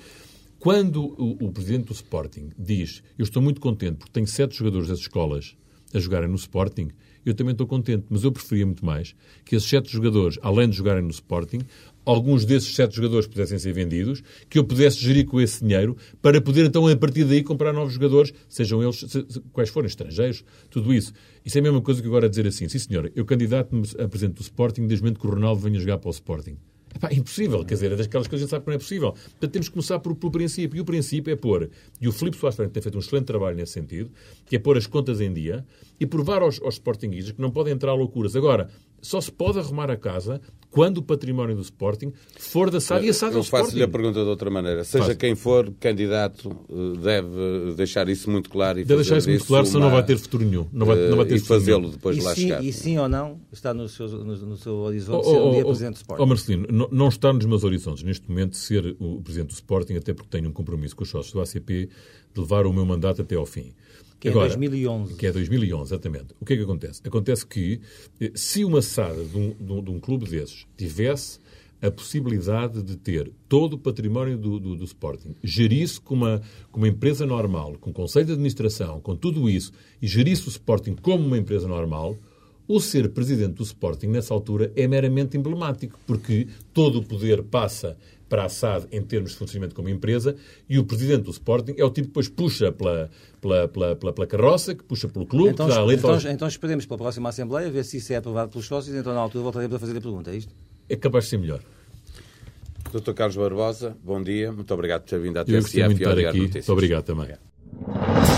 quando 0.60 1.06
o, 1.18 1.46
o, 1.46 1.52
presidente 1.54 1.86
do 1.86 1.94
Sporting 1.94 2.50
diz 2.58 3.02
eu 3.18 3.24
estou 3.24 3.42
muito 3.42 3.62
contente 3.62 3.96
porque 3.96 4.12
tenho 4.12 4.28
sete 4.28 4.58
jogadores 4.58 4.90
das 4.90 5.00
escolas 5.00 5.56
a 5.94 6.00
jogarem 6.00 6.28
no 6.28 6.36
Sporting, 6.36 6.90
eu 7.26 7.34
também 7.34 7.54
estou 7.54 7.66
contente, 7.66 8.06
mas 8.10 8.26
eu 8.26 8.34
preferia 8.34 8.66
muito 8.66 8.86
mais 8.86 9.16
que 9.46 9.56
esses 9.56 9.70
sete 9.70 9.90
jogadores, 9.90 10.38
além 10.42 10.70
de 10.70 10.76
jogarem 10.76 11.02
no 11.02 11.12
Sporting, 11.12 11.60
alguns 12.06 12.46
desses 12.46 12.74
sete 12.76 12.96
jogadores 12.96 13.28
pudessem 13.28 13.60
ser 13.60 13.74
vendidos, 13.74 14.24
que 14.50 14.58
eu 14.58 14.64
pudesse 14.64 14.98
gerir 14.98 15.26
com 15.26 15.40
esse 15.40 15.62
dinheiro 15.62 15.96
para 16.22 16.42
poder 16.42 16.66
então 16.66 16.88
a 16.88 16.96
partir 16.96 17.24
daí 17.24 17.44
comprar 17.44 17.74
novos 17.74 17.94
jogadores, 17.94 18.34
sejam 18.48 18.82
eles 18.82 19.06
quais 19.52 19.70
forem, 19.70 19.88
estrangeiros, 19.88 20.44
tudo 20.70 20.94
isso. 20.94 21.14
Isso 21.46 21.58
é 21.58 21.62
a 21.62 21.64
mesma 21.64 21.82
coisa 21.82 22.02
que 22.02 22.08
agora 22.08 22.30
dizer 22.30 22.48
assim, 22.48 22.68
sim 22.68 22.80
senhor, 22.80 23.12
eu 23.16 23.26
candidato-me 23.26 23.84
a 24.00 24.08
presidente 24.08 24.38
do 24.38 24.42
Sporting 24.42 24.88
desde 24.88 25.02
o 25.02 25.06
momento 25.06 25.20
que 25.20 25.28
o 25.28 25.30
Ronaldo 25.30 25.62
venha 25.62 25.80
jogar 25.80 25.98
para 25.98 26.10
o 26.10 26.12
Sporting. 26.12 26.58
Epá, 26.96 27.10
é 27.10 27.16
impossível, 27.16 27.64
quer 27.64 27.76
dizer, 27.76 27.92
é 27.92 27.96
daquelas 27.96 28.28
coisas 28.28 28.30
que 28.30 28.36
a 28.36 28.40
gente 28.40 28.50
sabe 28.50 28.64
que 28.64 28.70
não 28.70 28.76
é 28.76 28.80
possível. 28.80 29.12
Portanto, 29.12 29.52
temos 29.52 29.68
que 29.68 29.74
começar 29.74 30.00
por, 30.00 30.16
pelo 30.16 30.32
princípio. 30.32 30.78
E 30.78 30.82
o 30.82 30.86
princípio 30.86 31.32
é 31.32 31.36
pôr, 31.36 31.70
e 32.02 32.08
o 32.08 32.12
Filipe 32.12 32.38
Soares 32.38 32.58
tem 32.58 32.82
feito 32.82 32.96
um 32.96 33.00
excelente 33.00 33.26
trabalho 33.26 33.56
nesse 33.56 33.74
sentido, 33.74 34.12
que 34.46 34.56
é 34.56 34.60
pôr 34.60 34.76
as 34.76 34.88
contas 34.88 35.22
em 35.22 35.32
dia 35.32 35.66
e 36.00 36.06
provar 36.06 36.42
aos, 36.42 36.60
aos 36.62 36.76
Sportingistas 36.76 37.34
que 37.34 37.42
não 37.42 37.52
podem 37.52 37.74
entrar 37.74 37.94
loucuras. 37.94 38.36
Agora, 38.36 38.70
só 39.02 39.20
se 39.22 39.32
pode 39.32 39.60
arrumar 39.60 39.90
a 39.90 39.98
casa 39.98 40.42
quando 40.72 41.00
o 41.00 41.04
património 41.04 41.56
do 41.56 41.62
Sporting 41.62 42.14
for 42.38 42.70
da 42.70 42.80
SAD 42.80 43.06
e 43.06 43.10
a 43.10 43.14
SAD 43.14 43.36
Eu 43.36 43.44
faço-lhe 43.44 43.82
a 43.82 43.88
pergunta 43.88 44.22
de 44.22 44.30
outra 44.30 44.50
maneira. 44.50 44.84
Seja 44.84 45.06
Faz. 45.06 45.18
quem 45.18 45.36
for 45.36 45.72
candidato, 45.80 46.56
eh, 46.70 46.98
deve 47.02 47.74
deixar 47.76 48.08
isso 48.08 48.30
muito 48.30 48.50
claro 48.50 48.80
e 48.80 48.86
deve 48.86 49.02
deixar 49.02 49.18
isso 49.18 49.30
muito 49.30 49.46
claro, 49.46 49.66
uma... 49.66 49.72
senão 49.72 49.86
não 49.86 49.92
vai 49.92 50.06
ter 50.06 50.18
futuro 50.18 50.46
nenhum. 50.46 50.68
Não 50.72 50.86
vai, 50.86 50.98
não 51.10 51.18
vai 51.18 51.26
ter 51.26 51.36
e 51.36 51.40
fazê-lo 51.40 51.90
depois 51.90 52.18
e 52.18 52.22
lá 52.22 52.36
sim, 52.36 52.42
chegar. 52.42 52.64
E 52.64 52.72
sim 52.72 52.98
ou 52.98 53.10
não 53.10 53.40
está 53.52 53.74
no 53.74 53.90
seu, 53.90 54.08
no, 54.08 54.36
no 54.36 54.58
seu 54.58 54.76
horizonte 54.76 55.26
oh, 55.26 55.32
ser 55.32 55.38
um 55.38 55.52
dia 55.52 55.62
oh, 55.62 55.66
Presidente 55.66 55.94
do 55.94 55.98
Sporting? 55.98 56.24
Oh, 56.24 56.26
Marcelino, 56.26 56.68
não, 56.72 56.90
não 56.92 57.08
está 57.08 57.34
nos 57.34 57.46
meus 57.46 57.64
horizontes 57.64 58.04
neste 58.04 58.30
momento 58.30 58.56
ser 58.56 58.96
o 59.00 59.22
Presidente 59.22 59.50
do 59.50 59.54
Sporting, 59.54 59.96
até 59.96 60.14
porque 60.14 60.30
tenho 60.30 60.50
um 60.50 60.54
compromisso 60.54 60.96
com 60.96 61.04
os 61.04 61.10
sócios 61.10 61.34
do 61.34 61.42
ACP 61.42 61.90
de 62.34 62.40
levar 62.40 62.68
o 62.68 62.74
meu 62.74 62.86
mandato 62.86 63.22
até 63.22 63.36
ao 63.36 63.46
fim. 63.46 63.74
Que 64.20 64.28
é 64.28 64.32
Agora, 64.32 64.48
é 64.48 64.50
2011. 64.50 65.16
Que 65.16 65.28
é 65.28 65.32
2011, 65.32 65.94
exatamente. 65.94 66.28
O 66.40 66.46
que 66.46 66.54
é 66.54 66.58
que 66.58 66.64
acontece? 66.64 67.02
Acontece 67.06 67.46
que 67.46 67.80
eh, 68.20 68.32
se 68.36 68.66
uma 68.66 68.82
SAD 68.82 69.24
de 69.26 69.38
um, 69.38 69.56
de 69.60 69.72
um, 69.72 69.84
de 69.84 69.92
um 69.92 70.00
clube 70.00 70.30
desses 70.30 70.66
tivesse 70.76 71.40
a 71.82 71.90
possibilidade 71.90 72.84
de 72.84 72.98
ter 72.98 73.32
todo 73.48 73.74
o 73.74 73.78
património 73.78 74.38
do, 74.38 74.60
do, 74.60 74.76
do 74.76 74.84
Sporting, 74.84 75.36
gerisse 75.42 76.00
como 76.02 76.26
uma, 76.26 76.42
como 76.72 76.86
uma 76.86 76.90
empresa 76.92 77.26
normal, 77.26 77.78
com 77.80 77.94
conselho 77.94 78.26
de 78.26 78.34
administração, 78.34 79.00
com 79.00 79.16
tudo 79.16 79.50
isso, 79.50 79.72
e 80.02 80.08
gerisse 80.08 80.48
o 80.48 80.50
Sporting 80.50 80.96
como 80.96 81.26
uma 81.26 81.38
empresa 81.38 81.68
normal, 81.68 82.18
o 82.68 82.80
ser 82.80 83.10
presidente 83.10 83.54
do 83.54 83.64
Sporting 83.64 84.08
nessa 84.08 84.34
altura 84.34 84.72
é 84.76 84.88
meramente 84.88 85.38
emblemático, 85.38 85.98
porque 86.06 86.48
todo 86.74 87.00
o 87.00 87.04
poder 87.04 87.42
passa 87.44 87.98
para 88.30 88.46
a 88.46 88.50
SAD 88.50 88.88
em 88.92 89.02
termos 89.02 89.32
de 89.32 89.38
funcionamento 89.38 89.76
como 89.76 89.90
empresa 89.90 90.36
e 90.70 90.78
o 90.78 90.86
presidente 90.86 91.24
do 91.24 91.32
Sporting 91.32 91.74
é 91.78 91.84
o 91.84 91.90
tipo 91.90 92.08
que 92.08 92.08
depois 92.08 92.30
puxa 92.30 92.72
pela, 92.72 93.10
pela, 93.42 93.68
pela, 93.68 93.96
pela, 93.96 94.14
pela 94.14 94.28
carroça, 94.28 94.76
que 94.76 94.84
puxa 94.84 95.10
pelo 95.10 95.26
clube, 95.26 95.50
então, 95.50 95.68
que 95.68 95.74
dá 95.74 95.82
a 95.82 95.94
então, 95.94 96.12
aos... 96.12 96.26
então 96.26 96.48
esperemos 96.48 96.86
pela 96.86 96.98
próxima 96.98 97.30
Assembleia, 97.30 97.70
ver 97.70 97.84
se 97.84 97.98
isso 97.98 98.14
é 98.14 98.18
aprovado 98.18 98.52
pelos 98.52 98.68
sócios, 98.68 98.96
então 98.96 99.14
na 99.14 99.20
altura 99.20 99.44
voltaremos 99.44 99.76
a 99.76 99.80
fazer 99.80 99.98
a 99.98 100.02
pergunta, 100.02 100.32
é 100.32 100.38
isto? 100.38 100.54
É 100.88 100.96
capaz 100.96 101.26
de 101.26 101.32
ser 101.32 101.38
melhor. 101.40 101.60
Dr. 102.92 103.14
Carlos 103.14 103.36
Barbosa, 103.36 103.96
bom 104.04 104.22
dia. 104.22 104.52
Muito 104.52 104.74
obrigado 104.74 105.02
por 105.02 105.10
ter 105.10 105.20
vindo 105.20 105.38
à 105.38 105.46
TSF 105.46 105.78
e 105.78 105.82
a 105.84 105.88
Muito 105.90 106.72
obrigado 106.72 107.04
também. 107.04 107.24
Obrigado. 107.26 108.29